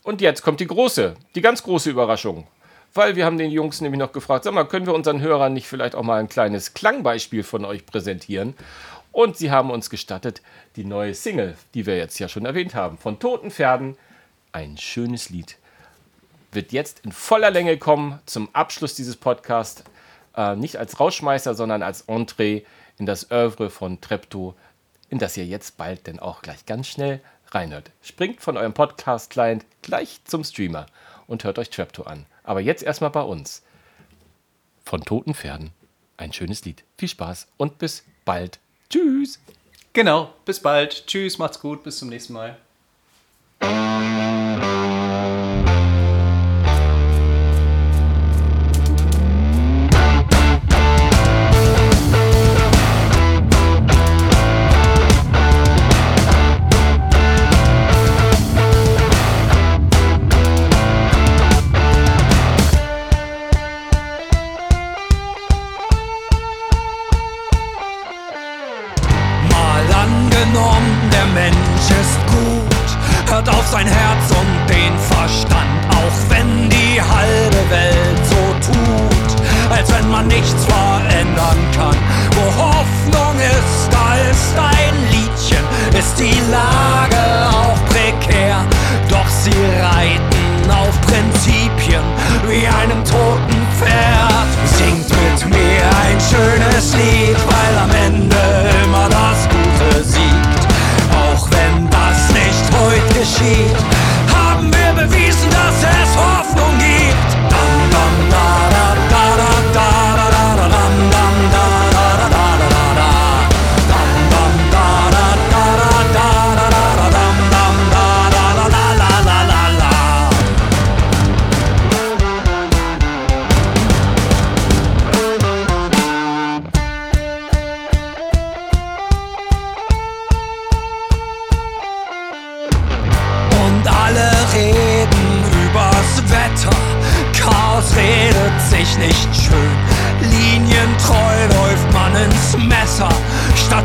Und 0.04 0.20
jetzt 0.20 0.42
kommt 0.42 0.60
die 0.60 0.66
große, 0.66 1.14
die 1.34 1.40
ganz 1.40 1.62
große 1.62 1.90
Überraschung. 1.90 2.46
Weil 2.92 3.16
wir 3.16 3.24
haben 3.24 3.38
den 3.38 3.50
Jungs 3.50 3.80
nämlich 3.80 3.98
noch 3.98 4.12
gefragt, 4.12 4.44
sag 4.44 4.54
mal, 4.54 4.68
können 4.68 4.86
wir 4.86 4.94
unseren 4.94 5.20
Hörern 5.20 5.54
nicht 5.54 5.66
vielleicht 5.66 5.96
auch 5.96 6.04
mal 6.04 6.20
ein 6.20 6.28
kleines 6.28 6.74
Klangbeispiel 6.74 7.42
von 7.42 7.64
euch 7.64 7.86
präsentieren? 7.86 8.54
Und 9.10 9.36
sie 9.36 9.50
haben 9.50 9.70
uns 9.70 9.90
gestattet, 9.90 10.42
die 10.76 10.84
neue 10.84 11.14
Single, 11.14 11.56
die 11.72 11.86
wir 11.86 11.96
jetzt 11.96 12.18
ja 12.18 12.28
schon 12.28 12.44
erwähnt 12.44 12.74
haben, 12.74 12.98
von 12.98 13.18
Toten 13.18 13.50
Pferden, 13.50 13.96
ein 14.52 14.76
schönes 14.76 15.30
Lied, 15.30 15.56
wird 16.52 16.72
jetzt 16.72 17.00
in 17.00 17.10
voller 17.10 17.50
Länge 17.50 17.78
kommen 17.78 18.20
zum 18.26 18.48
Abschluss 18.52 18.94
dieses 18.94 19.16
Podcasts. 19.16 19.84
Äh, 20.36 20.54
nicht 20.54 20.76
als 20.76 21.00
Rauschmeister, 21.00 21.54
sondern 21.54 21.82
als 21.82 22.02
Entree 22.02 22.62
in 22.98 23.06
das 23.06 23.30
Oeuvre 23.30 23.70
von 23.70 24.00
Treptow, 24.00 24.54
in 25.08 25.18
das 25.18 25.36
ihr 25.36 25.46
jetzt 25.46 25.76
bald 25.78 26.06
denn 26.06 26.20
auch 26.20 26.42
gleich 26.42 26.66
ganz 26.66 26.88
schnell 26.88 27.20
reinhört. 27.54 27.90
Springt 28.02 28.40
von 28.40 28.56
eurem 28.56 28.74
Podcast-Client 28.74 29.64
gleich 29.82 30.20
zum 30.24 30.44
Streamer 30.44 30.86
und 31.26 31.44
hört 31.44 31.58
euch 31.58 31.70
Trapto 31.70 32.02
an. 32.02 32.26
Aber 32.42 32.60
jetzt 32.60 32.82
erstmal 32.82 33.10
bei 33.10 33.22
uns. 33.22 33.62
Von 34.84 35.02
toten 35.02 35.34
Pferden. 35.34 35.70
Ein 36.16 36.32
schönes 36.32 36.64
Lied. 36.64 36.84
Viel 36.98 37.08
Spaß 37.08 37.48
und 37.56 37.78
bis 37.78 38.04
bald. 38.24 38.58
Tschüss. 38.90 39.40
Genau, 39.92 40.32
bis 40.44 40.60
bald. 40.60 41.06
Tschüss, 41.06 41.38
macht's 41.38 41.60
gut, 41.60 41.82
bis 41.82 41.98
zum 41.98 42.08
nächsten 42.08 42.32
Mal. 42.32 42.58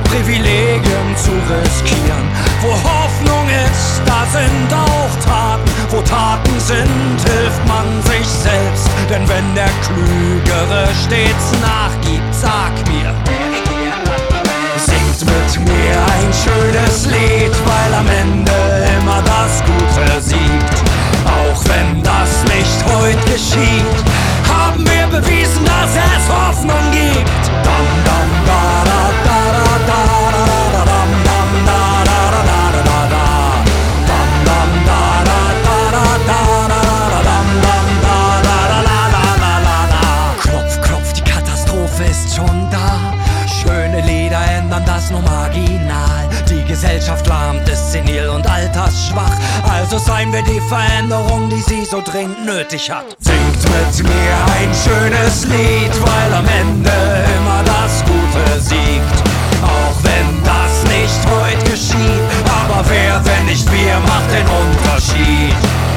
Privilegien 0.10 1.16
zu 1.16 1.32
riskieren. 1.32 2.26
Wo 2.62 2.72
Hoffnung 2.72 3.48
ist, 3.66 4.02
da 4.06 4.26
sind 4.32 4.70
auch 4.74 5.14
Taten. 5.24 5.70
Wo 5.90 6.02
Taten 6.02 6.60
sind, 6.60 7.18
hilft 7.30 7.68
man 7.68 7.86
sich 8.04 8.28
selbst. 8.28 8.90
Denn 9.10 9.28
wenn 9.30 9.54
der 9.54 9.70
Klügere 9.86 10.88
stets 11.06 11.52
nachgibt, 11.62 12.34
sag 12.34 12.74
mir, 12.90 13.14
singt 14.78 15.22
mit 15.30 15.68
mir 15.68 15.96
ein 16.18 16.32
schönes 16.34 17.06
Lied, 17.06 17.54
weil 17.66 17.94
am 17.94 18.08
Ende 18.08 18.52
immer 19.00 19.22
das 19.22 19.62
Gute 19.64 20.22
siegt. 20.22 20.80
Auch 21.26 21.62
wenn 21.66 22.02
das 22.02 22.44
nicht 22.46 22.80
heute 22.88 23.32
geschieht, 23.32 23.98
haben 24.48 24.84
wir 24.86 25.08
bewiesen, 25.20 25.64
dass 25.66 25.92
es 25.94 26.28
Hoffnung 26.28 26.86
gibt. 26.92 27.44
Dam, 27.64 27.86
dam, 28.06 28.29
Gesellschaft 46.82 47.28
lahmt, 47.28 47.68
ist 47.68 47.92
senil 47.92 48.30
und 48.30 48.50
altersschwach. 48.50 49.36
Also 49.70 49.98
seien 49.98 50.32
wir 50.32 50.42
die 50.44 50.62
Veränderung, 50.62 51.50
die 51.50 51.60
sie 51.60 51.84
so 51.84 52.02
dringend 52.02 52.46
nötig 52.46 52.90
hat. 52.90 53.04
Singt 53.20 53.64
mit 53.64 54.08
mir 54.08 54.36
ein 54.58 54.72
schönes 54.74 55.44
Lied, 55.48 55.92
weil 56.02 56.34
am 56.34 56.46
Ende 56.48 56.90
immer 57.38 57.64
das 57.66 58.02
Gute 58.06 58.62
siegt. 58.62 59.20
Auch 59.62 60.04
wenn 60.04 60.42
das 60.46 60.84
nicht 60.86 61.20
heute 61.28 61.70
geschieht, 61.70 62.24
aber 62.46 62.86
wer, 62.88 63.20
wenn 63.26 63.46
nicht 63.48 63.70
wir, 63.70 64.00
macht 64.00 64.32
den 64.32 64.48
Unterschied. 64.48 65.89